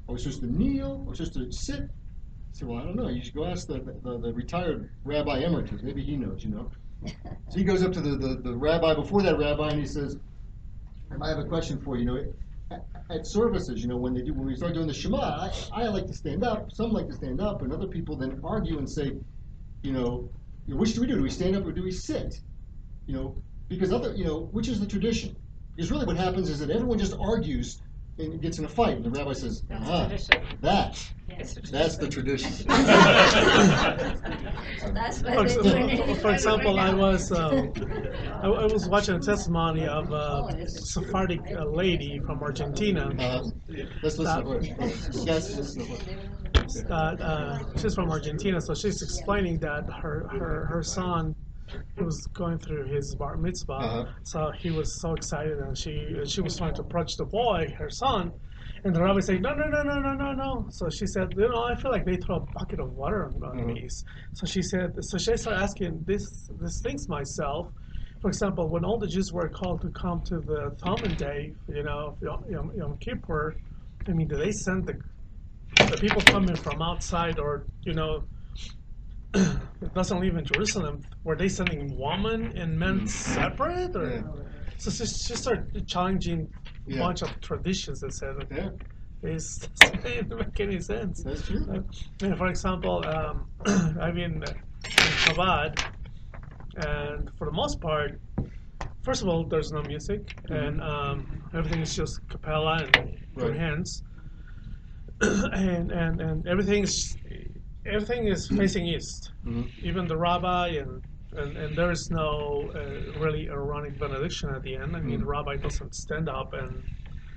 Are 0.08 0.14
we 0.14 0.20
supposed 0.20 0.42
to 0.42 0.52
kneel? 0.52 1.04
Are 1.06 1.10
we 1.10 1.16
supposed 1.16 1.34
to 1.34 1.52
sit?" 1.52 1.82
I 1.84 2.54
said, 2.54 2.68
"Well, 2.68 2.80
I 2.80 2.84
don't 2.84 2.96
know. 2.96 3.10
You 3.10 3.22
should 3.22 3.36
go 3.36 3.46
ask 3.46 3.68
the 3.68 3.80
the, 4.04 4.18
the 4.18 4.34
retired 4.34 4.90
Rabbi 5.04 5.40
Emeritus. 5.40 5.84
Maybe 5.84 6.04
he 6.04 6.16
knows. 6.18 6.44
You 6.44 6.52
know." 6.52 6.72
So 7.06 7.58
he 7.58 7.64
goes 7.64 7.84
up 7.84 7.92
to 7.94 8.02
the, 8.02 8.16
the, 8.16 8.36
the 8.36 8.56
rabbi 8.56 8.94
before 8.94 9.22
that 9.24 9.38
rabbi 9.38 9.70
and 9.70 9.80
he 9.80 9.88
says, 9.88 10.18
I 11.22 11.30
have 11.30 11.40
a 11.40 11.46
question 11.46 11.80
for 11.82 11.98
you. 11.98 12.02
You 12.02 12.06
know, 12.06 12.34
at, 12.72 12.86
at 13.10 13.28
services, 13.28 13.82
you 13.82 13.88
know, 13.88 13.98
when 13.98 14.14
they 14.14 14.22
do 14.22 14.34
when 14.34 14.46
we 14.46 14.56
start 14.56 14.74
doing 14.74 14.88
the 14.88 14.94
Shema, 14.94 15.18
I, 15.18 15.52
I 15.74 15.88
like 15.88 16.06
to 16.08 16.14
stand 16.14 16.44
up. 16.44 16.72
Some 16.72 16.92
like 16.92 17.08
to 17.08 17.14
stand 17.14 17.42
up, 17.42 17.62
and 17.62 17.74
other 17.74 17.88
people 17.88 18.16
then 18.16 18.40
argue 18.44 18.78
and 18.78 18.90
say, 18.90 19.14
you 19.82 19.92
know, 19.92 20.30
you 20.68 20.76
know, 20.76 20.80
which 20.80 20.94
do 20.94 21.02
we 21.02 21.08
do? 21.08 21.16
Do 21.16 21.24
we 21.24 21.30
stand 21.30 21.56
up 21.56 21.66
or 21.66 21.72
do 21.72 21.84
we 21.84 21.92
sit? 21.92 22.40
You 23.08 23.16
know, 23.16 23.36
because 23.70 23.92
other, 23.92 24.14
you 24.14 24.26
know, 24.26 24.50
which 24.52 24.68
is 24.68 24.80
the 24.80 24.86
tradition? 24.86 25.36
Because 25.76 25.92
really, 25.92 26.06
what 26.06 26.18
happens 26.18 26.50
is 26.50 26.60
that 26.60 26.70
everyone 26.70 27.00
just 27.00 27.16
argues 27.20 27.82
and 28.20 28.42
gets 28.42 28.60
in 28.60 28.66
a 28.66 28.70
fight, 28.70 28.98
and 28.98 29.06
the 29.06 29.10
rabbi 29.10 29.34
says, 29.34 29.64
ah, 29.72 30.08
tradition. 30.08 30.44
that. 30.62 31.12
That's 31.72 31.98
the 31.98 32.08
tradition. 32.08 32.52
That's 34.94 35.22
That's 35.22 35.22
why 35.22 35.36
For, 35.36 35.44
they're 35.44 35.44
ex- 35.46 35.56
doing 35.56 35.98
for- 35.98 36.06
this 36.08 36.22
for 36.22 36.28
way 36.30 36.34
example, 36.34 36.80
I 36.80 36.94
was 36.94 37.32
um, 37.32 37.72
I, 38.44 38.48
I 38.48 38.66
was 38.66 38.88
watching 38.90 39.16
a 39.16 39.20
testimony 39.20 39.86
of 39.88 40.12
Oh, 40.12 40.48
a 40.48 40.68
Sephardic 40.68 41.42
uh, 41.52 41.66
lady 41.66 42.20
from 42.26 42.42
Argentina. 42.42 43.10
Uh, 43.20 43.44
let's 44.02 44.18
listen 44.18 44.44
to 44.44 44.50
her. 44.52 44.62
You 44.62 45.26
guys 45.26 45.58
listen 45.58 45.86
to 45.86 45.94
her. 45.96 46.94
Uh, 46.94 46.94
uh, 46.94 47.60
she's 47.78 47.96
from 47.96 48.10
Argentina, 48.10 48.60
so 48.62 48.74
she's 48.74 49.02
explaining 49.02 49.60
that 49.60 49.84
her 50.02 50.28
her, 50.32 50.66
her 50.66 50.84
son 50.84 51.36
he 51.96 52.04
was 52.04 52.28
going 52.34 52.58
through 52.58 52.86
his 52.92 53.16
bar 53.16 53.38
mitzvah, 53.38 53.74
Uh-huh. 53.74 54.06
so 54.24 54.52
he 54.58 54.72
was 54.72 55.00
so 55.02 55.14
excited, 55.14 55.58
and 55.60 55.78
she 55.78 55.94
she 56.26 56.42
was 56.42 56.58
trying 56.58 56.74
to 56.76 56.82
approach 56.82 57.16
the 57.18 57.26
boy, 57.26 57.68
her 57.78 57.90
son, 57.90 58.32
and 58.84 58.96
the 58.96 59.02
rabbi 59.02 59.20
said, 59.22 59.42
no, 59.42 59.54
no, 59.54 59.68
no, 59.68 59.84
no, 59.84 60.00
no, 60.00 60.14
no, 60.14 60.34
no. 60.34 60.68
So 60.72 60.90
she 60.90 61.06
said, 61.08 61.30
you 61.38 61.50
know, 61.50 61.64
I 61.66 61.76
feel 61.76 61.92
like 61.92 62.06
they 62.06 62.18
throw 62.18 62.38
a 62.38 62.48
bucket 62.58 62.80
of 62.80 62.92
water 62.92 63.26
on, 63.26 63.34
Mhm. 63.34 63.68
me. 63.68 63.88
So 64.34 64.46
she 64.48 64.62
said, 64.62 64.92
so 65.02 65.18
she 65.18 65.36
started 65.38 65.62
asking 65.62 66.04
this 66.06 66.26
these 66.62 66.82
things 66.84 67.08
myself. 67.10 67.74
For 68.22 68.30
example, 68.30 68.70
when 68.70 68.86
all 68.86 69.00
the 69.00 69.08
Jews 69.08 69.32
were 69.34 69.50
called 69.50 69.82
to 69.82 69.92
come 69.92 70.22
to 70.28 70.42
the 70.42 70.72
Atonement 70.74 71.18
Day, 71.18 71.56
you 71.68 71.84
know, 71.84 72.18
Yom, 72.22 72.72
Yom, 72.76 72.98
Kippur, 73.00 73.58
I 74.08 74.14
mean, 74.14 74.28
do 74.28 74.38
they 74.38 74.52
send 74.52 74.88
the 74.88 74.96
the 75.90 75.98
people 75.98 76.24
coming 76.24 76.58
from 76.58 76.82
outside 76.82 77.40
or 77.40 77.70
you 77.86 77.94
know 77.94 78.28
it 79.36 79.94
doesn't 79.94 80.20
live 80.22 80.36
in 80.36 80.46
Jerusalem, 80.46 81.06
were 81.24 81.38
they 81.38 81.50
sending 81.50 81.98
women 81.98 82.54
and 82.58 82.78
men 82.80 83.08
separate 83.08 83.96
or 83.96 84.10
Yeah. 84.12 84.24
so 84.78 84.92
she, 84.92 85.06
she 85.06 85.36
started 85.36 85.88
challenging 85.88 86.54
Yeah. 86.90 87.00
bunch 87.00 87.22
of 87.22 87.40
traditions 87.42 88.00
that 88.02 88.14
said 88.14 88.36
Yeah, 88.52 88.70
this 89.22 89.60
doesn't 89.60 90.30
make 90.30 90.60
any 90.60 90.80
sense. 90.80 91.24
that's 91.24 91.44
true. 91.48 91.84
And 92.22 92.38
for 92.38 92.48
example, 92.48 93.06
um, 93.06 93.52
I 94.02 94.12
mean, 94.12 94.40
been 94.40 95.08
in 95.12 95.18
Chabad, 95.24 95.72
and 96.76 97.30
for 97.38 97.46
the 97.46 97.52
most 97.52 97.80
part, 97.82 98.20
first 99.04 99.22
of 99.22 99.28
all, 99.30 99.46
there's 99.48 99.72
no 99.72 99.84
music, 99.84 100.22
and 100.50 100.82
um, 100.82 101.44
everything 101.54 101.82
is 101.82 101.96
just 101.96 102.20
cappella 102.30 102.84
and 102.86 103.20
Right. 103.36 103.56
hands, 103.56 104.04
and 105.22 105.92
and 105.92 106.20
and 106.22 106.48
everything's 106.48 107.16
everything 107.86 108.28
is 108.28 108.48
facing 108.48 108.86
east. 108.88 109.32
Mhm. 109.46 109.66
Even 109.84 110.08
the 110.08 110.18
rabbi 110.18 110.68
and. 110.82 111.04
And, 111.32 111.58
and 111.58 111.78
there 111.78 111.92
is 111.92 112.10
no 112.12 112.72
uh, 112.76 113.12
really 113.20 113.48
Aaronic 113.50 114.00
benediction 114.00 114.50
at 114.50 114.64
the 114.64 114.76
end. 114.76 114.96
I 114.96 115.02
mean, 115.02 115.18
Mm. 115.18 115.20
the 115.22 115.26
rabbi 115.28 115.58
doesn't 115.58 115.94
stand 115.94 116.28
up 116.28 116.54
and 116.54 116.84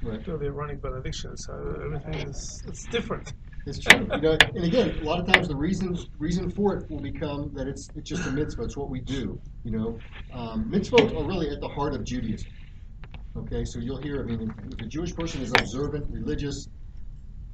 Right. 0.01 0.23
do 0.25 0.37
the 0.39 0.47
Aaronic 0.47 0.83
benediction, 0.83 1.37
so 1.37 1.53
everything 1.85 2.27
is 2.29 2.65
it's 2.67 2.87
different. 2.87 3.33
It's 3.67 3.79
true. 3.79 4.09
You 4.17 4.21
know, 4.21 4.33
and 4.33 4.65
again, 4.65 4.91
a 4.99 5.05
lot 5.05 5.21
of 5.21 5.27
times 5.27 5.47
the 5.47 5.55
reason 5.57 5.97
reason 6.19 6.51
for 6.51 6.77
it 6.79 6.91
will 6.91 7.01
become 7.01 7.53
that 7.55 7.69
it's 7.69 7.89
it's 7.95 8.09
just 8.09 8.27
a 8.27 8.31
mitzvah. 8.33 8.65
It's 8.65 8.77
what 8.77 8.91
we 8.91 9.01
do. 9.01 9.41
You 9.63 9.71
know, 9.79 10.01
um, 10.33 10.69
mitzvot 10.73 11.15
are 11.15 11.25
really 11.25 11.51
at 11.51 11.61
the 11.61 11.69
heart 11.69 11.95
of 11.95 12.03
Judaism. 12.05 12.51
Okay, 13.37 13.65
so 13.65 13.79
you'll 13.79 14.03
hear. 14.03 14.21
I 14.23 14.25
mean, 14.27 14.43
if, 14.43 14.75
if 14.75 14.81
a 14.81 14.87
Jewish 14.89 15.15
person 15.15 15.41
is 15.43 15.53
observant, 15.53 16.07
religious, 16.11 16.67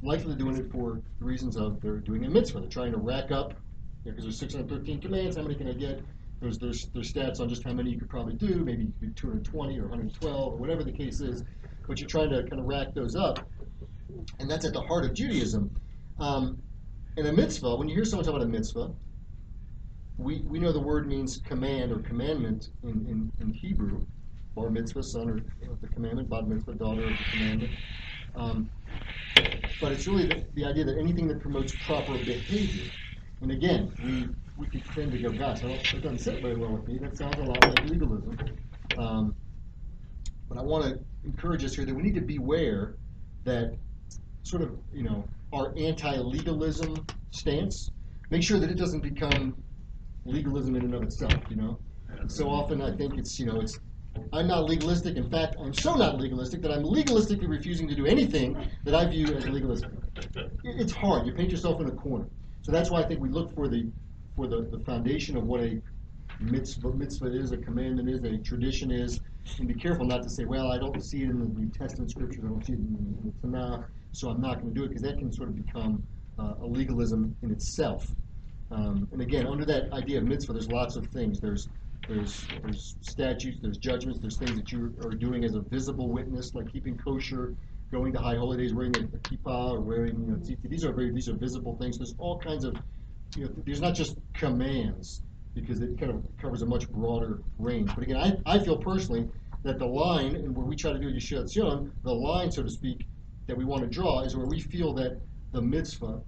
likely 0.03 0.35
doing 0.37 0.57
it 0.57 0.71
for 0.73 1.03
the 1.19 1.25
reasons 1.27 1.57
of 1.59 1.81
they're 1.83 1.99
doing 2.01 2.25
a 2.25 2.31
mitzvah. 2.31 2.61
They're 2.61 2.69
trying 2.71 2.93
to 2.93 2.99
rack 2.99 3.31
up 3.31 3.61
because 4.05 4.25
there's 4.25 4.39
613 4.39 5.01
commands. 5.03 5.37
How 5.37 5.43
many 5.43 5.57
can 5.57 5.69
I 5.69 5.75
get? 5.75 6.01
There's, 6.41 6.59
there's 6.59 6.87
there's 6.95 7.13
stats 7.13 7.41
on 7.41 7.49
just 7.49 7.65
how 7.65 7.73
many 7.73 7.91
you 7.91 7.99
could 7.99 8.09
probably 8.09 8.35
do. 8.35 8.65
Maybe 8.65 8.85
you 8.85 8.93
could 9.01 9.15
do 9.15 9.29
220 9.29 9.79
or 9.79 9.83
112 9.83 10.53
or 10.53 10.57
whatever 10.57 10.85
the 10.85 10.93
case 10.93 11.21
is. 11.21 11.43
But 11.87 11.99
you're 11.99 12.09
trying 12.09 12.31
to 12.31 12.43
kind 12.45 12.61
of 12.61 12.67
rack 12.67 12.95
those 12.95 13.17
up, 13.17 13.49
and 14.39 14.51
that's 14.51 14.67
at 14.67 14.73
the 14.73 14.83
heart 14.83 15.05
of 15.05 15.15
Judaism. 15.15 15.75
Um, 16.19 16.63
and 17.17 17.27
a 17.27 17.33
mitzvah, 17.33 17.75
when 17.77 17.89
you 17.89 17.95
hear 17.95 18.05
someone 18.05 18.25
talk 18.25 18.35
about 18.35 18.47
a 18.47 18.49
mitzvah, 18.49 18.93
we, 20.19 20.41
we 20.41 20.59
know 20.59 20.73
the 20.73 20.81
word 20.81 21.09
means 21.09 21.39
command 21.39 21.93
or 21.93 22.01
commandment 22.01 22.71
in, 22.83 23.07
in, 23.07 23.33
in 23.41 23.53
Hebrew. 23.53 24.05
Bar 24.55 24.71
mitzvah, 24.71 25.03
son 25.03 25.31
or 25.31 25.37
of 25.71 25.81
the 25.81 25.89
commandment, 25.89 26.29
bat 26.29 26.47
mitzvah, 26.47 26.75
daughter 26.75 27.05
of 27.05 27.19
the 27.19 27.25
commandment. 27.25 27.77
Um, 28.35 28.71
but 29.81 29.93
it's 29.93 30.07
really 30.07 30.27
the, 30.27 30.45
the 30.55 30.65
idea 30.65 30.85
that 30.85 30.99
anything 30.99 31.29
that 31.29 31.41
promotes 31.41 31.75
proper 31.77 32.19
behavior. 32.19 32.91
And 33.41 33.53
again, 33.53 33.93
we, 34.03 34.29
we 34.59 34.67
could 34.67 34.85
tend 34.95 35.13
to 35.13 35.19
go, 35.19 35.31
gosh, 35.31 35.61
that 35.63 36.03
doesn't 36.03 36.19
sit 36.19 36.43
very 36.43 36.57
well 36.57 36.73
with 36.73 36.87
me. 36.89 36.99
That 36.99 37.17
sounds 37.17 37.37
a 37.39 37.45
lot 37.45 37.63
like 37.65 37.85
legalism. 37.89 38.37
Um, 38.99 39.35
but 40.49 40.59
I 40.59 40.63
want 40.63 40.85
to 40.85 40.99
encourage 41.25 41.65
us 41.65 41.75
here 41.75 41.85
that 41.85 41.95
we 41.95 42.03
need 42.03 42.15
to 42.17 42.21
beware 42.21 42.97
that 43.45 43.77
sort 44.43 44.63
of, 44.63 44.73
you 44.93 45.05
know, 45.05 45.25
our 45.53 45.73
anti-legalism 45.77 46.97
stance. 47.31 47.91
Make 48.31 48.43
sure 48.43 48.59
that 48.59 48.71
it 48.71 48.77
doesn't 48.77 49.01
become 49.03 49.55
legalism 50.25 50.75
in 50.77 50.85
and 50.85 50.95
of 50.95 51.03
itself, 51.03 51.37
you 51.49 51.57
know? 51.57 51.79
So 52.27 52.49
often 52.49 52.83
I 52.83 52.95
think 52.97 53.17
it's, 53.17 53.39
you 53.39 53.47
know, 53.47 53.61
it's, 53.61 53.79
I'm 54.33 54.49
not 54.49 54.65
legalistic. 54.69 55.17
In 55.17 55.31
fact, 55.31 55.57
I'm 55.61 55.73
so 55.73 55.95
not 55.95 56.19
legalistic 56.19 56.63
that 56.63 56.73
I'm 56.73 56.83
legalistically 56.83 57.49
refusing 57.49 57.87
to 57.89 57.95
do 57.95 58.07
anything 58.07 58.57
that 58.85 58.95
I 58.95 59.07
view 59.07 59.27
as 59.35 59.47
legalistic. 59.49 59.91
It- 60.65 60.81
It's 60.81 60.93
hard. 60.93 61.27
You 61.27 61.33
paint 61.33 61.51
yourself 61.51 61.81
in 61.81 61.87
a 61.87 61.93
corner. 61.93 62.27
So 62.63 62.73
that's 62.73 62.91
why 62.91 63.01
I 63.01 63.05
think 63.07 63.21
we 63.21 63.29
look 63.31 63.55
for 63.55 63.69
the, 63.69 63.91
for 64.39 64.47
the, 64.47 64.69
the 64.71 64.79
foundation 64.85 65.37
of 65.37 65.43
what 65.43 65.61
a 65.61 65.83
mitzvah, 66.39 66.93
mitzvah 66.93 67.27
is, 67.27 67.51
a 67.51 67.57
commandment 67.57 68.09
is, 68.09 68.23
a 68.23 68.39
tradition 68.39 68.93
is, 68.93 69.21
and 69.59 69.67
be 69.67 69.75
careful 69.75 70.07
not 70.07 70.23
to 70.23 70.31
say, 70.31 70.45
well, 70.45 70.71
I 70.71 70.79
don't 70.79 71.03
see 71.05 71.23
it 71.23 71.31
in 71.31 71.41
the 71.41 71.61
New 71.61 71.69
Testament 71.71 72.13
scriptures, 72.13 72.45
I 72.45 72.49
don't 72.49 72.65
see 72.65 72.75
it 72.75 72.79
in 72.79 73.33
the 73.43 73.49
Tanakh, 73.49 73.87
so 74.13 74.29
I'm 74.31 74.41
not 74.41 74.61
going 74.61 74.73
to 74.73 74.79
do 74.79 74.85
it, 74.85 74.89
because 74.91 75.03
that 75.03 75.19
can 75.19 75.33
sort 75.33 75.49
of 75.49 75.67
become 75.67 76.05
uh, 76.39 76.55
a 76.63 76.67
legalism 76.67 77.35
in 77.43 77.51
itself. 77.51 78.15
Um, 78.71 79.09
and 79.11 79.21
again, 79.21 79.45
under 79.49 79.65
that 79.65 79.93
idea 79.93 80.19
of 80.19 80.25
mitzvah, 80.25 80.53
there's 80.53 80.71
lots 80.71 80.95
of 80.95 81.09
things. 81.09 81.41
There's 81.41 81.69
there's 82.07 82.47
there's 82.63 82.97
statutes, 83.01 83.59
there's 83.61 83.77
judgments, 83.77 84.21
there's 84.21 84.37
things 84.37 84.55
that 84.55 84.71
you 84.71 84.95
are 85.05 85.11
doing 85.11 85.45
as 85.45 85.55
a 85.55 85.61
visible 85.61 86.09
witness, 86.09 86.55
like 86.55 86.73
keeping 86.73 86.97
kosher, 86.97 87.57
going 87.91 88.13
to 88.13 88.21
high 88.21 88.37
holidays, 88.37 88.73
wearing 88.73 88.95
a, 88.97 89.01
a 89.01 89.19
kippah, 89.19 89.73
or 89.73 89.81
wearing 89.81 90.21
you 90.21 90.27
know. 90.33 90.59
These 90.63 90.85
are 90.85 90.93
very 90.93 91.11
these 91.11 91.29
are 91.29 91.35
visible 91.35 91.77
things. 91.81 91.99
There's 91.99 92.15
all 92.19 92.39
kinds 92.39 92.65
of 92.65 92.77
you 93.37 93.45
know, 93.45 93.51
there's 93.67 93.81
not 93.81 93.95
just 93.95 94.17
commands 94.35 95.23
because 95.55 95.81
it 95.81 95.99
kind 95.99 96.13
of 96.13 96.25
covers 96.41 96.63
a 96.63 96.67
much 96.67 96.89
broader 96.91 97.43
range. 97.59 97.91
But 97.95 98.05
again, 98.05 98.17
I, 98.17 98.55
I 98.55 98.59
feel 98.59 98.77
personally 98.77 99.29
that 99.65 99.79
the 99.79 99.87
line, 99.87 100.37
and 100.37 100.57
where 100.57 100.67
we 100.67 100.77
try 100.77 100.93
to 100.93 100.99
do 100.99 101.13
Yeshua 101.13 101.45
Tzion, 101.45 101.91
the 102.05 102.13
line, 102.13 102.51
so 102.51 102.63
to 102.63 102.71
speak, 102.71 103.07
that 103.47 103.57
we 103.57 103.65
want 103.65 103.83
to 103.83 103.89
draw 103.89 104.21
is 104.21 104.37
where 104.37 104.47
we 104.47 104.61
feel 104.61 104.93
that 104.95 105.21
the 105.53 105.61
mitzvah 105.61 106.21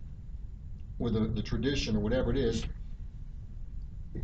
or 0.98 1.10
the, 1.10 1.20
the 1.20 1.42
tradition 1.42 1.96
or 1.96 2.00
whatever 2.00 2.30
it 2.30 2.36
is, 2.36 2.64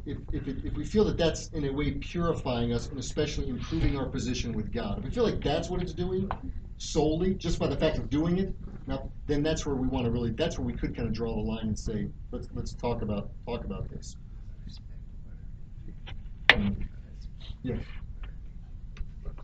if, 0.05 0.19
if, 0.33 0.49
it, 0.49 0.65
if 0.65 0.75
we 0.75 0.85
feel 0.85 1.05
that 1.05 1.17
that's 1.17 1.49
in 1.49 1.65
a 1.67 1.73
way 1.73 1.93
purifying 1.93 2.73
us 2.73 2.89
and 2.89 2.99
especially 2.99 3.49
improving 3.49 3.97
our 3.97 4.07
position 4.07 4.53
with 4.53 4.73
God, 4.73 4.99
if 4.99 5.05
we 5.05 5.11
feel 5.11 5.25
like 5.25 5.43
that's 5.43 5.69
what 5.69 5.81
it's 5.81 5.93
doing 5.93 6.29
solely 6.79 7.35
just 7.35 7.59
by 7.59 7.67
the 7.67 7.77
fact 7.77 7.99
of 7.99 8.11
doing 8.11 8.39
it, 8.39 8.55
now, 8.87 9.11
then 9.27 9.43
that's 9.43 9.67
where 9.67 9.75
we 9.75 9.89
want 9.89 10.05
to 10.05 10.11
really, 10.11 10.31
that's 10.31 10.59
where 10.59 10.67
we 10.67 10.73
could 10.73 10.95
kind 10.95 11.09
of 11.09 11.15
draw 11.15 11.35
the 11.35 11.41
line 11.41 11.67
and 11.67 11.79
say, 11.79 12.09
let's, 12.31 12.49
let's 12.55 12.73
talk 12.73 13.03
about, 13.03 13.31
talk 13.47 13.65
about 13.65 13.89
this. 13.91 14.17
Um, 16.55 16.77
Yeah, 17.63 17.77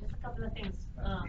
Just 0.00 0.12
a 0.12 0.16
couple 0.24 0.44
of 0.44 0.52
things. 0.52 0.86
Um, 1.04 1.26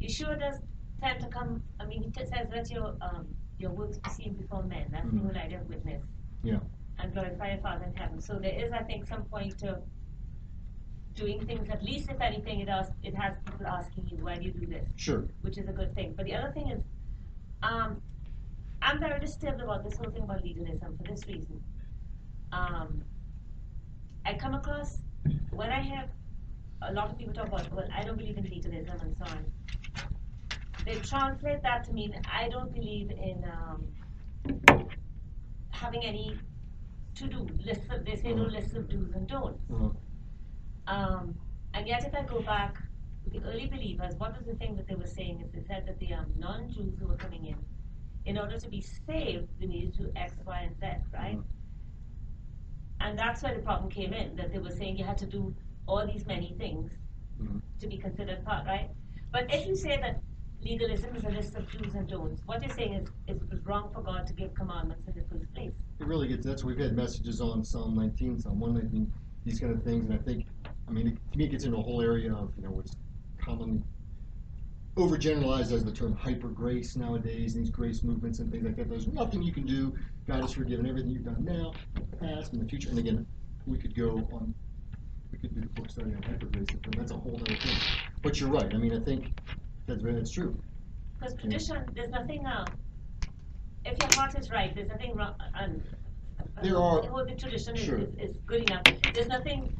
Yeshua 0.00 0.38
does 0.38 0.60
tend 1.00 1.20
to 1.20 1.28
come, 1.28 1.62
I 1.78 1.86
mean, 1.86 2.02
he 2.02 2.10
t- 2.10 2.26
says 2.26 2.48
that 2.50 2.70
your, 2.70 2.96
um, 3.00 3.26
your 3.58 3.70
works 3.70 3.98
be 3.98 4.10
seen 4.10 4.34
before 4.34 4.62
men, 4.64 4.88
that's 4.90 5.08
the 5.10 5.16
Mhm. 5.16 5.22
whole 5.26 5.36
idea 5.36 5.60
of 5.60 5.68
witness. 5.68 6.02
yeah, 6.42 6.60
And 6.98 7.12
glorify 7.12 7.52
your 7.52 7.60
Father 7.62 7.84
in 7.86 7.94
heaven. 7.94 8.20
So 8.20 8.38
there 8.38 8.54
is, 8.54 8.72
I 8.72 8.82
think, 8.84 9.06
some 9.06 9.24
point 9.24 9.58
to 9.58 9.80
doing 11.18 11.44
things, 11.46 11.68
at 11.70 11.82
least 11.82 12.10
if 12.10 12.20
anything, 12.20 12.60
it 12.60 12.68
asks, 12.68 12.94
it 13.02 13.14
has 13.14 13.34
people 13.46 13.66
asking 13.66 14.04
you, 14.10 14.18
why 14.24 14.36
do 14.36 14.44
you 14.44 14.52
do 14.52 14.66
this? 14.66 14.86
sure. 14.96 15.24
Which 15.42 15.58
is 15.58 15.68
a 15.68 15.72
good 15.72 15.94
thing. 15.94 16.14
But 16.16 16.26
the 16.26 16.34
other 16.34 16.52
thing 16.52 16.68
is, 16.70 16.82
um, 17.62 18.00
I'm 18.80 19.00
very 19.00 19.18
disturbed 19.20 19.60
about 19.60 19.82
this 19.84 19.96
whole 19.98 20.10
thing 20.10 20.22
about 20.22 20.44
legalism 20.44 20.96
for 20.96 21.04
this 21.12 21.26
reason. 21.26 21.60
Um, 22.52 23.02
I 24.24 24.34
come 24.34 24.54
across, 24.54 24.98
when 25.50 25.70
I 25.70 25.82
have 25.82 26.08
a 26.82 26.92
lot 26.92 27.10
of 27.10 27.18
people 27.18 27.34
talk 27.34 27.48
about, 27.48 27.72
well, 27.72 27.88
I 27.94 28.04
don't 28.04 28.16
believe 28.16 28.38
in 28.38 28.44
legalism 28.44 28.98
and 29.02 29.16
so 29.16 29.24
on. 29.24 29.44
They 30.84 30.94
translate 31.00 31.62
that 31.62 31.84
to 31.86 31.92
mean 31.92 32.14
I 32.32 32.48
don't 32.48 32.72
believe 32.72 33.10
in 33.10 33.44
um, 33.56 34.88
having 35.70 36.04
any 36.04 36.38
to-do 37.16 37.48
lists. 37.64 37.86
Of, 37.90 38.04
they 38.04 38.14
say 38.16 38.32
no 38.32 38.44
Mhm. 38.44 38.52
lists 38.52 38.74
of 38.74 38.88
do's 38.88 39.12
and 39.14 39.26
don'ts. 39.26 39.60
Uh, 39.74 39.88
Um, 40.88 41.34
and 41.74 41.86
yet, 41.86 42.04
if 42.04 42.14
I 42.14 42.22
go 42.22 42.40
back, 42.40 42.76
to 43.24 43.30
the 43.38 43.46
early 43.46 43.66
believers, 43.66 44.14
what 44.16 44.36
was 44.36 44.46
the 44.46 44.54
thing 44.54 44.74
that 44.76 44.88
they 44.88 44.94
were 44.94 45.06
saying? 45.06 45.42
Is 45.44 45.52
they 45.52 45.62
said 45.66 45.86
that 45.86 45.98
the 45.98 46.14
um, 46.14 46.32
non-Jews 46.38 46.94
who 46.98 47.06
were 47.06 47.16
coming 47.16 47.44
in, 47.46 47.56
in 48.24 48.38
order 48.38 48.58
to 48.58 48.68
be 48.68 48.80
saved, 48.80 49.48
they 49.60 49.66
needed 49.66 49.94
to 49.98 50.10
X, 50.16 50.34
Y, 50.46 50.60
and 50.60 50.74
Z, 50.80 50.86
right? 51.12 51.36
Mhm. 51.36 51.44
And 53.00 53.18
that's 53.18 53.42
where 53.42 53.54
the 53.54 53.60
problem 53.60 53.90
came 53.90 54.12
in, 54.12 54.34
that 54.36 54.52
they 54.52 54.58
were 54.58 54.70
saying 54.70 54.96
you 54.96 55.04
had 55.04 55.18
to 55.18 55.26
do 55.26 55.54
all 55.86 56.06
these 56.06 56.26
many 56.26 56.54
things 56.54 56.90
Mhm. 57.40 57.60
to 57.80 57.86
be 57.86 57.98
considered 57.98 58.44
part, 58.44 58.66
right? 58.66 58.90
But 59.30 59.52
if 59.52 59.66
you 59.66 59.76
say 59.76 59.98
that 60.00 60.22
legalism 60.60 61.14
is 61.14 61.24
a 61.24 61.28
list 61.28 61.54
of 61.54 61.70
do's 61.70 61.94
and 61.94 62.08
don'ts. 62.08 62.42
What 62.46 62.62
you're 62.62 62.74
saying 62.74 62.94
is, 62.94 63.08
is 63.28 63.40
it 63.40 63.50
was 63.50 63.64
wrong 63.64 63.90
for 63.94 64.02
God 64.02 64.26
to 64.26 64.32
give 64.32 64.54
commandments 64.54 65.06
in 65.06 65.14
the 65.14 65.22
first 65.28 65.52
place. 65.54 65.72
It 66.00 66.06
really 66.06 66.28
gets, 66.28 66.44
that's, 66.44 66.64
we've 66.64 66.78
had 66.78 66.96
messages 66.96 67.40
on 67.40 67.64
Psalm 67.64 67.94
nineteen, 67.94 68.38
Psalm 68.40 68.58
one 68.58 68.74
nineteen, 68.74 69.12
these 69.44 69.60
kind 69.60 69.72
of 69.72 69.82
things, 69.84 70.10
and 70.10 70.14
I 70.14 70.22
think, 70.22 70.46
I 70.88 70.92
mean, 70.92 71.08
it- 71.08 71.32
to 71.32 71.38
me, 71.38 71.44
it 71.44 71.48
gets 71.50 71.64
into 71.64 71.76
a 71.76 71.82
whole 71.82 72.00
area 72.00 72.32
of, 72.34 72.52
you 72.56 72.62
know, 72.64 72.70
what's 72.70 72.96
commonly 73.38 73.82
overgeneralized 74.96 75.70
as 75.72 75.84
the 75.84 75.92
term 75.92 76.14
hyper 76.16 76.48
grace 76.48 76.96
nowadays, 76.96 77.54
these 77.54 77.70
grace 77.70 78.02
movements 78.02 78.40
and 78.40 78.50
things 78.50 78.64
like 78.64 78.74
that. 78.76 78.88
There's 78.88 79.06
nothing 79.06 79.42
you 79.42 79.52
can 79.52 79.64
do. 79.64 79.94
God 80.26 80.40
has 80.40 80.52
forgiven 80.54 80.86
everything 80.86 81.10
you've 81.12 81.24
done 81.24 81.44
now, 81.44 81.72
past, 82.18 82.52
and 82.52 82.60
the 82.62 82.68
future. 82.68 82.90
And 82.90 82.98
again, 82.98 83.24
we 83.66 83.78
could 83.78 83.94
go 83.94 84.16
on, 84.32 84.52
we 85.30 85.38
could 85.38 85.54
do 85.54 85.60
the 85.60 85.66
book 85.68 85.88
study 85.90 86.14
on 86.14 86.22
hyper 86.22 86.46
grace, 86.46 86.66
but 86.82 86.96
that's 86.96 87.12
a 87.12 87.16
whole 87.16 87.36
other 87.36 87.54
thing. 87.54 87.78
But 88.22 88.40
you're 88.40 88.50
right. 88.50 88.72
I 88.74 88.76
mean, 88.76 88.92
I 88.92 88.98
think 88.98 89.32
that's 89.86 90.02
that's 90.02 90.30
true. 90.32 90.58
Because 91.20 91.34
tradition, 91.34 91.84
there's 91.94 92.10
nothing, 92.10 92.44
uh, 92.46 92.64
if 93.84 93.98
your 93.98 94.12
heart 94.20 94.36
is 94.36 94.50
right, 94.50 94.74
there's 94.74 94.88
nothing 94.88 95.14
wrong, 95.14 95.34
and. 95.54 95.82
There 96.62 96.76
are- 96.76 97.02
The 97.02 97.24
the 97.34 97.36
tradition 97.36 97.76
is, 97.76 97.80
Sure. 97.84 97.98
is, 97.98 98.08
is 98.18 98.36
good 98.46 98.68
enough, 98.68 98.82
there's 99.14 99.28
nothing, 99.28 99.76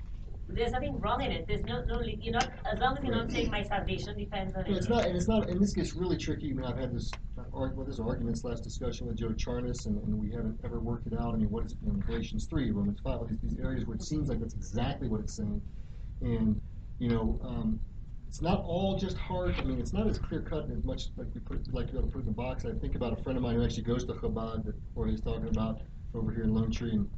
there's 0.48 0.72
nothing 0.72 0.98
wrong 1.00 1.22
in 1.22 1.30
it, 1.30 1.46
there's 1.46 1.64
no, 1.64 1.84
no, 1.84 2.00
you're 2.02 2.32
not, 2.32 2.50
as 2.70 2.78
long 2.80 2.96
as 2.96 3.04
you're 3.04 3.14
not 3.14 3.30
saying 3.30 3.50
my 3.50 3.62
salvation 3.62 4.16
depends 4.16 4.54
on 4.54 4.66
it. 4.66 4.76
It's 4.76 4.88
not, 4.88 5.04
and 5.04 5.16
it's 5.16 5.28
not, 5.28 5.48
and 5.48 5.60
this 5.60 5.74
gets 5.74 5.94
really 5.94 6.16
tricky. 6.16 6.50
I 6.50 6.54
mean, 6.54 6.64
I've 6.64 6.78
had 6.78 6.94
this, 6.94 7.10
well, 7.52 7.84
this 7.86 8.00
argument 8.00 8.38
slash 8.38 8.60
discussion 8.60 9.06
with 9.06 9.16
Joe 9.16 9.28
Charnas, 9.30 9.86
and, 9.86 10.02
and 10.02 10.18
we 10.18 10.30
haven't 10.30 10.58
ever 10.64 10.80
worked 10.80 11.06
it 11.06 11.14
out. 11.14 11.34
I 11.34 11.36
mean, 11.36 11.50
what 11.50 11.66
is 11.66 11.76
in 11.86 12.00
Galatians 12.00 12.46
three, 12.46 12.70
Romans 12.70 12.98
five, 13.04 13.18
all 13.18 13.26
these, 13.26 13.38
these 13.42 13.58
areas 13.58 13.84
where 13.86 13.96
it 13.96 14.02
seems 14.02 14.28
like 14.28 14.40
that's 14.40 14.54
exactly 14.54 15.08
what 15.08 15.20
it's 15.20 15.34
saying, 15.34 15.60
and 16.22 16.60
you 16.98 17.08
know, 17.08 17.38
um, 17.44 17.78
it's 18.26 18.42
not 18.42 18.62
all 18.64 18.98
just 18.98 19.16
hard. 19.16 19.54
I 19.58 19.64
mean, 19.64 19.80
it's 19.80 19.92
not 19.92 20.06
as 20.06 20.18
clear 20.18 20.40
cut 20.42 20.70
as 20.70 20.84
much 20.84 21.08
like 21.16 21.28
we 21.34 21.40
put 21.40 21.72
like 21.72 21.92
you 21.92 21.98
ought 21.98 22.02
to 22.02 22.08
put 22.08 22.20
in 22.20 22.26
the 22.26 22.32
box. 22.32 22.64
I 22.64 22.72
think 22.72 22.94
about 22.94 23.18
a 23.18 23.22
friend 23.22 23.36
of 23.36 23.42
mine 23.42 23.54
who 23.56 23.64
actually 23.64 23.84
goes 23.84 24.04
to 24.04 24.12
Chabad 24.14 24.64
that 24.64 24.74
Jorge's 24.94 25.20
talking 25.20 25.48
about 25.48 25.80
over 26.14 26.32
here 26.32 26.44
in 26.44 26.54
Lone 26.54 26.70
Tree, 26.70 26.92
and 26.92 27.08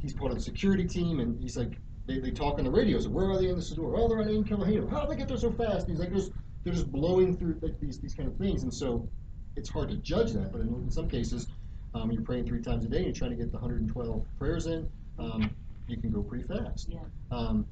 he's 0.00 0.14
part 0.14 0.30
of 0.30 0.38
the 0.38 0.42
security 0.42 0.84
team, 0.84 1.20
and 1.20 1.40
he's 1.40 1.56
like, 1.56 1.78
they, 2.06 2.18
they 2.18 2.30
talk 2.30 2.58
on 2.58 2.64
the 2.64 2.70
radio. 2.70 2.98
So 2.98 3.10
where 3.10 3.30
are 3.30 3.38
they 3.38 3.48
in 3.48 3.56
the 3.56 3.62
store? 3.62 3.94
Oh, 3.96 4.08
they're 4.08 4.20
on 4.20 4.28
Ein 4.28 4.44
Keloheinu. 4.44 4.90
How 4.90 5.02
did 5.02 5.10
they 5.10 5.16
get 5.16 5.28
there 5.28 5.36
so 5.36 5.52
fast? 5.52 5.86
And 5.86 5.90
he's 5.90 6.00
like, 6.00 6.12
just 6.12 6.32
they're 6.64 6.72
just 6.72 6.90
blowing 6.90 7.36
through 7.36 7.58
like 7.62 7.78
these 7.80 7.98
these 7.98 8.14
kind 8.14 8.28
of 8.28 8.36
things, 8.36 8.62
and 8.62 8.72
so 8.72 9.08
it's 9.56 9.68
hard 9.68 9.90
to 9.90 9.96
judge 9.96 10.32
that. 10.32 10.52
But 10.52 10.62
in, 10.62 10.68
in 10.68 10.90
some 10.90 11.08
cases, 11.08 11.48
um, 11.94 12.10
you're 12.10 12.22
praying 12.22 12.46
three 12.46 12.62
times 12.62 12.84
a 12.84 12.88
day, 12.88 12.98
and 12.98 13.06
you're 13.06 13.14
trying 13.14 13.30
to 13.30 13.36
get 13.36 13.52
the 13.52 13.58
112 13.58 14.24
prayers 14.38 14.66
in. 14.66 14.88
Um, 15.18 15.50
you 15.86 15.96
can 15.96 16.10
go 16.10 16.22
pretty 16.22 16.44
fast. 16.44 16.88
Yeah. 16.90 17.00
Um, 17.30 17.66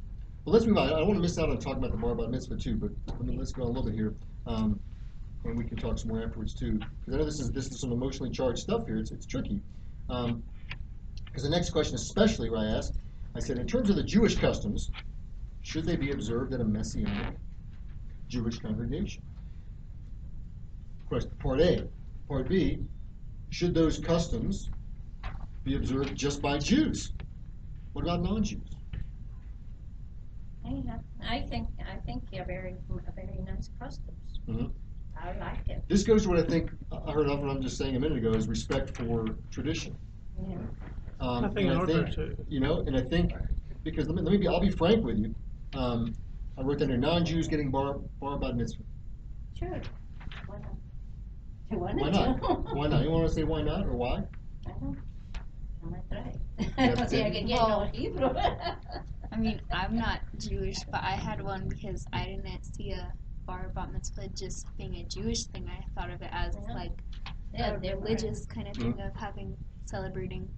well, 0.45 0.55
let's 0.55 0.67
move 0.67 0.79
on. 0.79 0.89
I 0.89 0.99
don't 0.99 1.09
want 1.09 1.19
to 1.19 1.23
miss 1.23 1.39
out 1.39 1.51
on 1.51 1.59
talking 1.59 1.79
about 1.79 1.91
the 1.91 1.99
bar 1.99 2.15
bat 2.15 2.31
mitzvah 2.31 2.57
too, 2.57 2.77
but 2.77 2.91
I 3.19 3.23
mean, 3.23 3.39
let's 3.39 3.53
go 3.53 3.63
a 3.63 3.67
little 3.67 3.85
bit 3.85 3.95
here, 3.95 4.15
um, 4.47 4.79
and 5.45 5.59
we 5.59 5.65
can 5.65 5.77
talk 5.77 5.99
some 5.99 6.09
more 6.09 6.23
afterwards 6.23 6.55
too. 6.55 6.73
Because 6.75 7.15
I 7.15 7.17
know 7.19 7.25
this 7.25 7.41
is 7.41 7.51
this 7.51 7.67
is 7.67 7.81
some 7.81 7.93
emotionally 7.93 8.31
charged 8.31 8.61
stuff 8.61 8.87
here. 8.87 8.99
It's 8.99 9.11
it's 9.11 9.27
tricky. 9.27 9.61
Um, 10.09 10.43
because 11.37 11.51
the 11.51 11.55
next 11.55 11.69
question, 11.69 11.95
especially 11.97 12.49
what 12.49 12.61
I 12.61 12.65
asked, 12.79 12.99
I 13.35 13.41
said, 13.41 13.59
in 13.59 13.67
terms 13.67 13.91
of 13.91 13.97
the 13.97 14.03
Jewish 14.03 14.37
customs, 14.37 14.91
should 15.61 15.85
they 15.85 15.95
be 15.95 16.11
observed 16.13 16.55
at 16.55 16.63
a 16.63 16.65
messianic 16.65 17.37
Jewish 18.27 18.59
congregation? 18.59 19.23
Question 21.09 21.31
part 21.39 21.61
A. 21.61 21.87
Part 22.27 22.49
B, 22.49 22.79
should 23.51 23.75
those 23.75 23.99
customs 23.99 24.71
be 25.63 25.77
observed 25.77 26.17
just 26.17 26.41
by 26.41 26.57
Jews? 26.57 27.13
What 27.93 28.07
about 28.07 28.23
non-Jews? 28.23 28.71
I 31.29 31.41
think, 31.51 31.69
I 31.87 31.97
think 32.07 32.25
you're 32.33 32.47
very, 32.47 32.77
a 33.09 33.13
very 33.13 33.39
nice 33.47 33.69
customs. 33.79 34.41
Mhm. 34.49 34.71
I 35.15 35.37
like 35.39 35.69
it, 35.69 35.85
This 35.87 36.03
goes 36.03 36.23
to 36.23 36.31
what 36.31 36.39
I 36.39 36.45
think 36.45 36.71
I 36.91 37.13
heard 37.13 37.29
of 37.29 37.41
what 37.41 37.51
I'm 37.51 37.61
just 37.61 37.77
saying 37.77 37.95
a 37.95 38.01
minute 38.01 38.17
ago 38.17 38.33
is 38.33 38.49
respect 38.49 38.97
for 38.97 39.27
tradition. 39.51 39.95
yeah. 40.49 40.57
Um, 41.21 41.45
I 41.45 41.49
think 41.49 41.69
and 41.69 41.71
I 41.71 41.81
order 41.81 42.03
think, 42.05 42.15
to- 42.17 42.37
you 42.49 42.61
know, 42.61 42.81
and 42.87 42.97
I 42.97 43.01
think 43.01 43.33
because 43.85 44.07
let 44.07 44.17
me, 44.17 44.23
let 44.23 44.33
me 44.33 44.39
be, 44.39 44.49
I'll 44.49 44.61
be 44.61 44.71
frank 44.71 45.05
with 45.05 45.19
you. 45.19 45.35
Um, 45.75 46.15
I 46.59 46.63
wrote 46.63 46.79
down 46.79 46.89
here 46.89 46.99
non-Jews 46.99 47.49
getting 47.49 47.71
bar 47.71 47.97
bar 48.21 48.39
bat 48.39 48.57
mitzvah. 48.57 48.83
Sure. 49.59 49.81
Why 50.47 50.59
not? 50.59 50.71
You 51.69 51.79
wanna 51.81 52.01
Why 52.01 52.11
not? 52.11 52.75
why 52.77 52.87
not? 52.87 53.03
You 53.03 53.11
want 53.11 53.27
to 53.27 53.33
say 53.35 53.43
why 53.43 53.61
not 53.61 53.87
or 53.87 53.97
why? 53.97 54.23
I 54.69 54.71
don't, 54.81 54.97
I 55.85 55.89
might 55.89 56.09
try. 56.09 56.33
Yeah, 56.79 57.05
See, 57.07 57.23
I 57.23 57.27
yeah. 57.27 57.31
can 57.33 57.47
get 57.49 57.59
no 57.69 57.89
Hebrew. 57.93 58.31
I 59.33 59.37
mean, 59.37 59.61
I'm 59.73 59.97
not 59.97 60.21
Jewish, 60.39 60.79
but 60.93 61.03
I 61.03 61.11
had 61.17 61.43
one 61.43 61.69
because 61.69 62.07
I 62.13 62.25
didn't 62.27 62.63
see 62.65 62.93
a 62.93 63.13
bar 63.49 63.73
bat 63.75 63.93
mitzvah 63.93 64.29
just 64.29 64.67
being 64.79 64.95
a 64.95 65.05
Jewish 65.07 65.45
thing. 65.47 65.69
I 65.69 65.85
thought 66.01 66.11
of 66.13 66.23
it 66.23 66.31
as 66.31 66.55
Yeah. 66.69 66.75
like 66.75 66.93
Yeah, 67.53 67.75
a 67.75 67.81
they're 67.81 67.97
religious 67.97 68.47
kind 68.47 68.69
of 68.69 68.75
Mm-hmm. 68.75 68.93
thing 68.93 69.01
of 69.05 69.17
having 69.17 69.57
celebrating, 69.87 70.49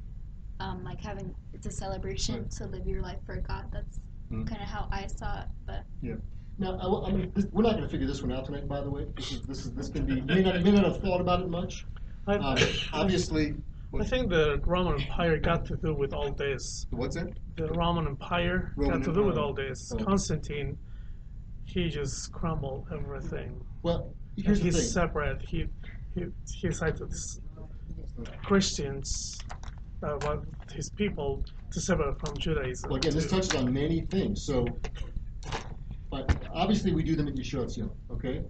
um, 0.61 0.85
like 0.85 1.01
having 1.01 1.35
it's 1.53 1.67
a 1.67 1.71
celebration 1.71 2.43
Right. 2.43 2.51
to 2.53 2.67
live 2.67 2.87
your 2.87 3.03
life 3.03 3.19
for 3.27 3.37
God. 3.37 3.67
That's 3.73 4.01
Mhm. 4.31 4.47
kind 4.47 4.61
of 4.63 4.69
how 4.69 4.89
I 4.91 5.07
saw 5.07 5.41
it. 5.43 5.49
But 5.67 5.85
yeah. 6.03 6.17
Now, 6.59 6.73
I, 6.77 7.09
I 7.09 7.13
mean, 7.13 7.31
this, 7.35 7.47
we're 7.53 7.63
not 7.63 7.73
going 7.73 7.85
to 7.85 7.89
figure 7.89 8.07
this 8.07 8.21
one 8.23 8.33
out 8.33 8.45
tonight. 8.47 8.67
By 8.69 8.81
the 8.81 8.91
way, 8.91 9.07
this 9.17 9.31
is 9.33 9.43
this 9.43 9.65
is 9.65 9.73
this 9.75 9.89
can 9.89 10.05
be. 10.07 10.17
You 10.17 10.23
may 10.23 10.43
not, 10.43 10.57
you 10.59 10.65
may 10.65 10.73
not 10.73 10.85
have 10.85 11.01
thought 11.01 11.21
about 11.21 11.41
it 11.41 11.49
much. 11.49 11.87
I, 12.27 12.35
Um, 12.37 12.59
obviously, 12.93 13.55
I 13.99 14.05
think 14.05 14.29
the 14.29 14.61
Roman 14.67 15.01
Empire 15.01 15.39
got 15.39 15.65
to 15.67 15.77
do 15.77 15.95
with 15.95 16.13
all 16.13 16.33
this. 16.33 16.87
what's 16.91 17.15
that? 17.17 17.29
The 17.57 17.69
Roman 17.69 18.07
Empire 18.07 18.73
Roman 18.77 18.99
got 19.01 19.05
to 19.07 19.15
do 19.15 19.25
with 19.25 19.39
all 19.39 19.55
this. 19.55 19.93
Oh. 19.93 19.97
Constantine, 20.05 20.77
he 21.65 21.89
just 21.89 22.33
crumbled 22.33 22.87
everything. 22.93 23.65
Well, 23.83 24.13
And 24.37 24.45
the 24.47 24.55
he's 24.55 24.75
thing. 24.77 24.85
separate. 24.85 25.41
He 25.43 25.67
he 26.15 26.27
he 26.53 26.69
decided 26.69 26.97
to 26.99 27.07
Christians, 28.45 29.39
uh, 30.03 30.37
his 30.73 30.91
people, 30.91 31.43
to 31.71 31.81
sever 31.81 32.15
from 32.25 32.37
Judaism. 32.37 32.91
Well, 32.91 32.97
again, 32.99 33.15
this 33.15 33.31
touches 33.31 33.55
on 33.55 33.73
many 33.73 34.03
things. 34.03 34.43
So, 34.43 34.67
but 36.11 36.45
obviously, 36.53 36.93
we 36.93 37.03
do 37.03 37.17
them 37.17 37.29
at 37.29 37.35
Yeshua 37.35 37.67
Tzion, 37.67 37.91
okay? 38.11 38.43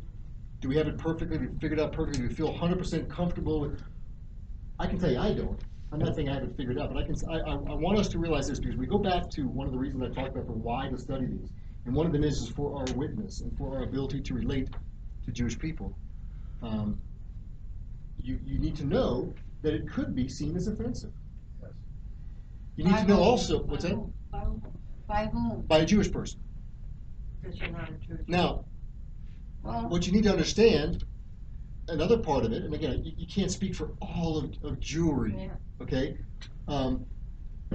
Do 0.61 0.69
we 0.69 0.77
have 0.77 0.89
it 0.89 0.99
perfectly? 0.99 1.39
We 1.39 1.47
figured 1.61 1.81
out 1.81 1.93
perfectly? 1.93 2.23
Do 2.23 2.29
we 2.29 2.35
feel 2.35 2.53
100% 2.53 3.09
comfortable 3.09 3.61
with? 3.61 3.83
I 4.79 4.87
can 4.87 4.99
tell 4.99 5.11
you, 5.11 5.19
I 5.19 5.33
don't. 5.33 5.61
I'm 5.93 6.01
not 6.01 6.15
saying 6.15 6.29
I 6.29 6.35
have 6.35 6.43
it 6.43 6.57
figured 6.57 6.79
out, 6.79 6.93
but 6.93 7.03
I 7.03 7.07
can. 7.07 7.15
I, 7.29 7.39
I, 7.39 7.53
I 7.53 7.75
want 7.75 7.99
us 7.99 8.09
to 8.09 8.19
realize 8.19 8.49
this 8.49 8.59
because 8.59 8.77
we 8.77 8.87
go 8.87 8.99
back 8.99 9.31
to 9.31 9.43
one 9.49 9.67
of 9.67 9.73
the 9.73 9.79
reasons 9.79 10.03
I 10.03 10.09
talked 10.09 10.35
about 10.35 10.47
for 10.47 10.53
why 10.53 10.89
to 10.89 10.99
study 10.99 11.27
these, 11.27 11.51
and 11.87 11.95
one 11.95 12.07
of 12.07 12.13
them 12.13 12.25
is, 12.25 12.43
is 12.43 12.49
for 12.49 12.79
our 12.79 12.95
witness 12.95 13.41
and 13.41 13.57
for 13.57 13.77
our 13.77 13.85
ability 13.85 14.21
to 14.21 14.35
relate 14.35 14.69
to 15.25 15.33
Jewish 15.33 15.59
people. 15.59 15.97
Um, 16.63 17.01
you 18.23 18.39
you 18.45 18.59
need 18.59 18.77
to 18.77 18.85
know 18.85 19.33
that 19.63 19.73
it 19.73 19.91
could 19.91 20.15
be 20.15 20.29
seen 20.29 20.57
as 20.57 20.69
offensive. 20.69 21.13
You 22.79 22.85
need 22.85 22.93
By 22.93 23.01
to 23.03 23.09
know 23.09 23.17
whom? 23.17 23.25
also 23.25 23.63
what's 23.65 23.83
that? 23.83 23.97
By 24.31 24.39
whom? 24.39 24.63
By 25.09 25.27
whom? 25.27 25.63
by 25.67 25.79
a 25.79 25.85
Jewish 25.85 26.13
person. 26.13 26.39
Because 27.43 27.59
you're 27.59 27.71
not 27.71 27.89
a 27.89 27.93
Jew. 27.95 28.19
Now, 28.29 28.65
Well, 29.65 29.89
what 29.89 30.07
you 30.07 30.13
need 30.13 30.23
to 30.25 30.31
understand, 30.31 31.05
another 31.89 32.19
part 32.19 32.45
of 32.45 32.53
it, 32.53 32.63
and 32.63 32.73
again, 32.73 33.03
you, 33.05 33.13
you 33.17 33.27
can't 33.27 33.51
speak 33.51 33.75
for 33.75 33.91
all 34.01 34.39
of, 34.39 34.45
of 34.63 34.79
Jewry, 34.79 35.47
Yeah. 35.47 35.49
okay? 35.83 36.17
Um, 36.69 37.05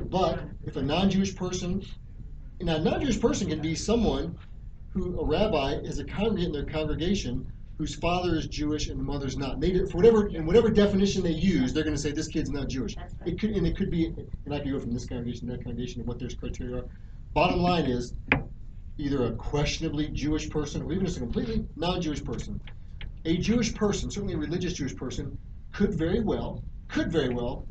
but 0.09 0.39
if 0.63 0.77
a 0.77 0.81
non-Jewish 0.81 1.35
person, 1.35 1.83
now 2.61 2.77
a 2.77 2.79
non-Jewish 2.79 3.19
person 3.19 3.49
can 3.49 3.59
be 3.59 3.75
someone 3.75 4.37
who 4.93 5.19
a 5.19 5.25
rabbi 5.25 5.73
is 5.73 5.99
a 5.99 6.05
congregant 6.05 6.45
in 6.45 6.51
their 6.53 6.71
congregation 6.73 7.45
whose 7.83 7.95
father 7.95 8.35
is 8.37 8.47
Jewish 8.47 8.87
and 8.87 8.97
the 8.97 9.03
mother's 9.03 9.35
not. 9.35 9.59
They, 9.59 9.77
for 9.87 9.97
whatever, 9.97 10.29
in 10.29 10.45
whatever 10.45 10.69
definition 10.69 11.21
they 11.21 11.31
use, 11.31 11.73
they're 11.73 11.83
going 11.83 11.97
to 11.97 12.01
say 12.01 12.13
this 12.13 12.29
kid's 12.29 12.49
not 12.49 12.69
Jewish. 12.69 12.95
Right. 12.95 13.09
It 13.25 13.37
could, 13.37 13.49
and 13.49 13.67
it 13.67 13.75
could 13.75 13.91
be, 13.91 14.05
and 14.45 14.53
I 14.55 14.59
could 14.59 14.71
go 14.71 14.79
from 14.79 14.93
this 14.93 15.05
congregation 15.05 15.47
to 15.47 15.57
that 15.57 15.65
congregation 15.65 15.99
and 15.99 16.07
what 16.07 16.17
their 16.17 16.29
criteria 16.29 16.77
are. 16.77 16.85
Bottom 17.33 17.59
line 17.59 17.83
is, 17.83 18.13
either 18.97 19.25
a 19.25 19.33
questionably 19.33 20.07
Jewish 20.07 20.49
person 20.49 20.81
or 20.81 20.93
even 20.93 21.05
just 21.05 21.17
a 21.17 21.19
completely 21.19 21.65
non-Jewish 21.75 22.23
person. 22.23 22.61
A 23.25 23.35
Jewish 23.35 23.75
person, 23.75 24.09
certainly 24.09 24.35
a 24.35 24.37
religious 24.37 24.71
Jewish 24.71 24.95
person, 24.95 25.37
could 25.73 25.93
very 25.93 26.21
well, 26.21 26.63
could 26.87 27.11
very 27.11 27.33
well 27.33 27.67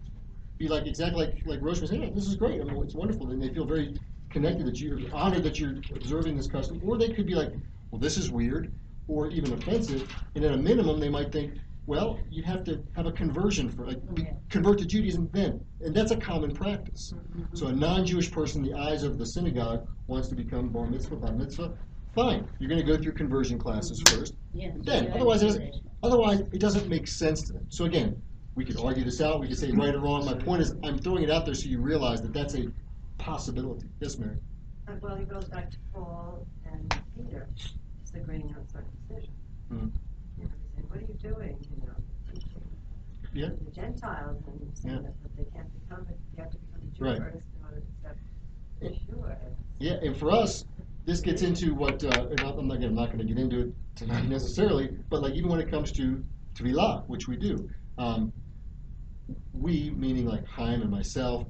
be 0.58 0.68
like 0.68 0.86
exactly 0.86 1.24
like 1.24 1.46
like 1.46 1.62
Rose 1.62 1.80
was 1.80 1.88
saying, 1.88 2.02
"Hey, 2.02 2.10
this 2.10 2.26
is 2.26 2.36
great. 2.36 2.60
I 2.60 2.64
mean, 2.64 2.82
it's 2.82 2.94
wonderful. 2.94 3.30
And 3.30 3.42
they 3.42 3.48
feel 3.48 3.64
very 3.64 3.94
connected 4.28 4.66
that 4.66 4.78
you're 4.78 5.00
honored 5.14 5.42
that 5.44 5.58
you're 5.58 5.76
observing 5.96 6.36
this 6.36 6.48
custom. 6.48 6.82
Or 6.84 6.98
they 6.98 7.10
could 7.10 7.26
be 7.26 7.34
like, 7.34 7.52
well, 7.92 8.00
this 8.00 8.16
is 8.16 8.30
weird, 8.30 8.72
or 9.08 9.28
even 9.30 9.52
offensive. 9.52 10.14
And 10.34 10.44
at 10.44 10.52
a 10.52 10.56
minimum, 10.56 11.00
they 11.00 11.08
might 11.08 11.32
think, 11.32 11.54
well, 11.86 12.18
you 12.30 12.42
have 12.44 12.62
to 12.64 12.82
have 12.94 13.06
a 13.06 13.12
conversion 13.12 13.68
for 13.68 13.86
like 13.86 14.14
be, 14.14 14.22
Yeah. 14.22 14.34
convert 14.50 14.78
to 14.78 14.86
Judaism 14.86 15.28
then, 15.32 15.60
and 15.80 15.94
that's 15.94 16.12
a 16.12 16.16
common 16.16 16.52
practice. 16.54 17.12
Mm-hmm. 17.12 17.56
So 17.56 17.66
a 17.66 17.72
non-Jewish 17.72 18.30
person, 18.30 18.64
in 18.64 18.70
the 18.72 18.78
eyes 18.78 19.02
of 19.02 19.18
the 19.18 19.26
synagogue, 19.26 19.88
wants 20.06 20.28
to 20.28 20.34
become 20.36 20.68
bar 20.68 20.86
mitzvah, 20.86 21.16
bar 21.16 21.32
mitzvah. 21.32 21.72
Fine, 22.14 22.46
you're 22.60 22.68
going 22.68 22.80
to 22.80 22.86
go 22.86 22.96
through 23.00 23.12
conversion 23.12 23.58
classes 23.58 24.00
first. 24.10 24.34
yes. 24.52 24.76
Then, 24.82 25.04
you're 25.04 25.14
otherwise, 25.14 25.42
it 25.42 25.46
doesn't, 25.46 25.74
otherwise 26.02 26.40
it 26.40 26.60
doesn't 26.60 26.88
make 26.88 27.08
sense 27.08 27.42
to 27.44 27.52
them. 27.54 27.66
So 27.68 27.84
again, 27.86 28.20
we 28.54 28.64
could 28.64 28.78
argue 28.78 29.02
this 29.02 29.20
out. 29.20 29.40
We 29.40 29.48
could 29.48 29.58
say 29.58 29.70
right 29.72 29.94
or 29.94 30.00
wrong. 30.00 30.24
My 30.26 30.34
point 30.34 30.60
is, 30.62 30.74
I'm 30.84 30.98
throwing 30.98 31.24
it 31.24 31.30
out 31.30 31.46
there 31.46 31.54
so 31.54 31.66
you 31.68 31.80
realize 31.80 32.20
that 32.22 32.32
that's 32.34 32.54
a 32.54 32.66
possibility. 33.18 33.88
Yes, 34.00 34.18
Mary. 34.18 34.36
Uh, 34.86 34.92
Well, 35.00 35.16
he 35.16 35.24
goes 35.24 35.46
back 35.46 35.70
to 35.70 35.78
Paul 35.92 36.46
and 36.70 36.94
Peter, 37.16 37.48
disagreeing 38.12 38.54
on 38.56 38.66
circumcision. 38.68 39.34
Mhm. 39.70 39.92
You 40.38 40.44
know, 40.44 40.50
said, 40.74 40.90
what 40.90 40.98
are 40.98 41.02
you 41.02 41.14
doing, 41.14 41.56
you 41.70 41.86
know, 41.86 41.94
teaching 42.32 42.62
Yeah. 43.32 43.48
the 43.64 43.70
Gentiles 43.70 44.42
and 44.46 44.76
saying 44.76 44.96
Yeah. 44.96 45.02
that 45.02 45.36
they 45.36 45.44
can't 45.44 45.72
become, 45.80 46.06
it- 46.08 46.18
you 46.36 46.42
have 46.42 46.50
to 46.52 46.58
become 46.58 46.80
a 46.82 46.90
Jew 46.96 47.04
Right. 47.04 47.18
first 47.18 47.46
in 47.58 47.64
order 47.64 47.80
to 47.80 47.86
accept 47.86 48.18
Yeshua. 48.80 49.36
Yeah, 49.78 49.94
and 50.02 50.16
for 50.16 50.30
us, 50.30 50.64
this 51.04 51.20
gets 51.20 51.42
into 51.42 51.74
what, 51.74 52.04
uh, 52.04 52.28
and 52.30 52.40
I'm 52.40 52.68
not, 52.68 52.82
I'm 52.82 52.94
not 52.94 53.10
gonna 53.10 53.24
get 53.24 53.38
into 53.38 53.60
it 53.68 53.74
tonight 53.96 54.28
necessarily, 54.28 54.98
but 55.08 55.22
like 55.22 55.34
even 55.34 55.48
when 55.50 55.60
it 55.60 55.68
comes 55.68 55.92
to 55.92 56.22
Tevilah, 56.54 57.06
which 57.08 57.28
we 57.28 57.36
do, 57.36 57.68
um, 57.98 58.32
we, 59.52 59.90
meaning 59.90 60.26
like 60.26 60.46
Chaim 60.46 60.82
and 60.82 60.90
myself, 60.90 61.46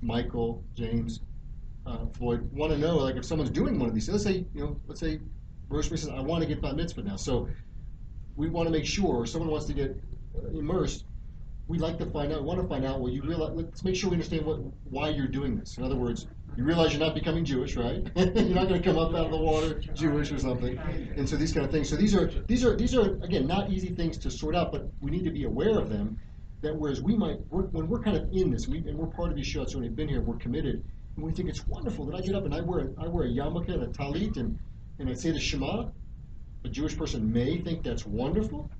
Michael, 0.00 0.64
James, 0.74 1.20
uh, 1.86 2.06
Floyd, 2.06 2.50
wanna 2.52 2.78
know, 2.78 2.96
like 2.96 3.16
if 3.16 3.24
someone's 3.24 3.50
doing 3.50 3.78
one 3.78 3.88
of 3.88 3.94
these, 3.94 4.08
let's 4.08 4.24
say, 4.24 4.46
you 4.54 4.60
know, 4.64 4.80
let's 4.86 5.00
say 5.00 5.20
Rosemary 5.68 5.98
says, 5.98 6.10
I 6.10 6.20
wanna 6.20 6.46
get 6.46 6.60
bat 6.60 6.76
mitzvah 6.76 7.02
now, 7.02 7.16
so 7.16 7.48
we 8.36 8.48
wanna 8.48 8.70
make 8.70 8.86
sure, 8.86 9.26
someone 9.26 9.50
wants 9.50 9.66
to 9.66 9.72
get 9.72 9.96
uh, 10.36 10.48
immersed, 10.58 11.04
we'd 11.68 11.80
like 11.80 11.98
to 11.98 12.06
find 12.06 12.32
out, 12.32 12.44
want 12.44 12.60
to 12.60 12.68
find 12.68 12.84
out, 12.84 13.00
well, 13.00 13.12
you 13.12 13.22
realize, 13.22 13.52
let's 13.54 13.84
make 13.84 13.96
sure 13.96 14.10
we 14.10 14.14
understand 14.14 14.44
what, 14.46 14.60
why 14.88 15.08
you're 15.08 15.26
doing 15.26 15.56
this. 15.56 15.76
In 15.78 15.84
other 15.84 15.96
words, 15.96 16.26
you 16.56 16.64
realize 16.64 16.92
you're 16.92 17.04
not 17.04 17.14
becoming 17.14 17.44
Jewish, 17.44 17.76
right? 17.76 18.06
you're 18.16 18.54
not 18.54 18.68
going 18.68 18.80
to 18.80 18.82
come 18.82 18.98
up 18.98 19.14
out 19.14 19.26
of 19.26 19.30
the 19.30 19.36
water 19.36 19.80
Jewish 19.94 20.30
or 20.32 20.38
something. 20.38 20.78
And 21.16 21.28
so 21.28 21.36
these 21.36 21.52
kind 21.52 21.66
of 21.66 21.72
things. 21.72 21.88
So 21.88 21.96
these 21.96 22.14
are, 22.14 22.26
these 22.46 22.64
are, 22.64 22.76
these 22.76 22.94
are, 22.94 23.14
again, 23.22 23.46
not 23.46 23.70
easy 23.70 23.88
things 23.88 24.16
to 24.18 24.30
sort 24.30 24.54
out, 24.54 24.72
but 24.72 24.88
we 25.00 25.10
need 25.10 25.24
to 25.24 25.30
be 25.30 25.44
aware 25.44 25.78
of 25.78 25.90
them. 25.90 26.18
That 26.62 26.74
whereas 26.74 27.02
we 27.02 27.16
might, 27.16 27.38
we're, 27.50 27.64
when 27.64 27.88
we're 27.88 28.00
kind 28.00 28.16
of 28.16 28.28
in 28.32 28.50
this, 28.50 28.66
we, 28.66 28.78
and 28.78 28.96
we're 28.96 29.06
part 29.06 29.30
of 29.30 29.36
Yeshua, 29.36 29.68
so 29.68 29.78
we've 29.78 29.94
been 29.94 30.08
here, 30.08 30.22
we're 30.22 30.36
committed, 30.36 30.82
and 31.16 31.24
we 31.24 31.32
think 31.32 31.50
it's 31.50 31.66
wonderful 31.66 32.06
that 32.06 32.16
I 32.16 32.20
get 32.22 32.34
up 32.34 32.46
and 32.46 32.54
I 32.54 32.62
wear, 32.62 32.90
I 32.98 33.08
wear 33.08 33.26
a 33.26 33.28
yarmulke 33.28 33.68
and 33.68 33.82
a 33.82 33.88
talit 33.88 34.38
and, 34.38 34.58
and 34.98 35.08
I 35.08 35.14
say 35.14 35.30
the 35.30 35.40
Shema. 35.40 35.86
A 36.64 36.68
Jewish 36.68 36.96
person 36.96 37.32
may 37.32 37.58
think 37.58 37.84
that's 37.84 38.06
wonderful. 38.06 38.70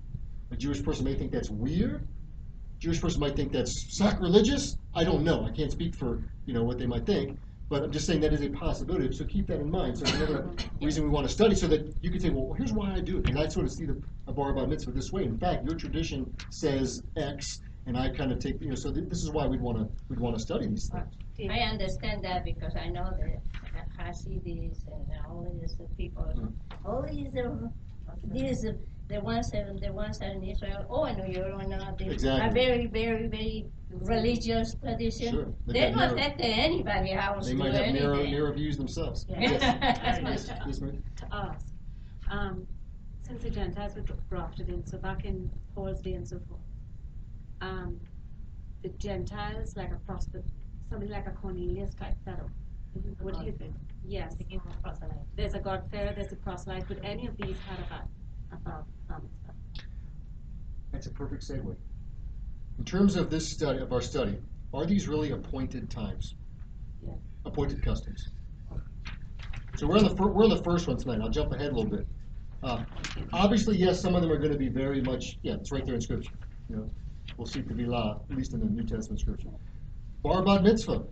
A 0.51 0.57
Jewish 0.57 0.83
person 0.83 1.05
may 1.05 1.14
think 1.14 1.31
that's 1.31 1.51
weird. 1.51 2.03
A 2.03 2.81
Jewish 2.81 3.01
person 3.01 3.21
might 3.21 3.37
think 3.37 3.53
that's 3.53 3.97
sacrilegious. 3.97 4.77
I 4.95 5.05
don't 5.05 5.23
know. 5.23 5.45
I 5.45 5.51
can't 5.51 5.71
speak 5.71 5.95
for 5.95 6.23
you 6.47 6.55
know 6.55 6.64
what 6.64 6.79
they 6.79 6.87
might 6.87 7.07
think, 7.07 7.39
but 7.69 7.83
I'm 7.83 7.93
just 7.93 8.07
saying 8.07 8.21
that 8.21 8.33
is 8.33 8.43
a 8.43 8.49
possibility. 8.51 9.14
So 9.14 9.25
keep 9.25 9.47
that 9.49 9.61
in 9.61 9.71
mind. 9.71 9.99
So 9.99 10.14
another 10.17 10.51
reason 10.81 11.05
we 11.05 11.11
want 11.11 11.27
to 11.29 11.33
study 11.33 11.55
so 11.55 11.67
that 11.69 11.95
you 12.01 12.11
can 12.11 12.21
say, 12.21 12.31
well, 12.31 12.55
here's 12.57 12.73
why 12.73 12.93
I 12.95 13.01
do 13.01 13.19
it, 13.19 13.29
and 13.29 13.39
I 13.39 13.49
sort 13.49 13.67
of 13.67 13.73
see 13.73 13.85
the 13.85 14.01
a 14.27 14.33
bar 14.33 14.53
bar 14.53 14.67
mitzvah 14.67 14.93
this 14.93 15.12
way. 15.12 15.25
In 15.25 15.39
fact, 15.39 15.64
your 15.64 15.77
tradition 15.77 16.33
says 16.51 17.03
X, 17.17 17.61
and 17.87 17.97
I 17.97 18.09
kind 18.09 18.33
of 18.33 18.39
take 18.41 18.61
you 18.61 18.69
know. 18.71 18.75
So 18.75 18.93
th- 18.93 19.09
this 19.09 19.23
is 19.23 19.31
why 19.31 19.47
we'd 19.47 19.61
want 19.61 19.79
to 19.79 19.89
we'd 20.09 20.19
want 20.19 20.37
to 20.37 20.43
study 20.43 20.67
these 20.67 20.89
things. 20.89 21.51
I 21.51 21.59
understand 21.61 22.25
that 22.25 22.45
because 22.45 22.75
I 22.77 22.89
know 22.89 23.11
that 23.19 23.41
Hasidis 24.07 24.87
and 24.87 25.07
all 25.29 25.47
these 25.61 25.77
people, 25.97 26.27
all 26.85 27.03
these, 27.03 27.29
um, 27.45 27.71
these, 28.25 28.63
the 29.09 29.21
ones, 29.21 29.51
that- 29.51 29.81
the 29.81 29.93
ones 29.93 30.19
that 30.19 30.33
in 30.37 30.43
Israel, 30.45 30.85
oh, 30.91 31.05
I 31.05 31.13
know 31.13 31.25
you 31.25 31.35
don't 31.39 31.69
know, 31.69 31.95
they 31.99 32.07
Exactly. 32.07 32.41
are 32.49 32.53
very, 32.53 32.87
very, 32.87 33.27
very 33.29 33.67
religious 33.91 34.75
tradition. 34.75 35.33
Sure. 35.33 35.45
They've 35.67 35.75
They 35.75 35.81
don't 35.91 35.97
narrow- 35.99 36.15
affect 36.15 36.41
anybody 36.43 37.13
else 37.13 37.47
They 37.47 37.53
to 37.53 37.57
do 37.59 37.63
might 37.63 37.75
have 37.75 37.95
narrow 37.95 38.15
anything. 38.15 38.33
narrow 38.33 38.53
views 38.53 38.77
themselves. 38.77 39.27
Yeah. 39.29 39.41
Yes. 39.41 39.61
That's 39.61 40.21
Yes, 40.23 40.45
stuff. 40.45 40.59
yes, 40.67 40.81
ma'am. 40.81 41.03
to 41.17 41.27
ask, 41.35 41.67
um, 42.31 42.67
since 43.23 43.43
the 43.43 43.51
Gentiles 43.51 43.95
were 43.97 44.03
grafted 44.29 44.69
in, 44.69 44.85
so 44.87 44.99
back 44.99 45.25
in 45.25 45.51
Paul's 45.75 46.01
day 46.01 46.15
and 46.15 46.27
so 46.27 46.39
forth, 46.49 46.61
um, 47.61 47.99
the 48.83 48.89
Gentiles, 48.91 49.77
like 49.77 49.93
a 49.93 49.97
prosper, 50.07 50.43
somebody 50.91 51.11
like 51.11 51.27
a 51.27 51.33
Cornelius 51.33 51.95
type 51.95 52.15
fellow, 52.25 52.51
what 53.21 53.39
do 53.39 53.45
you 53.45 53.53
think? 53.53 53.75
Yes. 54.07 54.37
There's 55.37 55.55
a 55.55 55.59
God-fearer, 55.59 56.13
there's 56.15 56.33
a 56.33 56.37
proselyte, 56.37 56.89
would 56.89 57.01
any 57.05 57.27
of 57.27 57.37
these 57.37 57.57
have 57.69 57.79
a 57.79 57.91
bat, 57.91 58.09
a 58.53 58.57
bat, 58.57 58.85
bar 59.09 59.21
mitzvah? 59.21 59.85
That's 60.93 61.07
a 61.07 61.11
perfect 61.11 61.43
segue. 61.43 61.75
In 62.79 62.85
terms 62.85 63.17
of 63.17 63.31
this 63.31 63.49
study, 63.49 63.81
of 63.81 63.93
our 63.93 64.01
study, 64.01 64.39
are 64.73 64.87
these 64.87 65.09
really 65.09 65.33
appointed 65.33 65.91
times? 65.91 66.35
Yeah. 67.03 67.15
Appointed 67.45 67.83
customs. 67.83 68.29
So 69.77 69.87
we're 69.87 69.99
on 69.99 70.05
the 70.05 70.17
fir- 70.17 70.29
we're 70.29 70.45
on 70.45 70.51
the 70.51 70.63
first 70.63 70.87
one 70.87 70.97
tonight. 70.97 71.21
I'll 71.21 71.29
jump 71.29 71.53
ahead 71.53 71.73
a 71.73 71.75
little 71.75 71.91
bit. 71.91 72.07
Uh, 72.63 72.85
obviously, 73.33 73.77
yes, 73.77 74.01
some 74.01 74.15
of 74.15 74.23
them 74.23 74.33
are 74.33 74.39
going 74.39 74.53
to 74.53 74.59
be 74.59 74.69
very 74.69 75.03
much 75.03 75.39
yeah, 75.43 75.55
it's 75.55 75.71
right 75.71 75.85
there 75.85 75.97
in 75.97 76.01
Scripture. 76.01 76.33
You 76.71 76.77
know, 76.77 76.91
we'll 77.37 77.47
see 77.47 77.61
Tevilah, 77.61 78.23
at 78.31 78.37
least 78.37 78.55
in 78.55 78.61
the 78.61 78.67
New 78.67 78.85
Testament 78.85 79.21
Scripture. 79.21 79.49
Bar 80.23 80.43
bat 80.43 80.63
mitzvah. 80.63 81.05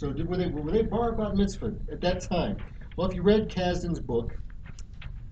So 0.00 0.14
did, 0.14 0.26
were 0.26 0.38
they 0.38 0.46
were 0.46 0.70
they 0.70 0.80
bar 0.80 1.12
bat 1.12 1.36
mitzvah 1.36 1.74
at 1.92 2.00
that 2.00 2.22
time? 2.22 2.56
Well, 2.96 3.06
if 3.06 3.14
you 3.14 3.20
read 3.20 3.50
Kasdan's 3.50 4.00
book, 4.00 4.34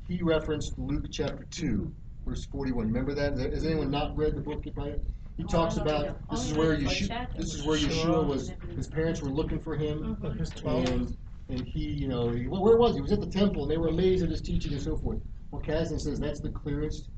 he 0.07 0.21
referenced 0.23 0.79
Luke 0.79 1.07
chapter 1.11 1.47
two, 1.51 1.91
verse 2.27 2.45
forty-one. 2.53 2.89
Remember 2.89 3.15
that? 3.15 3.39
Has 3.39 3.65
anyone 3.65 3.91
not 3.91 4.15
read 4.15 4.37
the 4.37 4.43
book 4.43 4.63
by? 4.77 4.97
He 5.39 5.45
talks 5.45 5.79
Oh, 5.79 5.83
about 5.83 6.05
yeah. 6.05 6.13
this 6.31 6.51
is 6.51 6.53
where 6.53 6.73
read 6.73 6.81
the 6.81 6.85
Yeshua, 6.85 7.35
this 7.35 7.55
is 7.55 7.65
where 7.65 7.79
Yeshua 7.79 8.27
was. 8.27 8.53
His 8.77 8.89
parents 8.89 9.23
were 9.23 9.31
looking 9.31 9.59
for 9.59 9.75
him, 9.75 10.19
But 10.21 10.37
his 10.37 10.51
twelve. 10.51 10.87
and 10.87 11.17
and 11.49 11.65
he, 11.67 11.85
you 11.89 12.07
know, 12.07 12.29
he, 12.29 12.47
well, 12.47 12.63
where 12.63 12.77
was 12.77 12.91
he? 12.91 12.97
He 12.97 13.01
was 13.01 13.13
at 13.13 13.23
the 13.23 13.31
temple, 13.31 13.63
and 13.63 13.71
they 13.71 13.79
were 13.79 13.89
amazed 13.89 14.23
at 14.23 14.29
his 14.29 14.43
teaching 14.43 14.75
and 14.75 14.83
so 14.83 14.99
forth. 14.99 15.19
Well, 15.51 15.63
Kasdan 15.63 15.99
says 15.99 16.21
that's 16.21 16.41
the 16.41 16.51
clearest 16.51 17.09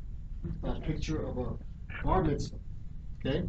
uh, 0.62 0.74
picture 0.86 1.26
of 1.26 1.36
a 1.36 1.56
bar 2.04 2.22
mitzvah. 2.22 2.58
Okay, 3.26 3.42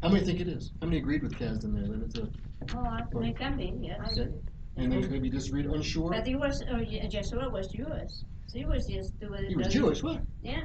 how 0.00 0.10
many 0.10 0.24
think 0.24 0.38
it 0.38 0.46
is? 0.46 0.70
How 0.80 0.86
many 0.86 0.98
agreed 0.98 1.24
with 1.24 1.32
Kasdan 1.32 1.74
there 1.74 1.88
that 1.88 2.04
it's 2.04 2.18
a? 2.18 2.28
Oh, 2.74 2.80
I 2.84 3.02
think 3.20 3.38
can 3.38 3.56
be, 3.56 3.72
yes. 3.80 4.18
And 4.76 4.92
there's 4.92 5.08
maybe 5.08 5.28
disagreed, 5.28 5.66
unsure. 5.66 6.10
But 6.10 6.26
he 6.26 6.36
was, 6.36 6.62
uh, 6.72 6.76
Ye- 6.78 7.00
Yeshua 7.00 7.50
was 7.50 7.68
Jewish. 7.68 8.10
So 8.46 8.58
He 8.58 8.64
was 8.64 8.86
just 8.86 9.18
doing. 9.20 9.46
He 9.48 9.56
was 9.56 9.68
Jewish, 9.68 10.02
what? 10.02 10.22
Yeah. 10.42 10.62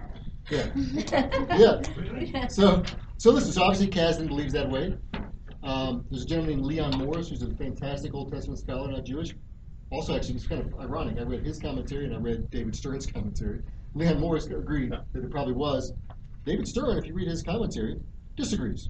Yeah. 0.51 0.69
Yeah. 1.55 2.47
So, 2.47 2.83
so 3.17 3.31
listen. 3.31 3.53
So 3.53 3.63
obviously, 3.63 3.87
Kasdan 3.87 4.27
believes 4.27 4.51
that 4.53 4.69
way. 4.69 4.97
Um, 5.63 6.05
there's 6.11 6.23
a 6.23 6.27
gentleman 6.27 6.55
named 6.57 6.65
Leon 6.65 6.97
Morris 6.97 7.29
who's 7.29 7.41
a 7.43 7.49
fantastic 7.55 8.13
Old 8.13 8.29
Testament 8.31 8.59
scholar, 8.59 8.91
not 8.91 9.05
Jewish. 9.05 9.33
Also, 9.89 10.13
actually, 10.15 10.35
it's 10.35 10.45
kind 10.47 10.61
of 10.61 10.77
ironic. 10.81 11.17
I 11.17 11.21
read 11.21 11.45
his 11.45 11.59
commentary 11.59 12.05
and 12.05 12.13
I 12.13 12.17
read 12.17 12.49
David 12.51 12.75
Stern's 12.75 13.05
commentary. 13.05 13.61
Leon 13.93 14.19
Morris 14.19 14.47
agreed 14.47 14.91
that 14.91 15.05
it 15.13 15.31
probably 15.31 15.53
was. 15.53 15.93
David 16.45 16.67
Stern, 16.67 16.97
if 16.97 17.05
you 17.05 17.13
read 17.13 17.29
his 17.29 17.41
commentary, 17.41 17.95
disagrees. 18.35 18.89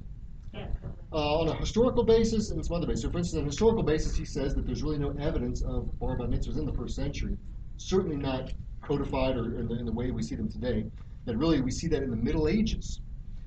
Uh, 1.14 1.42
on 1.42 1.48
a 1.48 1.54
historical 1.58 2.04
basis 2.04 2.50
and 2.50 2.66
some 2.66 2.76
other 2.76 2.88
basis. 2.88 3.04
So, 3.04 3.12
for 3.12 3.20
instance, 3.20 3.38
on 3.38 3.44
a 3.44 3.46
historical 3.46 3.84
basis, 3.84 4.16
he 4.16 4.26
says 4.26 4.56
that 4.56 4.66
there's 4.66 4.82
really 4.82 4.98
no 4.98 5.12
evidence 5.20 5.62
of 5.62 6.00
bar 6.00 6.18
mitzvahs 6.18 6.58
in 6.58 6.66
the 6.66 6.74
first 6.74 6.96
century. 6.96 7.38
Certainly 7.78 8.18
not 8.18 8.52
codified 8.82 9.38
or 9.38 9.60
in 9.60 9.68
the, 9.68 9.76
in 9.76 9.86
the 9.86 9.92
way 9.92 10.10
we 10.10 10.24
see 10.24 10.34
them 10.34 10.50
today. 10.50 10.86
That 11.26 11.38
really 11.38 11.62
we 11.62 11.70
see 11.70 11.88
that 11.90 12.02
in 12.02 12.10
the 12.10 12.18
Middle 12.18 12.48
Ages. 12.48 13.02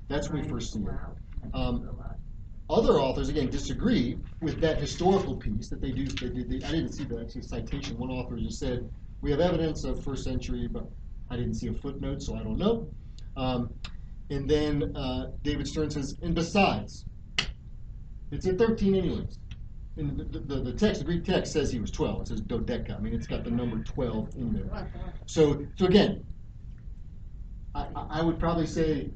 That's 0.07 0.29
when 0.29 0.43
we 0.43 0.47
first 0.47 0.71
see 0.71 0.79
it. 0.79 0.87
Um, 1.53 1.89
other 2.69 3.01
authors 3.01 3.27
again 3.27 3.49
disagree 3.49 4.17
with 4.41 4.61
that 4.61 4.77
historical 4.77 5.35
piece 5.35 5.67
that 5.67 5.81
they 5.81 5.91
do. 5.91 6.05
They, 6.05 6.29
did 6.29 6.49
they, 6.49 6.65
I 6.65 6.71
didn't 6.71 6.93
see 6.93 7.03
the 7.03 7.19
actually 7.19 7.41
citation. 7.41 7.97
One 7.97 8.11
author 8.11 8.37
just 8.37 8.59
said 8.59 8.89
we 9.19 9.29
have 9.31 9.41
evidence 9.41 9.83
of 9.83 10.01
first 10.05 10.23
century, 10.23 10.69
but 10.69 10.87
I 11.29 11.35
didn't 11.35 11.55
see 11.55 11.67
a 11.67 11.73
footnote, 11.73 12.21
so 12.21 12.35
I 12.35 12.43
don't 12.43 12.57
know. 12.57 12.87
Um, 13.35 13.73
and 14.29 14.49
then 14.49 14.95
uh, 14.95 15.31
David 15.43 15.67
Stern 15.67 15.89
says, 15.89 16.15
and 16.21 16.33
besides, 16.33 17.03
it's 18.31 18.45
at 18.47 18.57
13 18.57 18.95
anyways. 18.95 19.39
And 19.97 20.17
the, 20.17 20.39
the, 20.39 20.55
the 20.61 20.73
text, 20.73 20.99
the 20.99 21.05
Greek 21.05 21.23
text 21.25 21.51
says 21.53 21.71
he 21.71 21.79
was 21.79 21.89
12. 21.89 22.21
It 22.21 22.27
says 22.27 22.41
dodeca. 22.41 22.95
I 22.95 22.99
mean, 22.99 23.13
it's 23.15 23.25
got 23.27 23.43
the 23.43 23.49
number 23.51 23.79
12 23.83 24.35
in 24.35 24.53
there. 24.53 24.87
So, 25.25 25.65
so 25.75 25.85
again, 25.85 26.23
I, 27.73 27.87
I- 27.95 28.21
would 28.21 28.39
probably 28.39 28.67
say, 28.67 29.09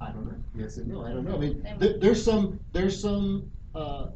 I 0.00 0.10
don't 0.12 0.26
know. 0.26 0.36
Yes 0.56 0.76
and 0.78 0.88
no. 0.88 1.04
I 1.04 1.10
don't 1.10 1.24
know. 1.24 1.34
I 1.36 1.38
mean, 1.38 1.66
there, 1.78 1.98
there's 1.98 2.22
some, 2.24 2.58
there's 2.72 3.00
some. 3.00 3.50
Uh, 3.74 4.06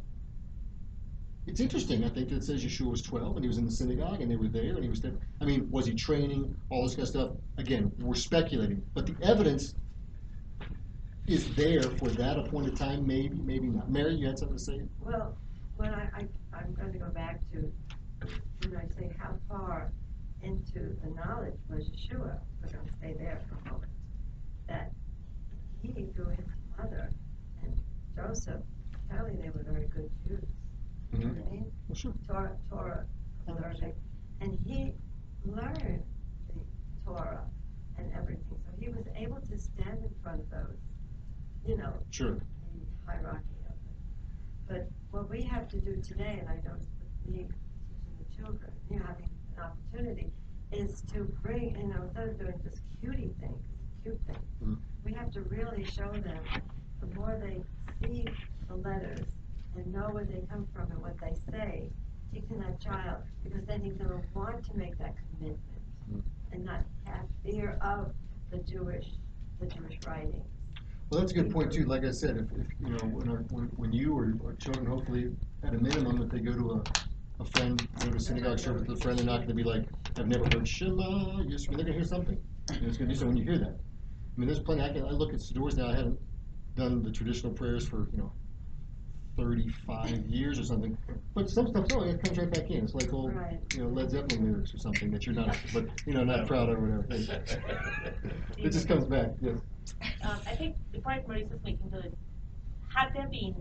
it's 1.46 1.60
interesting. 1.60 2.04
I 2.04 2.08
think 2.10 2.28
that 2.28 2.36
it 2.36 2.44
says 2.44 2.62
Yeshua 2.64 2.90
was 2.90 3.02
12 3.02 3.36
and 3.36 3.44
he 3.44 3.48
was 3.48 3.56
in 3.58 3.64
the 3.64 3.70
synagogue 3.72 4.20
and 4.20 4.30
they 4.30 4.36
were 4.36 4.48
there 4.48 4.74
and 4.74 4.82
he 4.82 4.90
was 4.90 5.00
there. 5.00 5.12
I 5.40 5.44
mean, 5.46 5.70
was 5.70 5.86
he 5.86 5.94
training? 5.94 6.54
All 6.70 6.82
this 6.84 6.92
kind 6.94 7.02
of 7.04 7.08
stuff. 7.08 7.30
Again, 7.56 7.90
we're 8.00 8.14
speculating, 8.14 8.82
but 8.94 9.06
the 9.06 9.14
evidence 9.22 9.74
is 11.28 11.54
there 11.54 11.82
for 11.82 12.08
that 12.08 12.38
appointed 12.38 12.76
time. 12.76 13.06
Maybe, 13.06 13.36
maybe 13.44 13.66
not. 13.68 13.90
Mary, 13.90 14.14
you 14.14 14.26
had 14.26 14.38
something 14.38 14.56
to 14.56 14.62
say? 14.62 14.80
Well, 15.00 15.36
when 15.76 15.92
I, 15.94 16.08
I, 16.14 16.56
I'm 16.56 16.74
going 16.74 16.92
to 16.92 16.98
go 16.98 17.10
back 17.10 17.40
to, 17.52 17.70
when 18.66 18.76
I 18.76 18.88
say 18.98 19.14
how 19.18 19.36
far 19.48 19.92
into 20.42 20.96
the 21.04 21.10
knowledge 21.14 21.54
was 21.68 21.90
Yeshua, 21.90 22.38
we're 22.62 22.72
going 22.72 22.86
to 22.86 22.92
stay 22.98 23.14
there 23.18 23.42
for 23.48 23.68
a 23.68 23.72
moment, 23.72 23.92
that 24.68 24.90
he, 25.82 25.92
through 26.14 26.30
his 26.30 26.46
mother 26.76 27.12
and 27.62 27.78
Joseph, 28.16 28.62
apparently 28.94 29.40
they 29.42 29.50
were 29.50 29.64
very 29.64 29.86
good 29.88 30.10
Jews. 30.26 30.44
You 31.12 31.18
know 31.18 31.26
mm-hmm. 31.26 31.40
what 31.40 31.48
I 31.48 31.52
mean? 31.52 31.72
Well, 31.88 31.96
sure. 31.96 32.14
Torah, 32.26 32.56
Torah, 32.70 33.04
learning, 33.46 33.94
and 34.40 34.58
he 34.64 34.92
learned 35.44 36.02
the 36.54 36.60
Torah 37.04 37.44
and 37.98 38.12
everything, 38.14 38.44
so 38.50 38.70
he 38.78 38.88
was 38.88 39.04
able 39.16 39.40
to 39.40 39.58
stand 39.58 39.98
in 40.04 40.10
front 40.22 40.40
of 40.40 40.50
those, 40.50 40.76
you 41.68 41.76
know, 41.76 41.92
Sure. 42.10 42.34
the 42.34 42.40
hierarchy 43.06 43.44
of 43.68 43.72
it. 43.74 43.96
But 44.66 44.88
what 45.10 45.28
we 45.28 45.42
have 45.42 45.68
to 45.68 45.80
do 45.80 46.00
today, 46.00 46.38
and 46.40 46.48
I 46.48 46.54
with 46.72 46.88
me 47.26 47.46
teaching 47.46 48.16
the 48.18 48.34
children, 48.34 48.72
you 48.90 48.98
know, 48.98 49.04
having 49.04 49.28
an 49.56 49.62
opportunity, 49.62 50.32
is 50.72 51.02
to 51.12 51.24
bring, 51.42 51.76
you 51.78 51.88
know, 51.88 52.02
instead 52.04 52.28
of 52.30 52.38
doing 52.38 52.58
just 52.62 52.80
cutie 53.00 53.34
things, 53.38 53.62
cute 54.02 54.18
thing. 54.26 54.38
Mm. 54.64 54.78
We 55.04 55.12
have 55.12 55.30
to 55.32 55.42
really 55.42 55.84
show 55.84 56.10
them, 56.10 56.42
the 57.00 57.06
more 57.14 57.38
they 57.38 57.62
see 58.02 58.24
the 58.66 58.76
letters 58.76 59.26
and 59.76 59.92
know 59.92 60.08
where 60.10 60.24
they 60.24 60.40
come 60.50 60.66
from 60.74 60.90
and 60.90 61.02
what 61.02 61.18
they 61.20 61.34
say, 61.50 61.90
teaching 62.32 62.60
that 62.60 62.80
child, 62.80 63.22
because 63.44 63.64
then 63.66 63.82
he's 63.82 63.94
gonna 63.96 64.22
want 64.34 64.64
to 64.64 64.76
make 64.76 64.96
that 64.98 65.14
commitment 65.30 65.60
Mm. 66.10 66.22
and 66.52 66.64
not 66.64 66.82
have 67.04 67.26
fear 67.44 67.76
of 67.82 68.14
the 68.50 68.58
Jewish, 68.58 69.18
the 69.60 69.66
Jewish 69.66 69.98
writing. 70.06 70.42
Well, 71.10 71.20
that's 71.20 71.32
a 71.32 71.34
good 71.34 71.50
point 71.50 71.72
too. 71.72 71.86
Like 71.86 72.04
I 72.04 72.10
said, 72.10 72.36
if, 72.36 72.52
if 72.52 72.66
you 72.80 72.90
know, 72.90 72.98
when, 72.98 73.30
our, 73.30 73.38
when, 73.50 73.64
when 73.76 73.92
you 73.92 74.12
or, 74.14 74.34
or 74.44 74.54
children, 74.54 74.84
hopefully, 74.86 75.30
at 75.64 75.72
a 75.74 75.78
minimum, 75.78 76.22
if 76.22 76.30
they 76.30 76.40
go 76.40 76.52
to 76.52 76.72
a, 76.72 77.42
a 77.42 77.44
friend, 77.46 77.86
go 78.00 78.10
to 78.10 78.16
a 78.16 78.20
synagogue 78.20 78.58
service 78.58 78.86
with 78.86 78.98
a 78.98 79.00
friend, 79.00 79.18
they're 79.18 79.24
not 79.24 79.38
going 79.38 79.48
to 79.48 79.54
be 79.54 79.64
like, 79.64 79.88
I've 80.18 80.28
never 80.28 80.44
heard 80.44 80.68
Shema. 80.68 81.40
Yes, 81.46 81.66
they're 81.66 81.76
going 81.76 81.86
to 81.86 81.92
hear 81.92 82.04
something. 82.04 82.38
And 82.68 82.84
it's 82.84 82.98
going 82.98 83.08
to 83.08 83.14
be 83.14 83.18
so 83.18 83.26
when 83.26 83.38
you 83.38 83.44
hear 83.44 83.58
that. 83.58 83.78
I 83.78 84.40
mean, 84.40 84.48
there's 84.48 84.60
plenty. 84.60 84.82
I 84.82 84.92
can. 84.92 85.04
I 85.06 85.10
look 85.10 85.32
at 85.32 85.40
Siddurs 85.40 85.76
now. 85.76 85.88
I 85.88 85.96
haven't 85.96 86.18
done 86.76 87.02
the 87.02 87.10
traditional 87.10 87.52
prayers 87.54 87.88
for 87.88 88.08
you 88.12 88.18
know, 88.18 88.32
35 89.48 90.10
years 90.26 90.58
or 90.58 90.64
something. 90.64 90.98
But 91.34 91.48
some 91.48 91.68
stuff, 91.68 91.86
oh, 91.92 92.02
it 92.02 92.22
comes 92.22 92.38
right 92.38 92.50
back 92.52 92.70
in. 92.70 92.84
It's 92.84 92.94
like 92.94 93.12
old, 93.12 93.34
Right. 93.34 93.60
you 93.74 93.84
know, 93.84 93.88
Led 93.90 94.10
Zeppelin 94.10 94.44
lyrics 94.52 94.74
or 94.74 94.78
something 94.78 95.10
that 95.12 95.24
you're 95.26 95.34
not, 95.34 95.56
but 95.72 95.86
you 96.06 96.12
know, 96.14 96.24
not 96.24 96.46
proud 96.48 96.68
of 96.68 96.78
or 96.78 97.00
whatever. 97.00 97.42
It 98.58 98.70
just 98.70 98.88
comes 98.88 99.04
back. 99.04 99.30
Yes. 99.40 99.58
Um, 100.22 100.38
I 100.46 100.54
think 100.56 100.76
the 100.92 100.98
point 100.98 101.26
Maurice 101.28 101.50
is 101.52 101.60
making 101.64 101.90
to 101.92 101.98
it, 102.00 102.18
had 102.88 103.14
there 103.14 103.28
been 103.28 103.54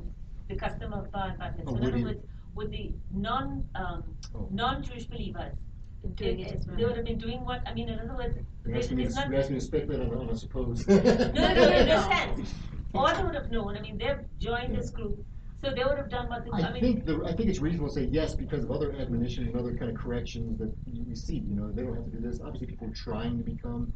the 0.50 0.56
custom 0.56 0.92
of 0.94 1.06
uh, 1.14 1.32
bat 1.38 1.58
mitzvah, 1.58 1.72
Oh, 1.72 1.78
in 1.78 1.94
other 1.94 2.04
words, 2.04 2.24
would 2.56 2.72
the 2.72 2.92
non, 3.14 3.64
um, 3.76 4.04
Oh. 4.34 4.48
non-Jewish 4.52 5.06
believers, 5.06 5.54
Doing 6.16 6.38
they, 6.38 6.44
it 6.44 6.64
they 6.78 6.86
would 6.86 6.96
have 6.96 7.06
been 7.06 7.18
doing 7.20 7.44
what, 7.46 7.62
I 7.68 7.74
mean, 7.74 7.90
in 7.90 8.00
other 8.00 8.16
words, 8.16 8.36
You're 8.66 8.74
they- 8.74 8.80
asking 8.80 8.98
me, 8.98 9.04
it's 9.06 9.16
to, 9.16 9.22
not, 9.22 9.30
you're 9.30 9.40
asking 9.40 9.56
me 9.56 9.60
to 9.60 9.66
speculate 9.66 10.02
on, 10.10 10.18
on 10.18 10.30
I 10.30 10.34
suppose. 10.34 10.88
no, 10.88 10.96
no, 10.96 11.04
no, 11.04 11.34
no, 11.34 11.86
no 11.86 12.02
sense. 12.10 12.54
Or 12.94 13.14
they 13.14 13.24
would 13.24 13.36
have 13.36 13.52
known, 13.52 13.78
I 13.78 13.82
mean, 13.82 13.98
they've 13.98 14.20
joined 14.40 14.76
this 14.76 14.90
group, 14.90 15.24
so 15.64 15.74
they 15.74 15.84
would 15.84 15.98
have 15.98 16.10
done 16.10 16.30
what, 16.30 16.46
the- 16.46 16.52
I 16.54 16.60
I 16.70 16.74
mean. 16.74 16.82
think 16.82 17.06
the, 17.06 17.24
I 17.26 17.34
think 17.34 17.50
it's 17.50 17.60
reasonable 17.60 17.90
to 17.90 17.94
say 17.96 18.04
yes 18.06 18.36
because 18.36 18.64
of 18.64 18.72
other 18.72 18.94
admonitions 18.94 19.48
and 19.48 19.58
other 19.58 19.76
kind 19.76 19.90
of 19.92 19.98
corrections 19.98 20.58
that 20.60 20.72
you- 20.86 21.04
we 21.04 21.16
see, 21.16 21.38
you 21.38 21.56
know, 21.56 21.72
they 21.72 21.84
don't 21.84 21.96
have 21.96 22.06
to 22.06 22.12
do 22.12 22.20
this. 22.20 22.40
Obviously, 22.42 22.68
people 22.68 22.88
are 22.88 22.94
trying 22.94 23.38
to 23.38 23.44
become 23.44 23.92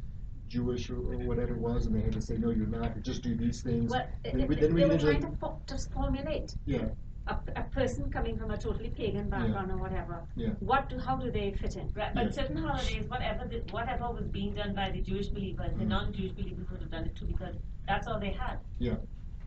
Jewish 0.47 0.89
or, 0.89 0.97
or 0.97 1.17
whatever 1.19 1.53
it 1.55 1.59
was, 1.59 1.85
and 1.85 1.95
they 1.95 2.01
had 2.01 2.13
to 2.13 2.21
say, 2.21 2.35
no, 2.37 2.49
you're 2.49 2.67
not, 2.67 2.97
or 2.97 2.99
just 3.01 3.21
do 3.21 3.35
these 3.35 3.61
things. 3.61 3.91
Well, 3.91 4.07
Then 4.23 4.47
we- 4.47 4.55
then 4.55 4.73
we 4.73 4.81
they 4.81 4.87
were 4.87 4.95
get 4.97 5.01
into 5.01 5.05
trying 5.19 5.21
to 5.31 5.37
fo- 5.37 5.61
just 5.67 5.91
formulate 5.93 6.55
Yeah, 6.65 6.89
a, 7.27 7.37
a 7.55 7.63
person 7.65 8.09
coming 8.11 8.37
from 8.37 8.51
a 8.51 8.57
totally 8.57 8.89
pagan 8.89 9.29
background 9.29 9.71
or 9.71 9.77
whatever. 9.77 10.23
Yeah. 10.35 10.49
What 10.59 10.89
do, 10.89 10.97
how 10.97 11.15
do 11.15 11.29
they 11.31 11.51
fit 11.53 11.75
in? 11.77 11.85
Right, 11.93 12.11
Yeah. 12.15 12.23
but 12.23 12.33
certain 12.33 12.57
holidays, 12.57 13.05
whatever, 13.07 13.45
the- 13.47 13.63
whatever 13.71 14.11
was 14.11 14.25
being 14.27 14.55
done 14.55 14.73
by 14.73 14.89
the 14.91 14.99
Jewish 15.01 15.27
believers, 15.27 15.71
the 15.77 15.85
Mhm. 15.85 15.89
non-Jewish 15.89 16.31
believers 16.33 16.69
would 16.71 16.81
have 16.81 16.91
done 16.91 17.05
it 17.05 17.15
too, 17.15 17.27
because 17.27 17.55
that's 17.87 18.07
all 18.07 18.19
they 18.19 18.31
had. 18.31 18.57
yeah. 18.79 18.95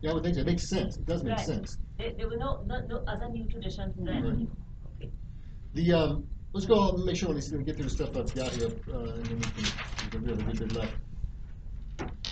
Yeah, 0.05 0.13
would. 0.13 0.25
It 0.27 0.45
makes 0.45 0.69
sense. 0.69 0.97
It 0.97 1.05
does 1.07 1.23
make 1.23 1.37
Right. 1.37 1.45
sense. 1.45 1.79
There, 1.97 2.11
there 2.15 2.29
were 2.29 2.37
no, 2.37 2.61
no, 2.67 2.79
no 2.85 2.97
other 3.07 3.27
new 3.27 3.45
traditions 3.47 3.95
then. 3.97 4.23
Right. 4.23 4.47
Okay. 5.01 5.11
The, 5.73 5.93
um, 5.93 6.27
let's 6.53 6.67
go 6.67 6.77
on 6.79 6.95
and 6.95 7.05
make 7.05 7.15
sure 7.15 7.29
when 7.29 7.37
we 7.37 7.63
get 7.63 7.75
through 7.75 7.85
the 7.85 7.89
stuff 7.89 8.15
I've 8.15 8.33
got 8.35 8.51
here, 8.51 8.67
uh, 8.93 8.99
and 8.99 9.25
then 9.25 9.37
we 9.37 9.63
can, 9.63 10.21
we 10.23 10.29
have 10.29 10.39
a 10.39 10.43
good 10.43 10.59
bit 10.59 10.71
left. 10.73 10.93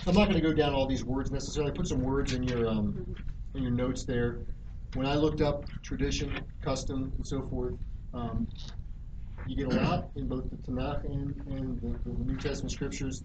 I'm 0.06 0.14
not 0.14 0.28
gonna 0.28 0.40
go 0.40 0.54
down 0.54 0.74
all 0.74 0.86
these 0.86 1.04
words 1.04 1.32
necessarily, 1.32 1.72
put 1.72 1.88
some 1.88 2.02
words 2.02 2.34
in 2.34 2.44
your, 2.44 2.68
um, 2.68 3.16
in 3.56 3.64
your 3.64 3.72
notes 3.72 4.06
there. 4.06 4.38
When 4.94 5.08
I 5.08 5.16
looked 5.16 5.42
up 5.42 5.66
tradition, 5.82 6.32
custom, 6.62 7.12
and 7.16 7.26
so 7.26 7.42
forth, 7.48 7.74
um, 8.14 8.48
you 9.48 9.56
get 9.56 9.66
a 9.66 9.82
lot 9.82 10.12
in 10.16 10.28
both 10.28 10.48
the 10.52 10.58
Tanakh 10.58 11.06
and, 11.06 11.36
and 11.48 11.82
the, 11.82 11.98
the 12.08 12.24
New 12.24 12.38
Testament 12.38 12.72
scriptures. 12.72 13.24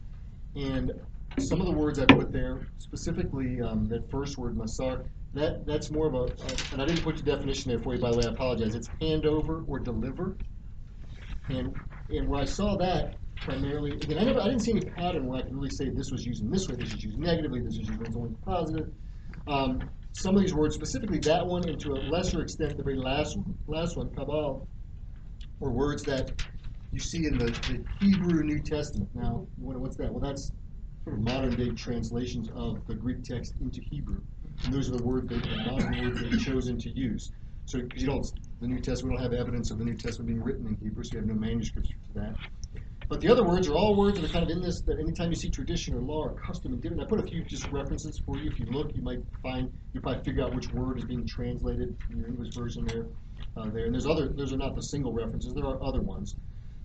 And 0.57 0.93
some 1.41 1.61
of 1.61 1.67
the 1.67 1.73
words 1.73 1.99
I 1.99 2.07
put 2.07 2.33
there, 2.33 2.69
specifically, 2.79 3.61
um, 3.61 3.89
that 3.89 4.11
first 4.11 4.39
word, 4.39 4.57
masar, 4.57 5.05
that, 5.35 5.67
that's 5.67 5.91
more 5.91 6.07
of 6.07 6.15
a, 6.15 6.25
a- 6.43 6.73
and 6.73 6.83
I 6.83 6.87
didn't 6.87 7.03
put 7.03 7.17
the 7.17 7.23
definition 7.23 7.71
there 7.71 7.81
for 7.81 7.95
you, 7.95 8.01
by 8.01 8.11
the 8.11 8.17
way, 8.17 8.25
I 8.27 8.31
apologize, 8.31 8.75
it's 8.75 8.91
hand 9.01 9.27
over 9.27 9.63
or 9.67 9.79
deliver. 9.79 10.37
And, 11.49 11.75
and 12.09 12.29
when 12.29 12.41
I 12.41 12.45
saw 12.45 12.77
that 12.77 13.19
primarily, 13.45 13.93
again, 13.93 14.19
I 14.19 14.25
never, 14.25 14.41
I 14.41 14.45
didn't 14.45 14.61
see 14.61 14.73
any 14.73 14.83
pattern 14.83 15.27
where 15.27 15.39
I 15.39 15.43
can 15.43 15.57
really 15.57 15.71
say 15.71 15.89
this 15.91 16.11
was 16.11 16.27
used 16.27 16.43
in 16.43 16.51
this 16.51 16.69
way, 16.69 16.77
this 16.77 16.93
is 16.93 17.05
used 17.05 17.19
negatively, 17.19 17.61
this 17.61 17.75
is 17.75 17.89
used 17.89 18.17
only 18.17 18.35
positive. 18.45 18.89
Um, 19.47 19.89
some 20.13 20.35
of 20.37 20.43
these 20.43 20.55
words, 20.55 20.75
specifically 20.75 21.19
that 21.21 21.47
one, 21.47 21.69
and 21.69 21.81
to 21.81 21.93
a 21.93 22.01
lesser 22.11 22.43
extent, 22.43 22.77
the 22.77 22.83
very 22.83 22.97
last, 22.97 23.39
last 23.67 23.97
one, 23.97 24.11
kabal, 24.11 24.67
were 25.61 25.71
words 25.71 26.03
that 26.05 26.33
you 26.93 27.01
see 27.01 27.27
in 27.27 27.39
the, 27.39 27.47
the 27.47 27.85
Hebrew 28.01 28.43
New 28.43 28.61
Testament. 28.61 29.09
Now, 29.15 29.47
wonder, 29.59 29.79
what's 29.79 29.97
that? 29.97 30.13
Well, 30.13 30.21
that's 30.21 30.53
modern 31.17 31.55
day 31.57 31.71
translations 31.71 32.49
of 32.55 32.87
the 32.87 32.95
Greek 32.95 33.25
text 33.25 33.55
into 33.61 33.81
Hebrew. 33.81 34.21
And 34.65 34.73
those 34.73 34.89
are 34.89 34.97
the 34.97 35.03
words 35.03 35.29
that, 35.29 35.43
the 35.43 36.03
words 36.03 36.23
are 36.23 36.39
chosen 36.39 36.79
to 36.79 36.91
use. 36.91 37.33
So, 37.67 37.79
you 37.97 38.07
don't, 38.07 38.27
the 38.61 38.67
New 38.67 38.81
Testament, 38.81 39.19
we 39.19 39.23
don't 39.23 39.33
have 39.33 39.41
evidence 39.41 39.71
of 39.71 39.79
the 39.79 39.85
New 39.85 39.95
Testament 39.95 40.29
being 40.29 40.43
written 40.43 40.67
in 40.67 40.77
Hebrew, 40.77 41.05
so 41.05 41.13
you 41.13 41.19
have 41.19 41.29
no 41.29 41.35
manuscripts 41.35 41.91
for 41.91 42.21
that. 42.21 42.35
But 43.09 43.21
the 43.21 43.29
other 43.29 43.45
words 43.45 43.69
are 43.69 43.75
all 43.75 43.97
words 43.97 44.21
that 44.21 44.29
are 44.29 44.33
kind 44.33 44.45
of 44.45 44.51
in 44.51 44.61
this, 44.61 44.83
that 44.83 44.99
anytime 44.99 45.31
you 45.31 45.37
see 45.37 45.49
tradition 45.49 45.95
or 45.95 46.01
law 46.01 46.25
or 46.25 46.35
custom 46.35 46.73
and 46.73 46.83
different, 46.83 47.03
I 47.03 47.07
put 47.07 47.21
a 47.21 47.27
few 47.27 47.43
just 47.45 47.67
references 47.71 48.21
for 48.25 48.37
you. 48.37 48.51
If 48.51 48.59
you 48.59 48.67
look, 48.67 48.95
you 48.95 49.03
might 49.03 49.21
find, 49.43 49.73
you'll 49.93 50.03
probably 50.03 50.23
figure 50.25 50.45
out 50.45 50.55
which 50.55 50.71
word 50.73 50.99
is 50.99 51.05
being 51.05 51.27
translated 51.27 51.97
in 52.11 52.19
your 52.19 52.29
English 52.29 52.55
version 52.55 52.85
there. 52.85 53.07
Uh, 53.57 53.71
there. 53.71 53.87
And 53.87 53.95
there's 53.95 54.07
other, 54.07 54.29
those 54.29 54.53
are 54.53 54.57
not 54.57 54.75
the 54.75 54.83
single 54.83 55.13
references, 55.13 55.55
there 55.55 55.65
are 55.65 55.83
other 55.83 56.01
ones. 56.01 56.37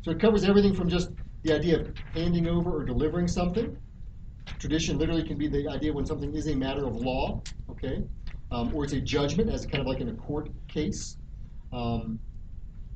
So 0.04 0.12
it 0.12 0.20
covers 0.20 0.44
everything 0.44 0.74
from 0.74 0.90
just 0.90 1.12
the 1.44 1.54
idea 1.54 1.80
of 1.80 1.94
handing 2.14 2.48
over 2.48 2.72
or 2.72 2.84
delivering 2.84 3.28
something. 3.28 3.78
Tradition 4.60 4.98
literally 4.98 5.24
can 5.24 5.38
be 5.38 5.48
the 5.48 5.68
idea 5.68 5.92
when 5.92 6.06
something 6.06 6.34
is 6.34 6.48
a 6.48 6.56
matter 6.56 6.86
of 6.86 6.96
law, 6.96 7.42
okay? 7.70 8.04
Um, 8.52 8.74
or 8.76 8.84
it's 8.84 8.94
a 8.94 9.02
judgment, 9.02 9.50
as 9.50 9.66
kind 9.66 9.82
of 9.82 9.88
like 9.88 10.00
in 10.00 10.10
a 10.10 10.14
court 10.14 10.50
case. 10.68 11.18
Um, 11.72 12.20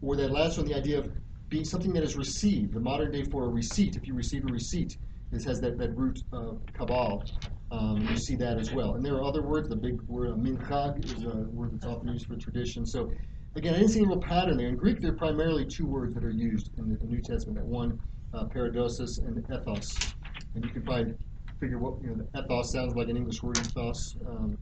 or 0.02 0.16
that 0.16 0.32
last 0.32 0.58
one, 0.58 0.68
the 0.68 0.76
idea 0.76 1.00
of 1.00 1.12
being 1.50 1.66
something 1.66 1.94
that 1.94 2.04
is 2.04 2.16
received, 2.16 2.74
the 2.74 2.80
modern 2.80 3.12
day 3.12 3.24
for 3.24 3.46
a 3.46 3.48
receipt. 3.50 3.96
If 3.96 4.08
you 4.08 4.14
receive 4.14 4.44
a 4.44 4.52
receipt, 4.52 4.98
this 5.32 5.44
has 5.46 5.60
that, 5.62 5.78
that 5.78 5.96
root 5.96 6.22
uh, 6.32 6.54
kabal. 6.78 7.24
Um, 7.72 8.08
you 8.10 8.18
see 8.18 8.36
that 8.36 8.58
as 8.58 8.72
well. 8.72 8.96
And 8.96 9.04
there 9.04 9.16
are 9.16 9.24
other 9.24 9.42
words. 9.42 9.68
The 9.68 9.76
big 9.76 10.02
word 10.04 10.30
uh, 10.30 10.36
minhag 10.36 11.04
is 11.04 11.24
a 11.24 11.48
word 11.52 11.74
that's 11.74 11.86
often 11.86 12.08
used 12.10 12.28
for 12.28 12.38
tradition. 12.38 12.86
So 12.86 13.12
again, 13.56 13.74
I 13.74 13.80
didn't 13.80 13.92
see 13.92 14.02
a 14.02 14.06
real 14.06 14.22
pattern 14.22 14.58
there. 14.58 14.68
In 14.68 14.76
Greek, 14.76 15.02
there 15.02 15.12
are 15.12 15.16
primarily 15.16 15.66
two 15.66 15.86
words 15.86 16.14
that 16.14 16.24
are 16.24 16.32
used 16.32 16.72
in 16.78 16.90
the, 16.90 16.96
the 16.96 17.06
New 17.06 17.22
Testament. 17.22 17.58
That 17.58 17.66
one, 17.66 18.00
uh, 18.34 18.46
paradosis 18.46 19.18
and 19.18 19.38
ethos. 19.38 20.14
And 20.56 20.64
you 20.64 20.72
can 20.72 20.84
probably 20.84 21.14
figure 21.60 21.78
what 21.78 22.02
you 22.02 22.16
know. 22.16 22.40
Ethos 22.40 22.72
sounds 22.72 22.96
like 22.96 23.10
an 23.10 23.18
English 23.18 23.42
word, 23.42 23.58
ethos, 23.58 24.16
um, 24.28 24.58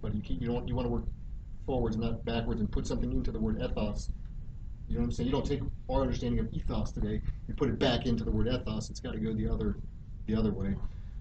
but 0.00 0.14
you 0.14 0.22
keep, 0.22 0.40
you 0.40 0.48
don't 0.48 0.68
you 0.68 0.74
want 0.74 0.86
to 0.86 0.90
work 0.90 1.04
forwards, 1.66 1.96
not 1.96 2.24
backwards, 2.24 2.60
and 2.60 2.70
put 2.70 2.86
something 2.86 3.12
into 3.12 3.30
the 3.30 3.38
word 3.38 3.60
ethos. 3.62 4.08
You 4.88 4.94
know 4.94 5.00
what 5.00 5.06
I'm 5.06 5.12
saying? 5.12 5.26
You 5.26 5.32
don't 5.32 5.46
take 5.46 5.60
our 5.90 6.00
understanding 6.00 6.40
of 6.40 6.52
ethos 6.52 6.92
today 6.92 7.20
and 7.46 7.56
put 7.56 7.68
it 7.68 7.78
back 7.78 8.06
into 8.06 8.24
the 8.24 8.30
word 8.30 8.48
ethos. 8.48 8.88
It's 8.90 9.00
got 9.00 9.12
to 9.12 9.20
go 9.20 9.34
the 9.34 9.48
other, 9.48 9.76
the 10.26 10.34
other 10.34 10.52
way. 10.52 10.74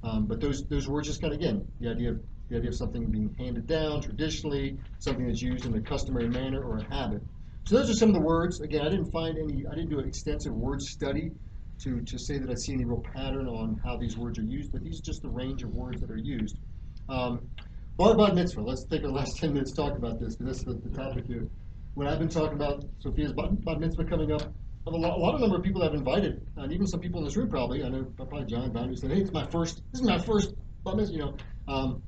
Um, 0.03 0.25
but 0.25 0.39
those 0.39 0.63
those 0.65 0.87
words 0.87 1.07
just 1.07 1.21
kind 1.21 1.33
of 1.33 1.39
again 1.39 1.67
the 1.79 1.89
idea 1.89 2.11
of 2.11 2.21
the 2.49 2.57
idea 2.57 2.69
of 2.69 2.75
something 2.75 3.05
being 3.07 3.35
handed 3.37 3.67
down 3.67 4.01
traditionally, 4.01 4.77
something 4.99 5.27
that's 5.27 5.41
used 5.41 5.65
in 5.65 5.75
a 5.75 5.81
customary 5.81 6.29
manner 6.29 6.63
or 6.63 6.77
a 6.77 6.83
habit. 6.83 7.21
So 7.65 7.75
those 7.77 7.89
are 7.89 7.93
some 7.93 8.09
of 8.09 8.15
the 8.15 8.21
words. 8.21 8.61
Again, 8.61 8.85
I 8.85 8.89
didn't 8.89 9.11
find 9.11 9.37
any. 9.37 9.65
I 9.67 9.75
didn't 9.75 9.89
do 9.89 9.99
an 9.99 10.07
extensive 10.07 10.53
word 10.53 10.81
study 10.81 11.31
to 11.79 12.01
to 12.01 12.17
say 12.17 12.37
that 12.37 12.49
I 12.49 12.55
see 12.55 12.73
any 12.73 12.85
real 12.85 13.03
pattern 13.13 13.47
on 13.47 13.79
how 13.83 13.97
these 13.97 14.17
words 14.17 14.39
are 14.39 14.43
used. 14.43 14.71
But 14.71 14.83
these 14.83 14.99
are 14.99 15.03
just 15.03 15.21
the 15.21 15.29
range 15.29 15.63
of 15.63 15.73
words 15.73 16.01
that 16.01 16.11
are 16.11 16.17
used. 16.17 16.57
Um, 17.09 17.49
Bar 17.97 18.15
Bat 18.15 18.35
Mitzvah. 18.35 18.61
Let's 18.61 18.85
take 18.85 19.03
our 19.03 19.11
last 19.11 19.37
10 19.37 19.53
minutes 19.53 19.71
to 19.71 19.77
talk 19.77 19.97
about 19.97 20.19
this, 20.19 20.35
because 20.35 20.63
that's 20.63 20.65
the, 20.65 20.89
the 20.89 20.95
topic 20.95 21.25
here. 21.25 21.47
When 21.95 22.07
I've 22.07 22.19
been 22.19 22.29
talking 22.29 22.53
about 22.53 22.85
Sophia's 22.99 23.33
Bat, 23.33 23.65
bat 23.65 23.79
Mitzvah 23.79 24.05
coming 24.05 24.31
up, 24.31 24.53
a 24.85 24.89
lot, 24.89 25.17
a 25.17 25.19
lot 25.19 25.35
of 25.35 25.41
number 25.41 25.57
of 25.57 25.63
people 25.63 25.83
I've 25.83 25.93
invited, 25.93 26.45
and 26.55 26.71
even 26.71 26.87
some 26.87 26.99
people 26.99 27.19
in 27.19 27.25
this 27.25 27.35
room 27.35 27.49
probably. 27.49 27.83
I 27.83 27.89
know 27.89 28.03
probably 28.15 28.45
John 28.45 28.71
who 28.71 28.95
said, 28.95 29.11
"Hey, 29.11 29.21
it's 29.21 29.31
my 29.31 29.45
first. 29.47 29.81
This 29.91 30.01
is 30.01 30.07
my 30.07 30.19
first 30.19 30.53
Bat 30.85 30.95
Mitzvah." 30.95 31.13
You 31.13 31.19
know, 31.19 31.37
um, 31.67 32.03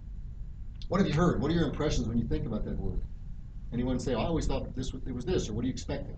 what 0.88 1.00
have 1.00 1.08
you 1.08 1.14
heard? 1.14 1.42
What 1.42 1.52
are 1.52 1.56
your 1.56 1.66
impressions 1.66 2.08
when 2.08 2.18
you 2.18 2.28
think 2.28 2.46
about 2.46 2.64
that 2.66 2.78
word? 2.78 3.02
Anyone 3.74 4.00
say, 4.00 4.14
oh, 4.14 4.22
"I 4.22 4.26
always 4.26 4.48
thought 4.48 4.76
this 4.76 4.94
was, 4.94 5.02
it 5.06 5.14
was 5.14 5.26
this," 5.26 5.50
or 5.50 5.54
"What 5.54 5.64
are 5.64 5.68
you 5.68 5.74
expecting?" 5.74 6.16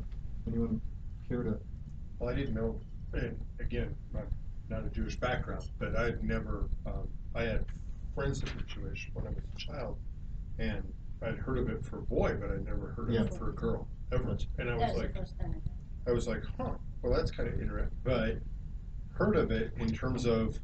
Anyone 0.47 0.81
care 1.27 1.43
to? 1.43 1.57
Well, 2.19 2.29
I 2.29 2.35
didn't 2.35 2.53
know, 2.53 2.79
and 3.13 3.37
again, 3.59 3.95
I'm 4.15 4.27
not 4.69 4.85
a 4.85 4.89
Jewish 4.89 5.15
background, 5.17 5.69
but 5.79 5.95
I'd 5.95 6.23
never, 6.23 6.69
um, 6.85 7.07
I 7.35 7.43
had 7.43 7.65
friends 8.15 8.41
that 8.41 8.55
were 8.55 8.61
Jewish 8.63 9.09
when 9.13 9.27
I 9.27 9.29
was 9.29 9.43
a 9.53 9.57
child, 9.57 9.97
and 10.59 10.83
I'd 11.21 11.35
heard 11.37 11.57
of 11.59 11.69
it 11.69 11.83
for 11.85 11.99
a 11.99 12.01
boy, 12.03 12.35
but 12.39 12.51
I'd 12.51 12.65
never 12.65 12.93
heard 12.93 13.09
of 13.09 13.15
Yeah. 13.15 13.23
it 13.23 13.33
for 13.33 13.49
a 13.49 13.53
girl, 13.53 13.87
ever. 14.11 14.37
And 14.57 14.69
I 14.69 14.75
was 14.75 14.97
like. 14.97 15.15
I 16.07 16.11
was 16.11 16.27
like, 16.27 16.41
huh, 16.57 16.71
well, 17.03 17.13
that's 17.15 17.29
kind 17.29 17.47
of 17.47 17.61
interesting. 17.61 17.95
But 18.03 18.39
heard 19.13 19.35
of 19.35 19.51
it 19.51 19.71
in 19.77 19.91
terms 19.93 20.25
of, 20.25 20.59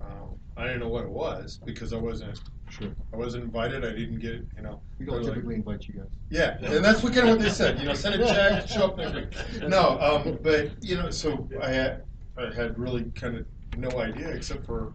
um, 0.00 0.38
I 0.56 0.64
didn't 0.66 0.80
know 0.80 0.88
what 0.88 1.04
it 1.04 1.10
was 1.10 1.60
because 1.66 1.92
I 1.92 1.98
wasn't, 1.98 2.40
Sure. 2.72 2.88
I 3.12 3.16
wasn't 3.16 3.44
invited. 3.44 3.84
I 3.84 3.90
didn't 3.92 4.18
get, 4.18 4.32
it. 4.32 4.46
you 4.56 4.62
know. 4.62 4.80
We 4.98 5.04
don't 5.04 5.22
like- 5.22 5.34
typically 5.34 5.56
invite 5.56 5.86
you 5.88 5.94
guys. 5.94 6.08
yeah, 6.30 6.56
and 6.62 6.82
that's 6.84 7.02
what 7.02 7.12
kind 7.12 7.28
of 7.28 7.36
what 7.36 7.44
they 7.44 7.50
said. 7.50 7.78
You 7.78 7.84
know, 7.86 7.94
send 7.94 8.14
a 8.20 8.26
check, 8.26 8.66
show 8.68 8.86
up 8.86 8.96
next 8.96 9.14
week. 9.14 9.68
No, 9.68 9.98
um, 10.00 10.38
but 10.42 10.82
you 10.82 10.96
know, 10.96 11.10
so 11.10 11.48
I 11.62 11.68
had 11.70 12.04
I 12.38 12.52
had 12.54 12.78
really 12.78 13.04
kind 13.14 13.36
of 13.36 13.46
no 13.76 13.90
idea 14.00 14.28
except 14.30 14.64
for 14.64 14.94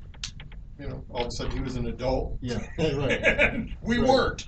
you 0.79 0.87
know, 0.87 1.03
all 1.09 1.21
of 1.21 1.27
a 1.27 1.31
sudden 1.31 1.51
he 1.53 1.59
was 1.59 1.75
an 1.75 1.87
adult. 1.87 2.37
Yeah, 2.41 2.59
right. 2.79 3.67
We 3.81 3.97
Right. 3.97 4.07
weren't. 4.07 4.45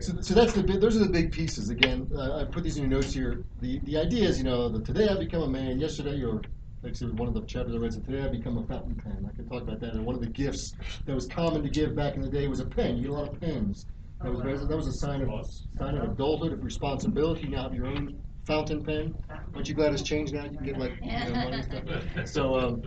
So, 0.00 0.20
so 0.20 0.34
that's 0.34 0.52
the 0.52 0.62
big, 0.62 0.80
those 0.80 0.94
are 0.96 1.00
the 1.00 1.08
big 1.08 1.32
pieces. 1.32 1.68
Again, 1.70 2.08
uh, 2.16 2.40
I 2.40 2.44
put 2.44 2.62
these 2.62 2.76
in 2.76 2.82
your 2.84 2.90
notes 2.90 3.12
here. 3.12 3.44
The 3.60 3.80
the 3.84 3.98
idea 3.98 4.28
is, 4.28 4.38
you 4.38 4.44
know, 4.44 4.68
that 4.68 4.84
today 4.84 5.08
I 5.08 5.16
become 5.18 5.42
a 5.42 5.48
man. 5.48 5.80
Yesterday, 5.80 6.22
or 6.22 6.40
actually 6.86 7.12
one 7.12 7.28
of 7.28 7.34
the 7.34 7.42
chapters 7.42 7.74
I 7.74 7.78
read 7.78 7.92
said 7.92 8.04
today 8.04 8.22
I 8.22 8.28
become 8.28 8.58
a 8.58 8.66
fountain 8.66 8.94
pen. 8.94 9.28
I 9.30 9.34
can 9.34 9.48
talk 9.48 9.62
about 9.62 9.80
that. 9.80 9.94
And 9.94 10.04
one 10.04 10.14
of 10.14 10.20
the 10.20 10.28
gifts 10.28 10.74
that 11.04 11.14
was 11.14 11.26
common 11.26 11.62
to 11.62 11.68
give 11.68 11.94
back 11.96 12.14
in 12.14 12.20
the 12.20 12.28
day 12.28 12.46
was 12.48 12.60
a 12.60 12.64
pen. 12.64 12.96
You 12.96 13.02
get 13.04 13.10
a 13.10 13.14
lot 13.14 13.28
of 13.32 13.40
pens. 13.40 13.86
That 14.22 14.30
was 14.32 14.40
very, 14.40 14.56
that 14.56 14.76
was 14.76 14.86
a 14.86 14.92
sign 14.92 15.22
of 15.22 15.46
sign 15.78 15.96
of 15.96 16.12
adulthood, 16.12 16.52
of 16.52 16.64
responsibility. 16.64 17.42
You 17.42 17.50
now 17.50 17.64
have 17.64 17.74
your 17.74 17.86
own 17.86 18.18
fountain 18.46 18.82
pen. 18.84 19.14
Aren't 19.54 19.68
you 19.68 19.74
glad 19.74 19.92
it's 19.92 20.02
changed 20.02 20.32
now? 20.32 20.44
You 20.44 20.56
can 20.56 20.64
get 20.64 20.78
like 20.78 20.92
you 21.02 21.12
know, 21.12 21.34
money 21.34 21.62
stuff. 21.62 21.84
So, 22.24 22.58
um, 22.58 22.82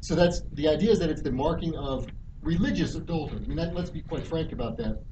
so 0.00 0.14
that's 0.14 0.42
the 0.52 0.68
idea 0.68 0.90
is 0.92 0.98
that 1.00 1.10
it's 1.10 1.22
the 1.22 1.32
marking 1.32 1.74
of 1.76 2.06
religious 2.42 2.94
adulthood. 2.94 3.44
I 3.44 3.48
mean, 3.48 3.56
that, 3.56 3.74
let's 3.74 3.90
be 3.90 4.02
quite 4.02 4.26
frank 4.26 4.52
about 4.52 4.76
that. 4.76 5.02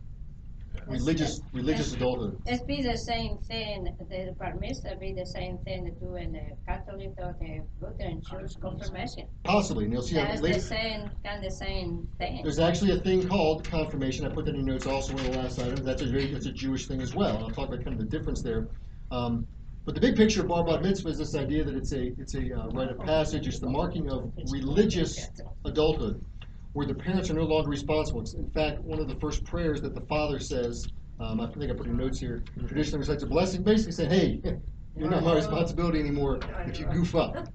Religious, 0.87 1.41
religious 1.53 1.95
adulthood. 1.95 2.39
It's 2.47 2.62
be 2.64 2.83
the 2.83 2.97
same 2.97 3.39
thing, 3.39 3.95
the 4.11 4.35
bar 4.39 4.55
mitzvah 4.61 4.97
be 4.97 5.12
the 5.12 5.26
same 5.26 5.59
thing 5.59 5.95
do 6.01 6.16
in 6.16 6.33
the 6.33 6.57
Catholic 6.66 7.12
or 7.18 7.37
the 7.41 7.62
Lutheran 7.80 8.22
Church 8.22 8.59
confirmation. 8.61 9.26
Possibly, 9.45 9.85
and 9.85 9.93
you'll 9.93 10.03
see 10.03 10.16
That's 10.16 10.41
later. 10.41 10.59
the 10.59 10.61
same, 10.61 11.11
kind 11.24 11.45
of 11.45 11.53
same 11.53 12.09
thing. 12.18 12.41
There's 12.43 12.59
actually 12.59 12.93
a 12.93 13.01
thing 13.01 13.28
called 13.28 13.64
confirmation. 13.64 14.26
I 14.26 14.30
put 14.30 14.45
that 14.47 14.55
in 14.55 14.66
your 14.66 14.74
notes 14.74 14.87
also 14.87 15.16
in 15.16 15.30
the 15.30 15.39
last 15.39 15.59
item. 15.59 15.85
That's 15.85 16.03
a 16.03 16.07
very, 16.07 16.33
that's 16.33 16.47
a 16.47 16.53
Jewish 16.53 16.87
thing 16.87 17.01
as 17.01 17.14
well. 17.14 17.39
I'll 17.39 17.51
talk 17.51 17.68
about 17.68 17.85
kind 17.85 17.99
of 17.99 17.99
the 17.99 18.18
difference 18.18 18.43
there. 18.43 18.68
Um, 19.11 19.47
but 19.85 19.95
the 19.97 20.01
big 20.01 20.16
picture 20.16 20.43
of 20.43 20.49
bar 20.49 20.64
bat 20.64 20.83
mitzvah 20.83 21.09
is 21.09 21.18
this 21.18 21.35
idea 21.35 21.64
that 21.64 21.74
it's 21.74 21.93
a 21.93 22.12
it's 22.18 22.35
a 22.35 22.53
uh, 22.53 22.68
rite 22.68 22.91
of 22.91 22.99
passage. 23.01 23.49
It's 23.49 23.59
the 23.59 23.68
marking 23.68 24.09
of 24.11 24.33
religious 24.51 25.28
adulthood, 25.64 26.24
where 26.73 26.87
the 26.87 26.95
parents 26.95 27.31
are 27.31 27.35
no 27.35 27.45
longer 27.45 27.70
responsible. 27.70 28.25
In 28.37 28.51
fact 28.51 28.81
one 28.81 28.99
of 28.99 29.09
the 29.09 29.14
first 29.16 29.45
prayers 29.45 29.81
that 29.83 29.95
the 29.95 30.01
father 30.03 30.39
says. 30.39 30.87
Um, 31.20 31.41
I 31.41 31.47
think 31.47 31.70
I 31.70 31.75
put 31.75 31.87
in 31.87 31.97
notes 31.97 32.18
here. 32.18 32.43
Traditionally 32.66 33.01
recites 33.01 33.23
a 33.23 33.27
blessing, 33.27 33.62
basically 33.62 33.93
saying, 33.93 34.11
"Hey, 34.11 34.57
you're 34.97 35.11
not 35.11 35.23
my 35.23 35.35
responsibility 35.35 36.01
anymore 36.01 36.41
if 36.66 36.81
you 36.81 36.87
goof 36.87 37.14
up. 37.14 37.49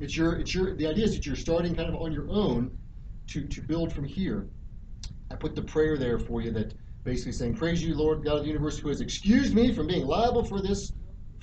It's 0.00 0.16
your 0.16 0.34
it's 0.40 0.54
your 0.54 0.74
the 0.74 0.86
idea 0.86 1.04
is 1.04 1.14
that 1.14 1.24
you're 1.24 1.36
starting 1.36 1.74
kind 1.74 1.88
of 1.88 2.00
on 2.00 2.12
your 2.12 2.28
own 2.28 2.76
to 3.28 3.46
to 3.46 3.62
build 3.62 3.92
from 3.92 4.04
here." 4.04 4.48
I 5.30 5.36
put 5.36 5.54
the 5.54 5.62
prayer 5.62 5.96
there 5.96 6.18
for 6.18 6.42
you 6.42 6.50
that 6.52 6.74
basically 7.04 7.32
saying, 7.32 7.56
Praise 7.56 7.82
you, 7.82 7.94
Lord 7.94 8.24
God 8.24 8.38
of 8.38 8.42
the 8.42 8.48
universe, 8.48 8.78
who 8.78 8.88
has 8.88 9.00
excused 9.00 9.54
me 9.54 9.72
from 9.72 9.86
being 9.86 10.06
liable 10.06 10.44
for 10.44 10.60
this 10.60 10.92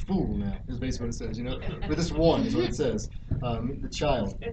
fool 0.05 0.35
now, 0.35 0.57
is 0.67 0.77
basically 0.77 1.07
what 1.07 1.15
it 1.15 1.17
says, 1.17 1.37
you 1.37 1.43
know? 1.43 1.59
But 1.87 1.97
this 1.97 2.11
one 2.11 2.45
is 2.45 2.55
what 2.55 2.65
it 2.65 2.75
says, 2.75 3.09
um, 3.43 3.79
the 3.81 3.89
child. 3.89 4.43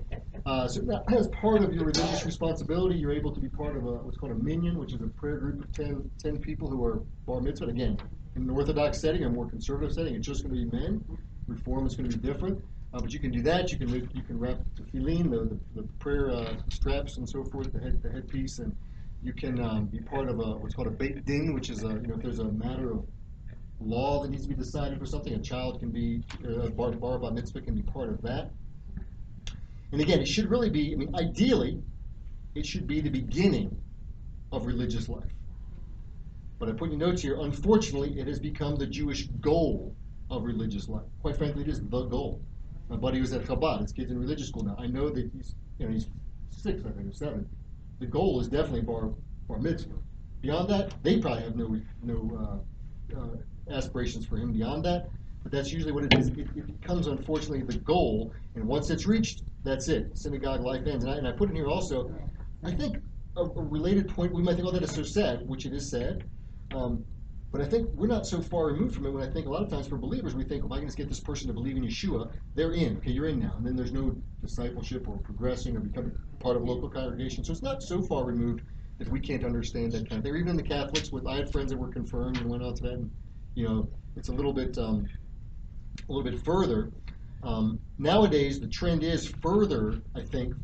Uh, 0.47 0.69
so 0.69 0.81
that, 0.83 1.05
as 1.13 1.29
part 1.29 1.63
of 1.63 1.73
your 1.75 1.85
religious 1.85 2.25
responsibility, 2.25 2.97
you're 2.97 3.13
able 3.13 3.35
to 3.35 3.41
be 3.41 3.49
part 3.49 3.77
of 3.77 3.85
a, 3.85 3.93
what's 3.93 4.17
called 4.17 4.33
a 4.33 4.37
minyan, 4.37 4.79
which 4.79 4.93
is 4.93 5.01
a 5.01 5.07
prayer 5.07 5.39
group 5.39 5.65
of 5.65 5.73
10, 5.73 6.11
10 6.19 6.39
people 6.39 6.69
who 6.69 6.85
are 6.85 7.01
bar 7.27 7.41
mitzvah. 7.41 7.67
Again, 7.67 7.99
in 8.37 8.43
an 8.43 8.51
Orthodox 8.51 9.01
setting, 9.01 9.25
a 9.25 9.29
more 9.29 9.49
conservative 9.49 9.95
setting, 9.95 10.15
it's 10.15 10.27
just 10.27 10.43
going 10.43 10.55
to 10.55 10.71
be 10.71 10.77
men. 10.77 11.05
Reform 11.47 11.87
is 11.87 11.97
going 11.97 12.11
to 12.11 12.17
be 12.17 12.27
different. 12.27 12.63
Uh, 12.95 13.01
but 13.01 13.13
you 13.13 13.19
can 13.19 13.31
do 13.31 13.43
that. 13.43 13.71
You 13.71 13.79
can 13.79 13.89
you 14.15 14.23
can 14.23 14.39
wrap 14.39 14.59
the 14.77 14.83
tefillin, 14.83 15.31
the, 15.31 15.55
the, 15.75 15.83
the 15.83 15.89
prayer 15.99 16.31
uh, 16.31 16.55
straps 16.71 17.19
and 17.19 17.29
so 17.29 17.45
forth, 17.45 17.71
the 17.73 17.81
head 17.81 18.03
the 18.03 18.11
headpiece, 18.11 18.61
and 18.61 18.75
you 19.23 19.35
can 19.35 19.61
um, 19.61 19.87
be 19.87 20.01
part 20.01 20.29
of 20.29 20.39
a 20.39 20.57
what's 20.57 20.75
called 20.75 20.89
a 20.89 20.93
beit 20.93 21.27
din, 21.27 21.53
which 21.53 21.69
is 21.69 21.83
a 21.83 21.89
you 21.89 22.07
know 22.07 22.15
if 22.15 22.23
there's 22.23 22.39
a 22.39 22.45
matter 22.45 22.93
of 22.93 23.05
law 23.81 24.23
that 24.23 24.31
needs 24.31 24.43
to 24.43 24.49
be 24.49 24.55
decided 24.55 24.99
for 24.99 25.07
something, 25.07 25.33
a 25.35 25.39
child 25.39 25.81
can 25.81 25.91
be 25.91 26.23
uh, 26.47 26.69
bar 26.69 26.93
bar 26.93 27.19
bat 27.19 27.33
mitzvah 27.33 27.61
can 27.61 27.75
be 27.75 27.83
part 27.83 28.09
of 28.09 28.21
that. 28.23 28.51
And 29.93 30.01
again, 30.01 30.21
it 30.21 30.29
should 30.29 30.51
really 30.51 30.71
be. 30.71 30.93
I 30.93 30.97
mean, 30.97 31.15
ideally, 31.15 31.81
it 32.55 32.67
should 32.67 32.87
be 32.87 33.01
the 33.01 33.11
beginning 33.11 33.77
of 34.53 34.67
religious 34.67 35.09
life. 35.09 35.31
But 36.59 36.69
I 36.69 36.73
put 36.73 36.91
in 36.91 36.99
your 36.99 37.09
notes 37.09 37.23
here. 37.23 37.39
Unfortunately, 37.41 38.19
it 38.19 38.27
has 38.27 38.41
become 38.41 38.77
the 38.77 38.87
Jewish 38.87 39.29
goal 39.41 39.95
of 40.31 40.45
religious 40.45 40.89
life. 40.89 41.07
Quite 41.23 41.37
frankly, 41.37 41.63
it 41.63 41.69
is 41.69 41.81
the 41.81 42.05
goal. 42.05 42.43
My 42.89 42.97
buddy 42.97 43.21
was 43.21 43.33
at 43.33 43.43
Chabad. 43.45 43.83
His 43.83 43.93
kid's 43.93 44.11
in 44.11 44.19
religious 44.19 44.49
school 44.49 44.65
now. 44.65 44.77
I 44.79 44.87
know 44.87 45.09
that 45.11 45.31
he's 45.33 45.55
you 45.79 45.87
know 45.87 45.93
he's 45.93 46.09
six, 46.51 46.83
I 46.85 46.91
think, 46.91 47.11
or 47.11 47.15
seven. 47.15 47.49
The 48.01 48.07
goal 48.07 48.41
is 48.41 48.49
definitely 48.49 48.83
bar 48.83 49.11
bar 49.47 49.59
mitzvah. 49.59 49.95
Beyond 50.41 50.69
that, 50.71 51.03
they 51.03 51.19
probably 51.19 51.45
have 51.45 51.57
no 51.57 51.81
no 52.03 52.63
uh, 53.15 53.19
uh, 53.19 53.37
aspirations 53.71 54.27
for 54.27 54.37
him 54.37 54.53
beyond 54.53 54.85
that. 54.85 55.09
But 55.43 55.53
that's 55.53 55.73
usually 55.73 55.93
what 55.93 56.05
it 56.05 56.15
is. 56.19 56.29
It, 56.29 56.49
it 56.57 56.81
becomes 56.81 57.07
unfortunately 57.07 57.63
the 57.63 57.79
goal, 57.79 58.33
and 58.55 58.65
once 58.67 58.91
it's 58.91 59.07
reached, 59.07 59.43
that's 59.65 59.89
it. 59.89 60.17
Synagogue 60.17 60.63
life 60.63 60.87
ends. 60.87 61.05
And 61.05 61.15
I, 61.15 61.17
and 61.17 61.29
I 61.29 61.33
put 61.33 61.49
in 61.49 61.57
here 61.57 61.69
also, 61.69 62.13
I 62.65 62.73
think 62.73 62.99
a, 63.37 63.43
a 63.43 63.63
related 63.63 64.09
point. 64.09 64.33
We 64.33 64.43
might 64.43 64.57
think, 64.57 64.67
oh, 64.67 64.73
that 64.73 64.83
is 64.83 64.93
so 64.93 65.03
sad, 65.03 65.47
which 65.47 65.65
it 65.67 65.73
is 65.73 65.91
sad. 65.91 66.25
Um, 66.75 67.05
but 67.51 67.63
I 67.63 67.65
think 67.65 67.89
we're 67.95 68.09
not 68.09 68.27
so 68.27 68.43
far 68.43 68.67
removed 68.67 68.95
from 68.95 69.07
it 69.07 69.11
when 69.11 69.23
I 69.23 69.33
think 69.33 69.47
a 69.47 69.51
lot 69.51 69.63
of 69.63 69.71
times 69.71 69.89
for 69.89 69.97
believers, 69.97 70.35
we 70.35 70.45
think, 70.45 70.65
well, 70.65 70.75
I 70.75 70.79
can 70.79 70.89
just 70.89 70.99
get 70.99 71.09
this 71.09 71.21
person 71.21 71.47
to 71.47 71.55
believe 71.55 71.77
in 71.77 71.83
Yeshua. 71.83 72.31
They're 72.55 72.73
in. 72.73 72.99
Okay, 72.99 73.11
you're 73.11 73.29
in 73.29 73.39
now. 73.39 73.55
And 73.57 73.67
then 73.67 73.75
there's 73.75 73.93
no 73.93 74.15
discipleship 74.43 75.09
or 75.09 75.17
progressing 75.19 75.75
or 75.77 75.81
becoming 75.81 76.13
part 76.41 76.57
of 76.57 76.63
a 76.63 76.67
local 76.67 76.91
congregation. 76.91 77.45
So 77.45 77.53
it's 77.53 77.63
not 77.63 77.83
so 77.83 78.03
far 78.03 78.25
removed 78.25 78.63
that 78.99 79.09
we 79.09 79.21
can't 79.21 79.45
understand 79.45 79.93
that 79.93 80.09
kind 80.11 80.19
of 80.19 80.25
thing. 80.25 80.37
Even 80.37 80.57
the 80.57 80.63
Catholics, 80.63 81.11
with 81.11 81.27
I 81.27 81.37
had 81.37 81.51
friends 81.51 81.71
that 81.71 81.79
were 81.79 81.89
confirmed 81.89 82.37
and 82.37 82.51
went 82.51 82.63
on 82.63 82.75
to 82.75 82.83
that, 82.83 82.93
and 82.95 83.11
you 83.59 83.67
know, 83.67 83.89
it's 84.15 84.29
a 84.29 84.33
little 84.33 84.53
bit, 84.53 84.79
um, 84.79 85.09
a 86.09 86.13
little 86.13 86.23
bit 86.23 86.41
further. 86.45 86.93
Um, 87.43 87.81
nowadays, 87.99 88.61
the 88.61 88.69
trend 88.69 89.03
is 89.03 89.27
further, 89.43 90.01
I 90.15 90.23
think, 90.23 90.55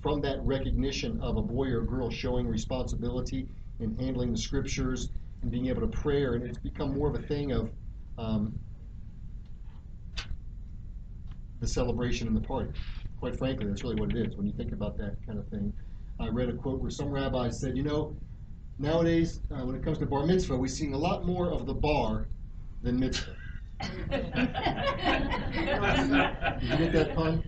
from 0.00 0.22
that 0.22 0.42
recognition 0.42 1.20
of 1.20 1.36
a 1.36 1.42
boy 1.42 1.66
or 1.66 1.82
a 1.82 1.86
girl 1.86 2.08
showing 2.08 2.48
responsibility 2.48 3.46
in 3.80 3.94
handling 3.98 4.32
the 4.32 4.38
scriptures 4.38 5.10
and 5.42 5.50
being 5.50 5.66
able 5.66 5.82
to 5.82 5.88
pray, 5.88 6.24
and 6.24 6.42
it's 6.42 6.56
become 6.56 6.94
more 6.94 7.10
of 7.10 7.16
a 7.16 7.26
thing 7.26 7.52
of 7.52 7.70
um, 8.16 8.58
the 11.60 11.68
celebration 11.68 12.28
and 12.28 12.36
the 12.36 12.40
party. 12.40 12.70
Quite 13.20 13.36
frankly, 13.36 13.66
that's 13.66 13.82
really 13.82 13.96
what 13.96 14.16
it 14.16 14.26
is 14.26 14.36
when 14.36 14.46
you 14.46 14.54
think 14.54 14.72
about 14.72 14.96
that 14.96 15.16
kind 15.26 15.38
of 15.38 15.46
thing. 15.48 15.70
I 16.18 16.28
read 16.28 16.48
a 16.48 16.54
quote 16.54 16.80
where 16.80 16.90
some 16.90 17.10
rabbi 17.10 17.50
said, 17.50 17.76
you 17.76 17.82
know, 17.82 18.16
nowadays, 18.78 19.40
uh, 19.50 19.66
when 19.66 19.76
it 19.76 19.84
comes 19.84 19.98
to 19.98 20.06
bar 20.06 20.24
mitzvah, 20.24 20.56
we're 20.56 20.68
seeing 20.68 20.94
a 20.94 20.98
lot 20.98 21.26
more 21.26 21.50
of 21.50 21.66
the 21.66 21.74
bar 21.74 22.26
than 22.82 23.00
mitzvah. 23.00 23.32
You 23.80 23.88
get 26.76 26.92
that 26.92 27.12
pun? 27.14 27.42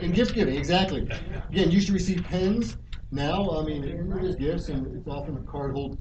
And 0.00 0.02
the 0.02 0.08
gift 0.08 0.34
giving. 0.34 0.56
Exactly. 0.56 1.08
Again, 1.50 1.70
you 1.70 1.80
should 1.80 1.94
receive 1.94 2.22
pens. 2.24 2.76
Now, 3.10 3.50
I 3.58 3.64
mean, 3.64 3.84
it 3.84 4.24
is 4.24 4.36
gifts, 4.36 4.68
and 4.68 4.86
it's 4.96 5.08
often 5.08 5.36
a 5.36 5.40
card 5.50 5.72
hold, 5.72 5.98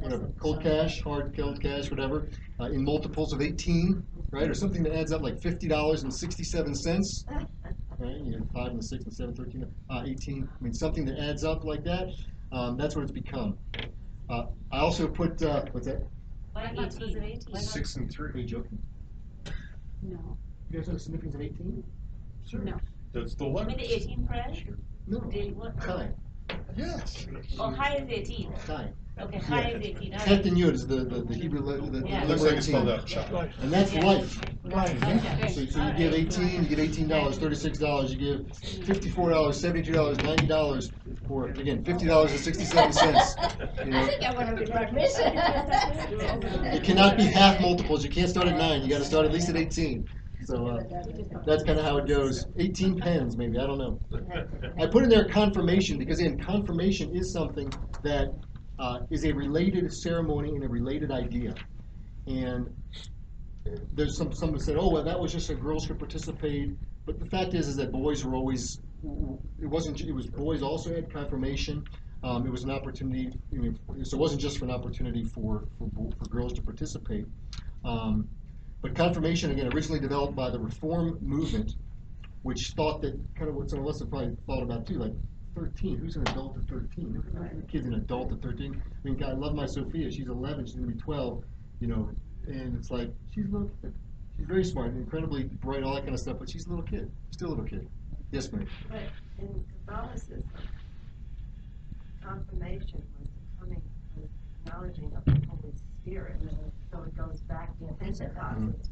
whatever, 0.00 0.28
cold 0.40 0.62
cash, 0.62 1.00
hard 1.02 1.34
cold 1.36 1.62
cash, 1.62 1.90
whatever, 1.90 2.26
uh, 2.60 2.64
in 2.64 2.84
multiples 2.84 3.32
of 3.32 3.40
18, 3.40 4.02
right? 4.32 4.48
Or 4.48 4.54
something 4.54 4.82
that 4.82 4.94
adds 4.94 5.12
up 5.12 5.22
like 5.22 5.40
$50.67, 5.40 7.24
right? 7.98 8.16
You 8.16 8.38
know, 8.38 8.46
5 8.52 8.66
and 8.68 8.78
the 8.78 8.82
6 8.82 9.04
and 9.04 9.14
7, 9.14 9.34
13, 9.34 9.66
uh, 9.88 10.02
18. 10.04 10.48
I 10.48 10.64
mean, 10.64 10.74
something 10.74 11.04
that 11.04 11.18
adds 11.18 11.44
up 11.44 11.64
like 11.64 11.84
that. 11.84 12.08
Um, 12.52 12.76
that's 12.76 12.96
what 12.96 13.02
it's 13.02 13.12
become. 13.12 13.56
Uh, 14.28 14.46
I 14.72 14.78
also 14.78 15.06
put, 15.08 15.42
uh, 15.42 15.64
what's 15.72 15.86
that? 15.86 16.02
Why 16.52 16.66
thought 16.74 16.94
it 16.94 17.00
was 17.00 17.14
an 17.14 17.24
18. 17.24 17.56
Six 17.56 17.96
and 17.96 18.08
Are 18.08 18.12
three. 18.12 18.42
you 18.42 18.46
joking? 18.46 18.78
No, 20.02 20.36
You 20.70 20.78
guys 20.78 20.88
know 20.88 20.94
the 20.94 21.00
significance 21.00 21.34
of 21.34 21.40
18? 21.42 21.84
no. 22.64 22.72
That's 23.12 23.34
the 23.34 23.44
You 23.44 23.50
letter. 23.50 23.68
mean 23.68 23.78
the 23.78 23.92
eighteen 23.94 24.26
prayer? 24.26 24.52
No. 25.08 25.20
Did 25.20 25.56
what? 25.56 25.80
Chai. 25.80 26.10
Yes. 26.76 27.26
Oh, 27.58 27.70
high 27.70 27.96
is 27.96 28.08
eighteen. 28.08 28.52
Chai. 28.66 28.92
Okay, 29.20 29.38
high 29.38 29.70
is 29.72 29.82
eighteen, 29.84 30.14
all 30.14 30.20
Het 30.20 30.30
right. 30.30 30.46
and 30.46 30.56
Yud 30.56 30.72
is 30.72 30.86
the, 30.86 31.04
the, 31.04 31.20
the 31.22 31.34
Hebrew, 31.34 31.60
le- 31.60 31.78
the, 31.90 32.00
the 32.00 32.08
Yeah. 32.08 32.24
Looks 32.24 32.42
like 32.42 32.54
it's 32.54 32.66
spelled 32.66 32.88
out 32.88 33.06
child. 33.06 33.30
Right. 33.32 33.50
And 33.60 33.70
that's 33.70 33.92
Yeah. 33.92 34.06
life. 34.06 34.40
Okay. 34.72 35.48
So, 35.48 35.66
so 35.66 35.86
you 35.86 35.92
give 35.94 36.14
eighteen, 36.14 36.62
you 36.62 36.68
give 36.68 36.78
eighteen 36.78 37.06
dollars, 37.08 37.36
thirty-six 37.36 37.78
dollars, 37.78 38.12
you 38.14 38.18
give 38.18 38.56
fifty-four 38.86 39.30
dollars, 39.30 39.60
seventy-two 39.60 39.92
dollars, 39.92 40.16
ninety 40.18 40.46
dollars, 40.46 40.90
for, 41.28 41.48
again, 41.48 41.84
fifty 41.84 42.06
dollars 42.06 42.30
and 42.32 42.40
sixty-seven 42.40 42.92
cents. 42.92 43.34
You 43.80 43.86
I 43.86 44.00
know, 44.02 44.06
think 44.06 44.22
I 44.22 44.32
wanna 44.34 44.56
be 44.56 44.66
bar 44.66 44.90
mitzvah. 44.92 45.32
it 46.74 46.84
cannot 46.84 47.16
be 47.16 47.24
half 47.24 47.60
multiples, 47.60 48.04
you 48.04 48.10
can't 48.10 48.28
start 48.28 48.46
at 48.46 48.56
nine, 48.58 48.82
you 48.82 48.88
gotta 48.88 49.04
start 49.06 49.24
at 49.26 49.32
least 49.32 49.48
at 49.48 49.56
eighteen. 49.56 50.06
So, 50.44 50.66
uh, 50.66 50.82
that's 51.44 51.62
kinda 51.62 51.82
how 51.82 51.98
it 51.98 52.06
goes. 52.06 52.46
Eighteen 52.56 52.98
pens, 52.98 53.36
maybe, 53.36 53.58
I 53.58 53.66
don't 53.66 53.78
know. 53.78 54.00
I 54.78 54.86
put 54.86 55.02
in 55.04 55.08
there 55.08 55.28
confirmation, 55.28 55.98
because 55.98 56.18
again, 56.20 56.38
confirmation 56.38 57.14
is 57.14 57.32
something 57.32 57.72
that, 58.02 58.32
uh, 58.78 59.00
is 59.10 59.24
a 59.24 59.32
related 59.32 59.92
ceremony 59.92 60.54
and 60.54 60.64
a 60.64 60.68
related 60.68 61.10
idea. 61.10 61.54
And 62.26 62.74
there's 63.92 64.16
some, 64.16 64.32
someone 64.32 64.60
said, 64.60 64.76
oh, 64.78 64.90
well, 64.90 65.04
that 65.04 65.18
was 65.18 65.32
just 65.32 65.46
so 65.46 65.54
girls 65.54 65.86
could 65.86 65.98
participate, 65.98 66.70
but 67.04 67.18
the 67.18 67.26
fact 67.26 67.54
is, 67.54 67.68
is 67.68 67.76
that 67.76 67.92
boys 67.92 68.24
were 68.24 68.34
always, 68.34 68.80
it 69.60 69.66
wasn't, 69.66 70.00
it 70.00 70.12
was, 70.12 70.26
boys 70.26 70.62
also 70.62 70.94
had 70.94 71.12
confirmation. 71.12 71.84
Um, 72.22 72.46
it 72.46 72.50
was 72.50 72.64
an 72.64 72.70
opportunity, 72.70 73.32
I 73.52 73.56
mean, 73.56 73.78
so 74.02 74.16
it 74.16 74.20
wasn't 74.20 74.42
just 74.42 74.58
for 74.58 74.66
an 74.66 74.70
opportunity 74.70 75.24
for, 75.24 75.64
for, 75.78 76.10
for 76.18 76.24
girls 76.28 76.52
to 76.54 76.62
participate. 76.62 77.26
Um, 77.82 78.28
but 78.82 78.94
confirmation, 78.94 79.50
again, 79.50 79.72
originally 79.72 80.00
developed 80.00 80.34
by 80.34 80.50
the 80.50 80.58
Reform 80.58 81.18
movement, 81.20 81.74
which 82.42 82.70
thought 82.72 83.02
that, 83.02 83.18
kind 83.34 83.48
of 83.50 83.56
what 83.56 83.68
some 83.70 83.80
of 83.80 83.86
us 83.86 84.00
have 84.00 84.08
probably 84.10 84.36
thought 84.46 84.62
about 84.62 84.86
too, 84.86 84.94
like, 84.94 85.12
thirteen, 85.54 85.98
who's 85.98 86.16
an 86.16 86.22
adult 86.28 86.56
at 86.56 86.64
thirteen? 86.68 87.12
Who- 87.12 87.20
who 87.20 87.62
Kid's 87.62 87.86
an 87.86 87.94
adult 87.94 88.32
at 88.32 88.40
thirteen? 88.40 88.80
I 88.80 89.08
mean, 89.08 89.16
God, 89.16 89.30
I 89.30 89.34
love 89.34 89.54
my 89.54 89.66
Sophia, 89.66 90.10
she's 90.10 90.28
eleven, 90.28 90.64
she's 90.64 90.76
gonna 90.76 90.86
be 90.86 90.98
twelve, 90.98 91.44
you 91.80 91.88
know, 91.88 92.08
and 92.46 92.76
it's 92.76 92.90
like, 92.90 93.12
she's 93.34 93.46
a 93.46 93.48
little 93.50 93.70
kid. 93.82 93.92
She's 94.36 94.46
very 94.46 94.64
smart, 94.64 94.94
incredibly 94.94 95.44
bright, 95.44 95.82
all 95.82 95.94
that 95.94 96.02
kind 96.04 96.14
of 96.14 96.20
stuff, 96.20 96.38
but 96.38 96.48
she's 96.48 96.66
a 96.66 96.70
little 96.70 96.84
kid, 96.84 97.10
still 97.32 97.48
a 97.48 97.50
little 97.50 97.64
kid. 97.66 97.86
Yes, 98.30 98.50
ma'am? 98.52 98.66
But 98.88 99.00
in 99.38 99.64
Catholicism, 99.86 100.44
confirmation 102.22 103.02
was 103.18 103.28
coming, 103.58 103.82
was 104.16 104.28
acknowledging 104.64 105.12
of 105.16 105.24
the 105.24 105.46
Holy 105.48 105.74
Spirit, 106.02 106.40
so 106.90 107.02
it 107.02 107.16
goes 107.16 107.40
back 107.42 107.76
to 107.78 107.84
Pentecost. 107.94 108.90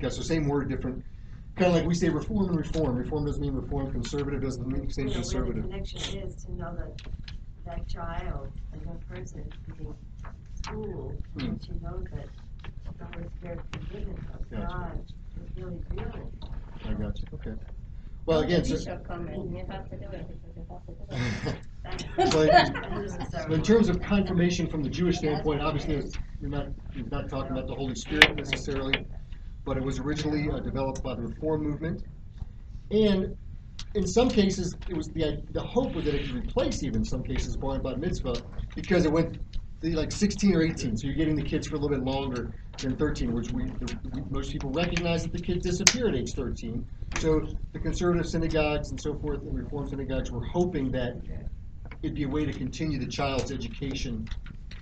Yeah, 0.00 0.08
so 0.08 0.22
same 0.22 0.48
word, 0.48 0.68
different, 0.68 1.04
kind 1.56 1.68
of 1.70 1.76
like 1.76 1.86
we 1.86 1.94
say 1.94 2.08
reform 2.08 2.48
and 2.48 2.56
reform. 2.58 2.96
Reform 2.96 3.26
doesn't 3.26 3.40
mean 3.42 3.54
reform, 3.54 3.90
conservative 3.92 4.42
doesn't 4.42 4.66
mean 4.66 4.90
same 4.90 5.08
You 5.08 5.14
know, 5.14 5.20
where 5.20 5.24
the 5.24 5.30
conservative. 5.30 5.62
connection 5.64 6.00
is 6.18 6.44
to 6.44 6.52
know 6.54 6.74
that 6.76 7.02
that 7.66 7.86
child 7.88 8.50
and 8.72 8.82
that 8.82 9.08
person 9.08 9.40
is 9.40 9.52
being 9.76 9.94
schooled, 10.62 11.22
Hmm. 11.34 11.40
and 11.40 11.64
she 11.64 11.72
knows 11.80 12.04
that 12.12 12.28
the 12.98 13.04
Holy 13.04 13.28
Spirit 13.38 13.60
is 13.80 13.86
given 13.86 14.26
of 14.34 14.50
Gotcha. 14.50 14.66
God 14.66 15.00
is 15.04 15.12
really 15.56 15.80
real. 15.90 16.30
I 16.86 16.92
got 16.92 17.18
you, 17.18 17.28
okay. 17.34 17.54
Well, 18.26 18.40
again, 18.40 18.64
so. 18.64 18.76
Bishop 21.84 22.14
come 22.14 22.32
and 22.32 22.48
you 22.48 22.52
have 22.52 22.72
to 22.72 22.80
do 22.80 22.86
it 22.86 22.92
because 22.92 23.14
you 23.14 23.20
have 23.20 23.30
to 23.30 23.30
do 23.30 23.38
it. 23.38 23.48
But 23.48 23.52
in 23.52 23.62
terms 23.62 23.88
of 23.88 24.00
confirmation 24.00 24.66
from 24.68 24.82
the 24.82 24.90
Jewish 24.90 25.18
standpoint, 25.18 25.60
obviously, 25.60 26.02
we're 26.40 26.48
not, 26.48 26.68
we're 26.94 27.08
not 27.10 27.28
talking 27.28 27.52
about 27.52 27.66
the 27.66 27.74
Holy 27.74 27.94
Spirit 27.94 28.36
necessarily, 28.36 29.06
but 29.64 29.76
it 29.76 29.82
was 29.82 29.98
originally 29.98 30.48
uh, 30.50 30.60
developed 30.60 31.02
by 31.02 31.14
the 31.14 31.22
Reform 31.22 31.62
movement. 31.62 32.02
And 32.90 33.36
in 33.94 34.06
some 34.06 34.28
cases, 34.28 34.76
it 34.88 34.96
was 34.96 35.08
the, 35.08 35.42
the 35.50 35.62
hope 35.62 35.94
was 35.94 36.04
that 36.04 36.14
it 36.14 36.26
could 36.26 36.34
replace 36.34 36.82
even 36.82 36.96
in 36.98 37.04
some 37.04 37.22
cases 37.22 37.56
bar 37.56 37.74
and 37.74 37.82
bat 37.82 37.98
mitzvah 37.98 38.36
because 38.74 39.04
it 39.04 39.12
went 39.12 39.38
like 39.82 40.12
16 40.12 40.54
or 40.54 40.62
18, 40.62 40.96
so 40.96 41.06
you're 41.06 41.16
getting 41.16 41.36
the 41.36 41.42
kids 41.42 41.66
for 41.66 41.76
a 41.76 41.78
little 41.78 41.94
bit 41.94 42.04
longer 42.04 42.54
than 42.78 42.96
13, 42.96 43.32
which 43.32 43.52
we, 43.52 43.64
the, 43.64 43.98
we 44.12 44.22
most 44.30 44.50
people 44.50 44.70
recognize 44.70 45.22
that 45.22 45.32
the 45.32 45.38
kids 45.38 45.64
disappear 45.64 46.08
at 46.08 46.14
age 46.14 46.32
13. 46.32 46.84
So 47.18 47.42
the 47.72 47.78
conservative 47.78 48.26
synagogues 48.26 48.90
and 48.90 49.00
so 49.00 49.14
forth, 49.18 49.42
and 49.42 49.54
reform 49.54 49.88
synagogues 49.88 50.30
were 50.30 50.44
hoping 50.44 50.90
that 50.92 51.20
it'd 52.04 52.14
be 52.14 52.24
a 52.24 52.28
way 52.28 52.44
to 52.44 52.52
continue 52.52 52.98
the 52.98 53.06
child's 53.06 53.50
education 53.50 54.28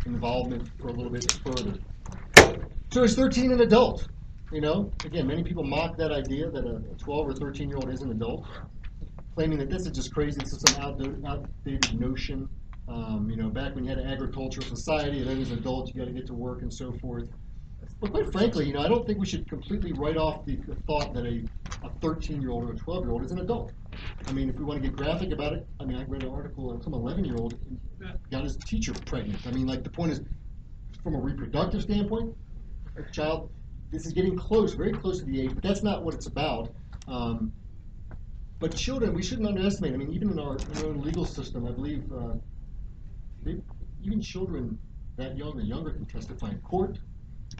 involvement 0.06 0.68
for 0.78 0.88
a 0.88 0.92
little 0.92 1.10
bit 1.10 1.30
further. 1.44 1.78
So 2.90 3.04
is 3.04 3.14
13 3.14 3.52
an 3.52 3.60
adult? 3.60 4.08
You 4.50 4.60
know, 4.60 4.90
again, 5.04 5.26
many 5.26 5.42
people 5.42 5.62
mock 5.62 5.96
that 5.96 6.10
idea 6.10 6.50
that 6.50 6.66
a 6.66 6.80
12 6.98 7.28
or 7.28 7.32
13 7.32 7.68
year 7.68 7.76
old 7.76 7.88
is 7.90 8.02
an 8.02 8.10
adult, 8.10 8.44
claiming 9.34 9.58
that 9.58 9.70
this 9.70 9.86
is 9.86 9.92
just 9.92 10.12
crazy. 10.12 10.40
This 10.40 10.52
is 10.52 10.60
some 10.60 10.82
outdated, 10.82 11.98
notion. 11.98 12.48
Um, 12.88 13.30
you 13.30 13.36
know, 13.36 13.48
back 13.48 13.74
when 13.74 13.84
you 13.84 13.90
had 13.90 13.98
an 13.98 14.08
agricultural 14.08 14.66
society, 14.66 15.20
and 15.20 15.30
then 15.30 15.40
as 15.40 15.52
an 15.52 15.58
adult, 15.58 15.94
you 15.94 16.00
got 16.00 16.06
to 16.06 16.12
get 16.12 16.26
to 16.26 16.34
work 16.34 16.62
and 16.62 16.74
so 16.74 16.92
forth. 16.98 17.28
But 18.00 18.10
quite 18.10 18.30
frankly, 18.32 18.66
you 18.66 18.74
know, 18.74 18.80
I 18.80 18.88
don't 18.88 19.06
think 19.06 19.20
we 19.20 19.26
should 19.26 19.48
completely 19.48 19.92
write 19.92 20.16
off 20.16 20.44
the, 20.44 20.56
the 20.56 20.74
thought 20.86 21.14
that 21.14 21.24
a 21.24 21.44
13 22.00 22.42
year 22.42 22.50
old 22.50 22.68
or 22.68 22.72
a 22.72 22.76
12 22.76 23.04
year 23.04 23.12
old 23.12 23.24
is 23.24 23.30
an 23.30 23.38
adult. 23.38 23.72
I 24.26 24.32
mean, 24.32 24.48
if 24.48 24.56
we 24.56 24.64
want 24.64 24.82
to 24.82 24.88
get 24.88 24.96
graphic 24.96 25.32
about 25.32 25.52
it, 25.52 25.66
I 25.80 25.84
mean, 25.84 25.98
I 25.98 26.04
read 26.04 26.22
an 26.22 26.30
article 26.30 26.70
on 26.70 26.82
some 26.82 26.94
11 26.94 27.24
year 27.24 27.36
old 27.36 27.54
got 28.30 28.44
his 28.44 28.56
teacher 28.56 28.92
pregnant. 29.06 29.46
I 29.46 29.50
mean, 29.50 29.66
like, 29.66 29.82
the 29.84 29.90
point 29.90 30.12
is, 30.12 30.20
from 31.02 31.14
a 31.14 31.18
reproductive 31.18 31.82
standpoint, 31.82 32.34
a 32.96 33.10
child, 33.12 33.50
this 33.90 34.06
is 34.06 34.12
getting 34.12 34.36
close, 34.36 34.74
very 34.74 34.92
close 34.92 35.18
to 35.18 35.24
the 35.24 35.40
age, 35.40 35.50
but 35.54 35.62
that's 35.62 35.82
not 35.82 36.02
what 36.04 36.14
it's 36.14 36.26
about. 36.26 36.72
Um, 37.08 37.52
but 38.58 38.74
children, 38.74 39.12
we 39.12 39.22
shouldn't 39.22 39.46
underestimate. 39.48 39.92
I 39.92 39.96
mean, 39.96 40.12
even 40.12 40.30
in 40.30 40.38
our, 40.38 40.56
in 40.56 40.78
our 40.78 40.86
own 40.86 41.02
legal 41.02 41.24
system, 41.24 41.66
I 41.66 41.72
believe, 41.72 42.04
uh, 42.12 42.34
they, 43.42 43.56
even 44.02 44.20
children 44.20 44.78
that 45.16 45.36
young 45.36 45.58
or 45.58 45.62
younger 45.62 45.90
can 45.90 46.06
testify 46.06 46.50
in 46.50 46.58
court. 46.60 46.98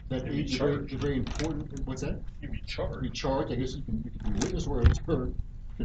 That 0.09 0.25
be 0.25 0.41
age 0.41 0.53
is 0.53 0.59
very, 0.59 0.85
is 0.87 0.93
very 0.93 1.17
important. 1.17 1.87
What's 1.87 2.03
that? 2.03 2.21
You'd 2.41 2.53
be 2.53 2.59
Be 2.59 2.65
charged. 2.65 3.15
charged. 3.15 3.53
I 3.53 3.57
guess 3.57 3.75
you 3.75 3.83
can, 3.83 4.03
you 4.05 4.11
can 4.11 4.33
be 4.33 4.39
a 4.39 4.43
witness 4.47 4.67
or, 4.67 4.79
or 4.79 4.83
convicted 4.85 5.35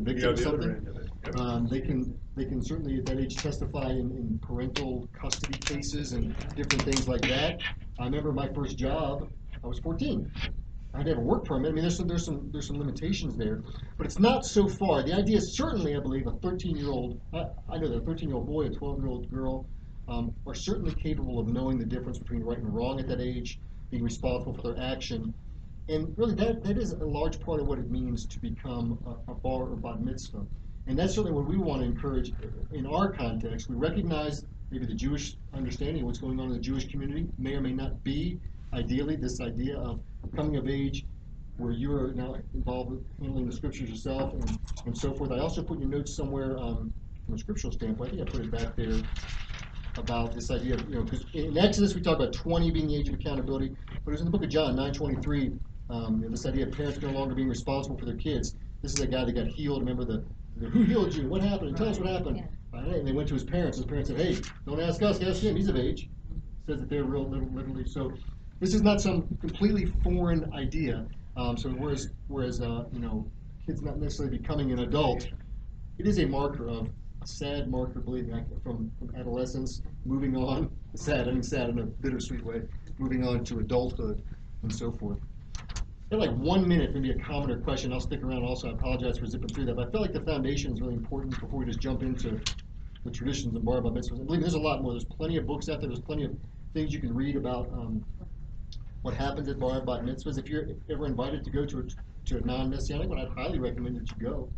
Of 0.05 0.39
something. 0.39 0.69
end 0.69 0.87
of 0.87 0.97
it. 0.97 1.09
Yep. 1.25 1.35
Um, 1.37 1.67
they 1.67 1.81
can, 1.81 2.17
they 2.35 2.45
can 2.45 2.61
certainly 2.61 2.97
at 2.99 3.05
that 3.07 3.19
age 3.19 3.35
testify 3.35 3.89
in, 3.89 4.11
in 4.11 4.39
parental 4.41 5.07
custody 5.13 5.57
cases 5.59 6.13
and 6.13 6.35
different 6.55 6.83
things 6.83 7.07
like 7.07 7.21
that. 7.21 7.61
I 7.99 8.05
remember 8.05 8.31
my 8.31 8.47
first 8.53 8.77
job, 8.77 9.29
I 9.63 9.67
was 9.67 9.79
fourteen. 9.79 10.31
I 10.93 10.97
had 10.97 11.05
to 11.07 11.11
have 11.11 11.19
a 11.19 11.21
work 11.21 11.45
permit, 11.45 11.71
I 11.71 11.73
mean, 11.73 11.83
there's 11.83 11.97
some, 11.97 12.07
there's 12.07 12.25
some, 12.25 12.49
there's 12.51 12.65
some 12.65 12.79
limitations 12.79 13.35
there, 13.35 13.61
but 13.97 14.07
it's 14.07 14.19
not 14.19 14.45
so 14.45 14.67
far. 14.67 15.03
The 15.03 15.13
idea 15.13 15.37
is 15.37 15.55
certainly, 15.55 15.95
I 15.95 15.99
believe, 15.99 16.25
a 16.27 16.31
thirteen-year-old, 16.31 17.19
I, 17.33 17.45
I 17.69 17.77
know 17.77 17.89
that 17.89 17.97
a 17.97 18.01
thirteen-year-old 18.01 18.47
boy, 18.47 18.65
a 18.65 18.69
twelve-year-old 18.69 19.29
girl, 19.29 19.67
um, 20.07 20.33
are 20.47 20.55
certainly 20.55 20.95
capable 20.95 21.39
of 21.39 21.49
knowing 21.49 21.77
the 21.77 21.85
difference 21.85 22.17
between 22.17 22.41
right 22.41 22.57
and 22.57 22.73
wrong 22.73 22.99
at 22.99 23.07
that 23.09 23.19
age, 23.19 23.59
being 23.91 24.03
responsible 24.03 24.53
for 24.53 24.73
their 24.73 24.83
action. 24.83 25.33
And 25.89 26.13
really, 26.17 26.35
that, 26.35 26.63
that 26.63 26.77
is 26.77 26.91
a 26.91 27.05
large 27.05 27.39
part 27.39 27.61
of 27.61 27.67
what 27.67 27.79
it 27.79 27.89
means 27.89 28.25
to 28.25 28.39
become 28.39 28.99
a, 29.05 29.31
a 29.31 29.35
bar 29.35 29.63
or 29.63 29.75
bat 29.75 30.01
mitzvah. 30.01 30.45
And 30.87 30.97
that's 30.97 31.13
certainly 31.15 31.31
what 31.31 31.47
we 31.47 31.57
want 31.57 31.81
to 31.81 31.85
encourage 31.85 32.33
in 32.71 32.85
our 32.85 33.11
context. 33.11 33.69
We 33.69 33.75
recognize 33.75 34.45
maybe 34.71 34.85
the 34.85 34.93
Jewish 34.93 35.35
understanding 35.53 36.01
of 36.01 36.07
what's 36.07 36.19
going 36.19 36.39
on 36.39 36.47
in 36.47 36.53
the 36.53 36.59
Jewish 36.59 36.87
community 36.89 37.27
may 37.37 37.55
or 37.55 37.61
may 37.61 37.73
not 37.73 38.03
be 38.03 38.39
ideally 38.73 39.15
this 39.15 39.39
idea 39.39 39.77
of 39.77 40.01
coming 40.35 40.57
of 40.57 40.67
age 40.67 41.05
where 41.57 41.71
you 41.71 41.91
are 41.93 42.13
now 42.13 42.35
involved 42.53 42.91
with 42.91 43.03
handling 43.21 43.49
the 43.49 43.55
scriptures 43.55 43.89
yourself 43.89 44.33
and, 44.33 44.59
and 44.85 44.97
so 44.97 45.13
forth. 45.13 45.31
I 45.31 45.39
also 45.39 45.63
put 45.63 45.79
your 45.79 45.89
notes 45.89 46.15
somewhere 46.15 46.57
um, 46.57 46.93
from 47.25 47.35
a 47.35 47.37
scriptural 47.37 47.73
standpoint. 47.73 48.13
I 48.13 48.17
think 48.17 48.27
I 48.27 48.31
put 48.31 48.41
it 48.41 48.51
back 48.51 48.75
there 48.75 48.99
about 49.97 50.35
this 50.35 50.51
idea 50.51 50.75
of, 50.75 50.87
you 50.89 50.95
know, 50.95 51.03
because 51.03 51.25
in 51.33 51.57
Exodus 51.57 51.95
we 51.95 52.01
talk 52.01 52.17
about 52.17 52.33
20 52.33 52.71
being 52.71 52.87
the 52.87 52.95
age 52.95 53.07
of 53.07 53.15
accountability, 53.15 53.75
but 53.89 54.11
it 54.11 54.11
was 54.11 54.21
in 54.21 54.25
the 54.25 54.31
book 54.31 54.43
of 54.43 54.49
John, 54.49 54.75
9:23, 54.75 55.57
um, 55.89 56.23
this 56.29 56.45
idea 56.45 56.67
of 56.67 56.73
parents 56.73 57.01
no 57.01 57.11
longer 57.11 57.33
being 57.33 57.49
responsible 57.49 57.97
for 57.97 58.05
their 58.05 58.15
kids. 58.15 58.55
This 58.81 58.93
is 58.93 58.99
a 58.99 59.07
guy 59.07 59.25
that 59.25 59.33
got 59.33 59.47
healed. 59.47 59.79
Remember 59.79 60.05
the, 60.05 60.23
the 60.57 60.67
who 60.69 60.83
healed 60.83 61.13
you? 61.15 61.27
What 61.27 61.41
happened? 61.41 61.77
Tell 61.77 61.89
us 61.89 61.99
what 61.99 62.09
happened. 62.09 62.43
Uh, 62.73 62.79
and 62.79 63.07
they 63.07 63.11
went 63.11 63.27
to 63.29 63.33
his 63.33 63.43
parents. 63.43 63.77
His 63.77 63.85
parents 63.85 64.09
said, 64.09 64.19
"Hey, 64.19 64.37
don't 64.65 64.79
ask 64.79 65.01
us, 65.01 65.21
ask 65.21 65.41
him. 65.41 65.55
He's 65.55 65.67
of 65.67 65.77
age." 65.77 66.09
Says 66.65 66.81
that 66.81 66.89
they're 66.89 67.05
real, 67.05 67.27
literally. 67.29 67.85
So 67.85 68.11
this 68.59 68.73
is 68.73 68.81
not 68.81 69.01
some 69.01 69.27
completely 69.39 69.85
foreign 70.03 70.51
idea. 70.53 71.05
Um, 71.37 71.55
so 71.55 71.69
whereas, 71.69 72.09
whereas 72.27 72.61
uh, 72.61 72.85
you 72.91 72.99
know, 72.99 73.29
kids 73.65 73.81
not 73.81 73.97
necessarily 73.99 74.37
becoming 74.37 74.71
an 74.71 74.79
adult, 74.79 75.27
it 75.97 76.07
is 76.07 76.19
a 76.19 76.25
marker 76.25 76.67
of 76.67 76.89
a 77.21 77.27
sad 77.27 77.69
marker, 77.69 77.99
believe 77.99 78.27
me, 78.27 78.41
from, 78.63 78.91
from 78.99 79.15
adolescence, 79.15 79.81
moving 80.05 80.35
on. 80.35 80.69
Sad, 80.95 81.27
I 81.27 81.31
mean 81.31 81.43
sad 81.43 81.69
in 81.69 81.77
a 81.77 81.83
bittersweet 81.83 82.43
way, 82.43 82.63
moving 82.97 83.23
on 83.23 83.43
to 83.43 83.59
adulthood 83.59 84.23
and 84.63 84.73
so 84.73 84.91
forth. 84.91 85.19
Like 86.09 86.31
one 86.31 86.65
minute, 86.65 86.93
maybe 86.93 87.11
a 87.11 87.19
comment 87.19 87.51
or 87.51 87.57
question. 87.57 87.91
I'll 87.91 87.99
stick 87.99 88.23
around. 88.23 88.43
Also, 88.43 88.69
I 88.69 88.71
apologize 88.71 89.17
for 89.17 89.25
zipping 89.25 89.49
through 89.49 89.65
that, 89.65 89.75
but 89.75 89.89
I 89.89 89.91
feel 89.91 90.01
like 90.01 90.13
the 90.13 90.21
foundation 90.21 90.73
is 90.73 90.79
really 90.79 90.93
important 90.93 91.37
before 91.39 91.59
we 91.59 91.65
just 91.65 91.79
jump 91.79 92.01
into 92.01 92.39
the 93.03 93.11
traditions 93.11 93.53
and 93.53 93.65
bar 93.65 93.81
mitzvahs. 93.81 94.11
And 94.11 94.25
believe 94.25 94.41
there's 94.41 94.53
a 94.53 94.59
lot 94.59 94.81
more. 94.81 94.93
There's 94.93 95.03
plenty 95.03 95.35
of 95.37 95.45
books 95.45 95.67
out 95.67 95.81
there. 95.81 95.89
There's 95.89 95.99
plenty 95.99 96.23
of 96.23 96.31
things 96.73 96.93
you 96.93 97.01
can 97.01 97.13
read 97.13 97.35
about 97.35 97.67
um, 97.73 98.05
what 99.01 99.15
happens 99.15 99.49
at 99.49 99.59
bar 99.59 99.81
mitzvahs. 99.81 100.37
If 100.37 100.47
you're 100.47 100.69
ever 100.89 101.07
invited 101.07 101.43
to 101.43 101.49
go 101.49 101.65
to 101.65 101.79
a, 101.79 101.83
to 102.29 102.37
a 102.37 102.41
non-messianic 102.41 103.09
one, 103.09 103.19
I'd 103.19 103.29
highly 103.29 103.59
recommend 103.59 103.97
that 103.97 104.09
you 104.09 104.29
go. 104.29 104.49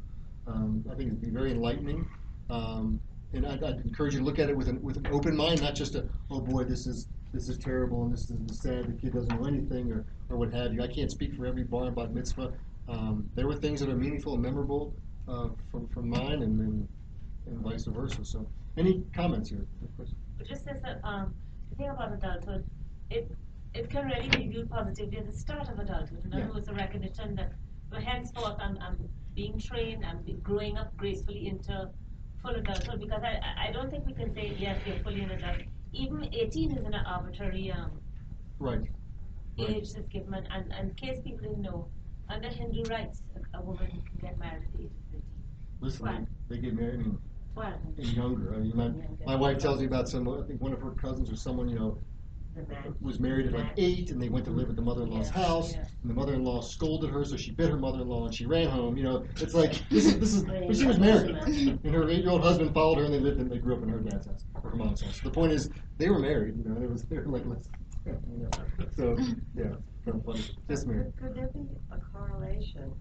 Um, 0.45 0.85
I 0.91 0.95
think 0.95 1.07
it'd 1.07 1.21
be 1.21 1.31
very 1.31 1.51
enlightening. 1.51 2.07
Um, 2.51 3.01
and 3.33 3.45
I'd, 3.45 3.63
I'd 3.63 3.81
encourage 3.85 4.13
you 4.13 4.19
to 4.19 4.25
look 4.25 4.39
at 4.39 4.49
it 4.49 4.57
with 4.57 4.67
an, 4.67 4.81
with 4.81 4.97
an 4.97 5.07
open 5.07 5.35
mind, 5.35 5.61
not 5.61 5.75
just 5.75 5.95
a, 5.95 6.05
oh 6.29 6.41
boy, 6.41 6.63
this 6.63 6.87
is 6.87 7.07
this 7.31 7.47
is 7.47 7.57
terrible 7.57 8.03
and 8.03 8.13
this 8.13 8.31
is 8.31 8.59
sad, 8.59 8.87
the 8.87 8.99
kid 8.99 9.13
doesn't 9.13 9.39
know 9.39 9.47
anything 9.47 9.91
or, 9.91 10.03
or 10.29 10.37
what 10.37 10.53
have 10.53 10.73
you. 10.73 10.81
I 10.81 10.87
can't 10.87 11.11
speak 11.11 11.35
for 11.35 11.45
every 11.45 11.63
bar 11.63 11.85
and 11.85 11.95
bat 11.95 12.13
mitzvah. 12.13 12.53
Um, 12.87 13.29
there 13.35 13.47
were 13.47 13.55
things 13.55 13.79
that 13.81 13.89
are 13.89 13.95
meaningful 13.95 14.33
and 14.33 14.41
memorable 14.41 14.93
uh, 15.27 15.49
from, 15.71 15.87
from 15.89 16.09
mine 16.09 16.41
and, 16.43 16.59
and, 16.59 16.87
and 17.47 17.59
vice 17.59 17.85
versa. 17.85 18.23
So, 18.23 18.47
any 18.77 19.03
comments 19.13 19.49
here? 19.49 19.65
Of 19.83 19.97
course. 19.97 20.13
Just 20.47 20.67
as 20.67 20.77
a, 20.83 21.05
um, 21.07 21.33
the 21.69 21.75
thing 21.75 21.89
about 21.89 22.13
adulthood, 22.13 22.65
it, 23.09 23.29
it 23.73 23.89
can 23.89 24.05
really 24.05 24.29
be 24.29 24.47
viewed 24.47 24.69
positively 24.69 25.17
at 25.17 25.25
the 25.31 25.37
start 25.37 25.67
of 25.69 25.77
adulthood. 25.79 26.23
In 26.25 26.33
other 26.33 26.43
Yeah. 26.45 26.49
words, 26.51 26.67
a 26.69 26.73
recognition 26.73 27.35
that, 27.35 27.53
well, 27.91 28.01
henceforth, 28.01 28.55
I'm, 28.59 28.77
I'm 28.79 28.97
being 29.35 29.59
trained, 29.59 30.05
I'm 30.05 30.21
be- 30.23 30.33
growing 30.33 30.77
up 30.77 30.95
gracefully 30.97 31.47
into 31.47 31.89
full 32.41 32.55
adulthood, 32.55 32.99
because 32.99 33.21
I, 33.23 33.67
I- 33.67 33.71
don't 33.71 33.91
think 33.91 34.05
we 34.05 34.13
can 34.13 34.33
say, 34.33 34.55
yes, 34.57 34.79
you're 34.85 34.99
fully 35.03 35.21
an 35.21 35.31
adult. 35.31 35.57
Even 35.91 36.23
eighteen 36.33 36.71
is 36.77 36.85
an 36.85 36.93
arbitrary, 36.93 37.71
um, 37.71 37.91
Right. 38.59 38.81
Age 39.67 39.93
that's 39.93 40.07
given, 40.07 40.33
and, 40.33 40.47
and, 40.51 40.71
and 40.73 40.89
in 40.89 40.95
case 40.95 41.19
people 41.23 41.39
didn't 41.39 41.61
know, 41.61 41.87
under 42.29 42.47
Hindu 42.49 42.83
rights, 42.83 43.21
a, 43.53 43.57
a 43.57 43.61
woman 43.61 43.87
can 43.89 44.01
get 44.21 44.37
married 44.39 44.63
at 44.63 44.73
the 44.77 44.83
age 44.85 44.91
of 44.91 45.11
thirteen. 45.11 45.23
Listen, 45.81 46.27
they, 46.49 46.55
they 46.55 46.61
get 46.61 46.75
married 46.75 46.99
and, 47.01 47.17
Well, 47.55 47.73
and 47.97 48.07
younger. 48.07 48.53
I 48.55 48.59
mean, 48.59 48.75
my, 48.75 48.91
my 49.25 49.35
wife 49.35 49.57
tells 49.59 49.79
me 49.79 49.85
about 49.85 50.07
some, 50.09 50.27
I 50.27 50.45
think 50.47 50.61
one 50.61 50.73
of 50.73 50.81
her 50.81 50.91
cousins 50.91 51.31
or 51.31 51.35
someone, 51.35 51.67
you 51.69 51.79
know, 51.79 51.97
The 52.55 52.61
man. 52.63 52.95
was 53.01 53.19
married 53.19 53.47
at 53.47 53.53
like 53.53 53.71
eight, 53.77 54.11
and 54.11 54.21
they 54.21 54.29
went 54.29 54.45
to 54.45 54.51
live 54.51 54.69
at 54.69 54.75
the 54.75 54.81
mother-in-law's 54.81 55.31
Yeah, 55.35 55.43
house, 55.45 55.73
yeah. 55.73 55.85
and 56.01 56.09
the 56.11 56.13
mother-in-law 56.13 56.61
scolded 56.61 57.09
her, 57.11 57.23
so 57.25 57.37
she 57.37 57.51
bit 57.51 57.69
her 57.69 57.77
mother-in-law, 57.77 58.25
and 58.25 58.35
she 58.35 58.45
ran 58.45 58.67
home. 58.69 58.97
You 58.97 59.03
know, 59.03 59.25
it's 59.37 59.53
like 59.53 59.73
this 59.89 60.05
is 60.05 60.19
this 60.19 60.33
is. 60.33 60.43
But 60.43 60.75
she 60.75 60.85
was 60.85 60.99
married, 60.99 61.35
and 61.37 61.93
her 61.95 62.09
eight-year-old 62.09 62.41
husband 62.43 62.73
followed 62.73 62.97
her, 62.99 63.05
and 63.05 63.13
they 63.13 63.19
lived, 63.19 63.39
and 63.39 63.49
they 63.49 63.57
grew 63.59 63.75
up 63.75 63.83
in 63.83 63.89
her 63.89 63.99
dad's 63.99 64.27
house 64.27 64.45
or 64.55 64.69
her 64.71 64.75
mom's 64.75 65.01
house. 65.01 65.19
The 65.21 65.31
point 65.31 65.51
is, 65.53 65.69
they 65.97 66.09
were 66.09 66.19
married. 66.19 66.55
You 66.57 66.69
know, 66.69 66.81
it 66.81 66.89
was 66.89 67.03
they 67.03 67.17
were 67.17 67.25
like, 67.25 67.45
let's, 67.45 67.69
know. 68.11 68.49
so 68.95 69.17
yeah, 69.55 69.63
kind 70.05 70.17
of 70.19 70.25
funny. 70.25 70.43
Could 71.19 71.35
there 71.35 71.49
be 71.53 71.67
a 71.91 71.97
correlation 72.11 72.91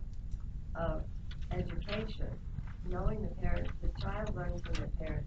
of 0.75 1.03
education, 1.51 2.29
knowing 2.89 3.23
the 3.23 3.29
parent, 3.41 3.71
the 3.83 3.89
child 4.01 4.35
learns 4.37 4.63
from 4.63 4.77
the 4.81 4.89
parent, 4.99 5.27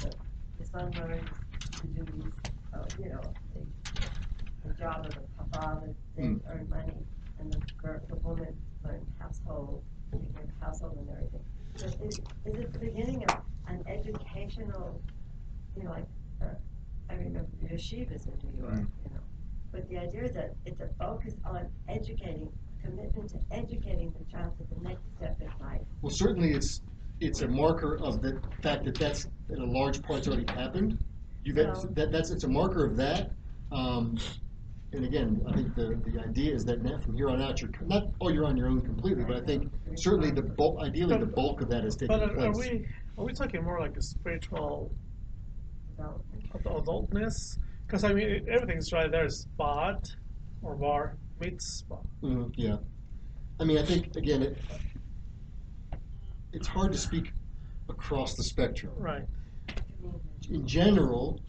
the, 0.00 0.12
the 0.58 0.64
son 0.66 0.92
learns 0.96 1.28
the 1.82 1.88
duties 1.88 2.32
of, 2.72 2.86
you 2.98 3.10
know, 3.10 3.34
the, 3.54 4.68
the 4.68 4.74
job 4.74 5.06
of 5.06 5.14
the 5.14 5.56
father, 5.56 5.94
they 6.16 6.22
Mm. 6.24 6.40
earn 6.48 6.68
money, 6.68 6.92
and 7.38 7.52
the 7.52 7.60
girl, 7.82 8.00
the 8.08 8.16
woman 8.16 8.54
learns 8.84 9.08
household, 9.18 9.82
taking 10.12 10.32
care 10.32 10.42
of 10.44 10.50
household 10.60 10.98
and 10.98 11.08
everything. 11.10 11.44
So 11.80 11.86
is, 12.04 12.18
is 12.44 12.58
it 12.60 12.72
the 12.72 12.78
beginning 12.78 13.24
of 13.24 13.40
an 13.68 13.82
educational, 13.88 15.00
you 15.76 15.84
know, 15.84 15.90
like, 15.90 16.06
uh, 16.42 16.46
I 17.12 17.16
remember 17.16 17.46
the 17.60 17.68
yeshivas 17.68 18.26
in 18.26 18.50
New 18.50 18.62
York, 18.62 18.74
Mm. 18.74 18.86
you 19.04 19.10
know, 19.14 19.20
but 19.70 19.88
the 19.88 19.98
idea 19.98 20.24
is 20.24 20.32
that 20.32 20.54
it's 20.64 20.80
a 20.80 20.88
focus 20.98 21.34
on 21.44 21.66
educating, 21.88 22.50
commitment 22.82 23.28
to 23.30 23.38
educating 23.50 24.12
the 24.18 24.24
child 24.32 24.52
to 24.58 24.74
the 24.74 24.80
next 24.88 25.02
step 25.16 25.38
in 25.40 25.48
life. 25.60 25.82
Well, 26.00 26.10
certainly 26.10 26.52
it's 26.52 26.80
it's 27.20 27.42
a 27.42 27.48
marker 27.48 27.98
of 27.98 28.20
the 28.22 28.40
fact 28.62 28.84
that 28.84 28.94
that's 28.96 29.28
that 29.48 29.58
a 29.58 29.64
large 29.64 30.02
part's 30.02 30.26
already 30.26 30.50
happened. 30.52 30.98
You've 31.44 31.56
had- 31.56 31.76
So- 31.76 31.88
that 31.88 32.10
that's 32.10 32.30
it's 32.30 32.44
a 32.44 32.48
marker 32.48 32.84
of 32.84 32.96
that. 32.96 33.30
Um, 33.70 34.16
and 34.92 35.04
again, 35.04 35.40
I 35.46 35.52
think 35.52 35.74
the, 35.74 35.94
the 36.04 36.18
idea 36.20 36.52
is 36.54 36.64
that 36.66 36.82
now 36.82 36.98
from 36.98 37.14
here 37.16 37.30
on 37.30 37.40
out, 37.40 37.60
you're 37.60 37.70
not 37.86 38.08
oh 38.20 38.28
you're 38.30 38.44
on 38.46 38.56
your 38.56 38.68
own 38.68 38.80
completely, 38.80 39.24
but 39.24 39.36
I 39.36 39.40
think 39.40 39.70
certainly 39.96 40.30
the 40.30 40.42
bulk, 40.42 40.80
ideally 40.80 41.18
the 41.18 41.26
bulk 41.26 41.60
of 41.60 41.68
that 41.68 41.84
is 41.84 41.94
taking 41.94 42.08
But 42.18 42.22
are, 42.30 42.32
are 42.46 42.52
place. 42.52 42.70
we 42.70 42.86
are 43.18 43.24
we 43.24 43.32
talking 43.34 43.62
more 43.62 43.78
like 43.80 43.96
a 43.96 44.02
spiritual 44.02 44.90
development. 46.02 46.44
ad- 46.54 46.64
adultness? 46.64 47.58
Because 47.86 48.04
I 48.04 48.12
mean, 48.12 48.46
everything's 48.48 48.92
right 48.92 49.10
there. 49.10 49.28
Bat 49.58 50.10
or 50.62 50.74
bar 50.74 51.16
mitzvah. 51.40 51.98
Mhm, 52.22 52.52
yeah, 52.56 52.76
I 53.60 53.64
mean 53.64 53.78
I 53.78 53.82
think 53.82 54.16
again 54.16 54.42
it 54.42 54.58
it's 56.52 56.68
hard 56.68 56.92
to 56.92 56.98
speak 56.98 57.32
across 57.88 58.34
the 58.34 58.42
spectrum. 58.42 58.92
Right. 58.96 59.24
in 60.50 60.66
general, 60.66 61.40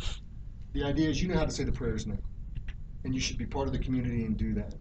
the 0.73 0.83
idea 0.83 1.09
is 1.09 1.21
you 1.21 1.27
know 1.27 1.35
how 1.37 1.45
to 1.45 1.51
say 1.51 1.63
the 1.63 1.71
prayers 1.71 2.05
now. 2.05 2.17
And 3.03 3.13
you 3.13 3.19
should 3.19 3.37
be 3.37 3.45
part 3.45 3.67
of 3.67 3.73
the 3.73 3.79
community 3.79 4.23
and 4.23 4.37
do 4.37 4.53
that. 4.53 4.75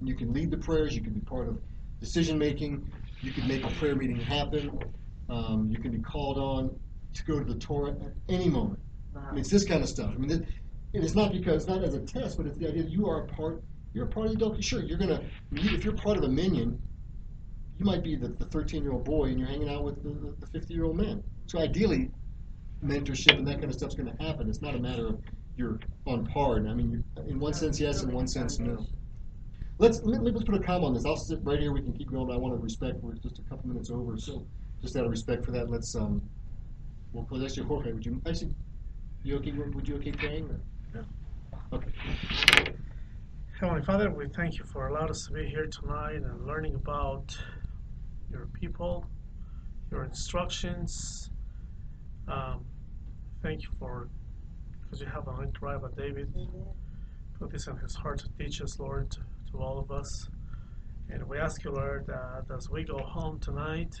And 0.00 0.08
you 0.08 0.14
can 0.14 0.32
lead 0.32 0.50
the 0.50 0.58
prayers, 0.58 0.94
you 0.94 1.00
can 1.00 1.14
be 1.14 1.20
part 1.20 1.48
of 1.48 1.58
decision 2.00 2.36
making, 2.36 2.84
you 3.22 3.32
can 3.32 3.46
make 3.46 3.64
a 3.64 3.70
prayer 3.70 3.94
meeting 3.94 4.16
happen, 4.16 4.78
um, 5.30 5.68
you 5.70 5.78
can 5.78 5.92
be 5.92 6.00
called 6.00 6.36
on 6.36 6.76
to 7.14 7.24
go 7.24 7.38
to 7.38 7.44
the 7.44 7.58
Torah 7.58 7.90
at 7.90 8.12
any 8.28 8.48
moment. 8.48 8.80
I 9.16 9.30
mean, 9.30 9.40
it's 9.40 9.50
this 9.50 9.64
kind 9.64 9.82
of 9.82 9.88
stuff. 9.88 10.10
I 10.14 10.18
mean, 10.18 10.30
it, 10.30 10.46
it's 10.92 11.14
not 11.14 11.32
because, 11.32 11.66
not 11.66 11.82
as 11.82 11.94
a 11.94 12.00
test, 12.00 12.36
but 12.36 12.46
it's 12.46 12.58
the 12.58 12.68
idea 12.68 12.82
that 12.82 12.90
you 12.90 13.08
are 13.08 13.24
a 13.24 13.26
part, 13.26 13.62
you're 13.94 14.06
a 14.06 14.08
part 14.08 14.26
of 14.26 14.32
the 14.32 14.36
adult. 14.36 14.62
Sure, 14.62 14.82
you're 14.82 14.98
gonna, 14.98 15.22
you, 15.52 15.74
if 15.74 15.84
you're 15.84 15.94
part 15.94 16.16
of 16.16 16.24
a 16.24 16.28
minyan, 16.28 16.80
you 17.78 17.84
might 17.84 18.02
be 18.02 18.16
the, 18.16 18.28
the 18.28 18.44
13 18.46 18.82
year 18.82 18.92
old 18.92 19.04
boy 19.04 19.26
and 19.26 19.38
you're 19.38 19.48
hanging 19.48 19.68
out 19.68 19.84
with 19.84 20.02
the, 20.02 20.34
the 20.38 20.46
50 20.46 20.74
year 20.74 20.84
old 20.84 20.96
man. 20.96 21.22
So 21.46 21.58
ideally, 21.58 22.10
mentorship 22.84 23.38
and 23.38 23.46
that 23.46 23.54
kind 23.54 23.64
of 23.64 23.74
stuff's 23.74 23.94
going 23.94 24.14
to 24.14 24.22
happen. 24.22 24.48
It's 24.48 24.62
not 24.62 24.74
a 24.74 24.78
matter 24.78 25.06
of 25.08 25.20
you're 25.56 25.78
on 26.06 26.26
par. 26.26 26.56
And 26.56 26.68
I 26.68 26.74
mean, 26.74 27.02
in 27.26 27.38
one 27.38 27.54
sense, 27.54 27.80
yes. 27.80 28.02
In 28.02 28.12
one 28.12 28.26
sense, 28.26 28.58
no. 28.58 28.86
Let's 29.78 30.02
let, 30.02 30.22
let's 30.22 30.44
put 30.44 30.54
a 30.54 30.60
comma 30.60 30.86
on 30.86 30.94
this. 30.94 31.04
I'll 31.04 31.16
sit 31.16 31.40
right 31.42 31.58
here. 31.58 31.72
We 31.72 31.82
can 31.82 31.92
keep 31.92 32.10
going. 32.10 32.30
I 32.30 32.36
want 32.36 32.54
to 32.54 32.60
respect. 32.60 33.02
We're 33.02 33.14
just 33.14 33.38
a 33.38 33.42
couple 33.42 33.68
minutes 33.68 33.90
over, 33.90 34.16
so 34.16 34.46
just 34.80 34.96
out 34.96 35.04
of 35.04 35.10
respect 35.10 35.44
for 35.44 35.50
that, 35.52 35.70
let's 35.70 35.94
um. 35.94 36.22
We'll 37.12 37.24
close. 37.24 37.44
Actually, 37.44 37.66
Jorge, 37.66 37.92
would 37.92 38.06
you 38.06 38.20
actually? 38.26 38.54
You 39.22 39.36
okay? 39.36 39.52
Would 39.52 39.86
you 39.86 39.96
okay 39.96 40.12
praying? 40.12 40.48
Or? 40.94 41.04
Okay. 41.72 41.92
Heavenly 43.58 43.82
Father, 43.82 44.10
we 44.10 44.28
thank 44.28 44.58
you 44.58 44.64
for 44.64 44.88
allowing 44.88 45.10
us 45.10 45.26
to 45.26 45.32
be 45.32 45.46
here 45.46 45.66
tonight 45.66 46.16
and 46.16 46.46
learning 46.46 46.74
about 46.74 47.36
your 48.30 48.46
people, 48.46 49.06
your 49.90 50.04
instructions. 50.04 51.30
Um, 52.28 52.64
thank 53.42 53.62
you 53.62 53.68
for, 53.78 54.08
because 54.82 55.00
you 55.00 55.06
have 55.06 55.28
anointed 55.28 55.56
Rabbi 55.60 55.88
David, 55.96 56.32
put 57.38 57.50
this 57.50 57.66
in 57.66 57.76
his 57.76 57.94
heart 57.94 58.18
to 58.20 58.28
teach 58.38 58.60
us, 58.62 58.78
Lord, 58.80 59.10
to, 59.12 59.20
to 59.52 59.58
all 59.58 59.78
of 59.78 59.90
us. 59.90 60.28
And 61.10 61.22
we 61.28 61.38
ask 61.38 61.62
you, 61.62 61.70
Lord, 61.72 62.06
that 62.06 62.46
as 62.54 62.70
we 62.70 62.84
go 62.84 62.98
home 62.98 63.38
tonight, 63.38 63.94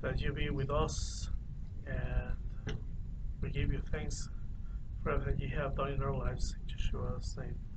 that 0.00 0.20
you 0.20 0.32
be 0.32 0.48
with 0.50 0.70
us, 0.70 1.28
and 1.90 2.30
uh, 2.68 2.72
we 3.40 3.50
give 3.50 3.72
you 3.72 3.80
thanks 3.90 4.28
for 5.02 5.12
everything 5.12 5.40
you 5.40 5.56
have 5.56 5.76
done 5.76 5.92
in 5.92 6.02
our 6.02 6.14
lives. 6.14 6.56
In 6.68 6.76
Yeshua's 6.76 7.36
name. 7.36 7.69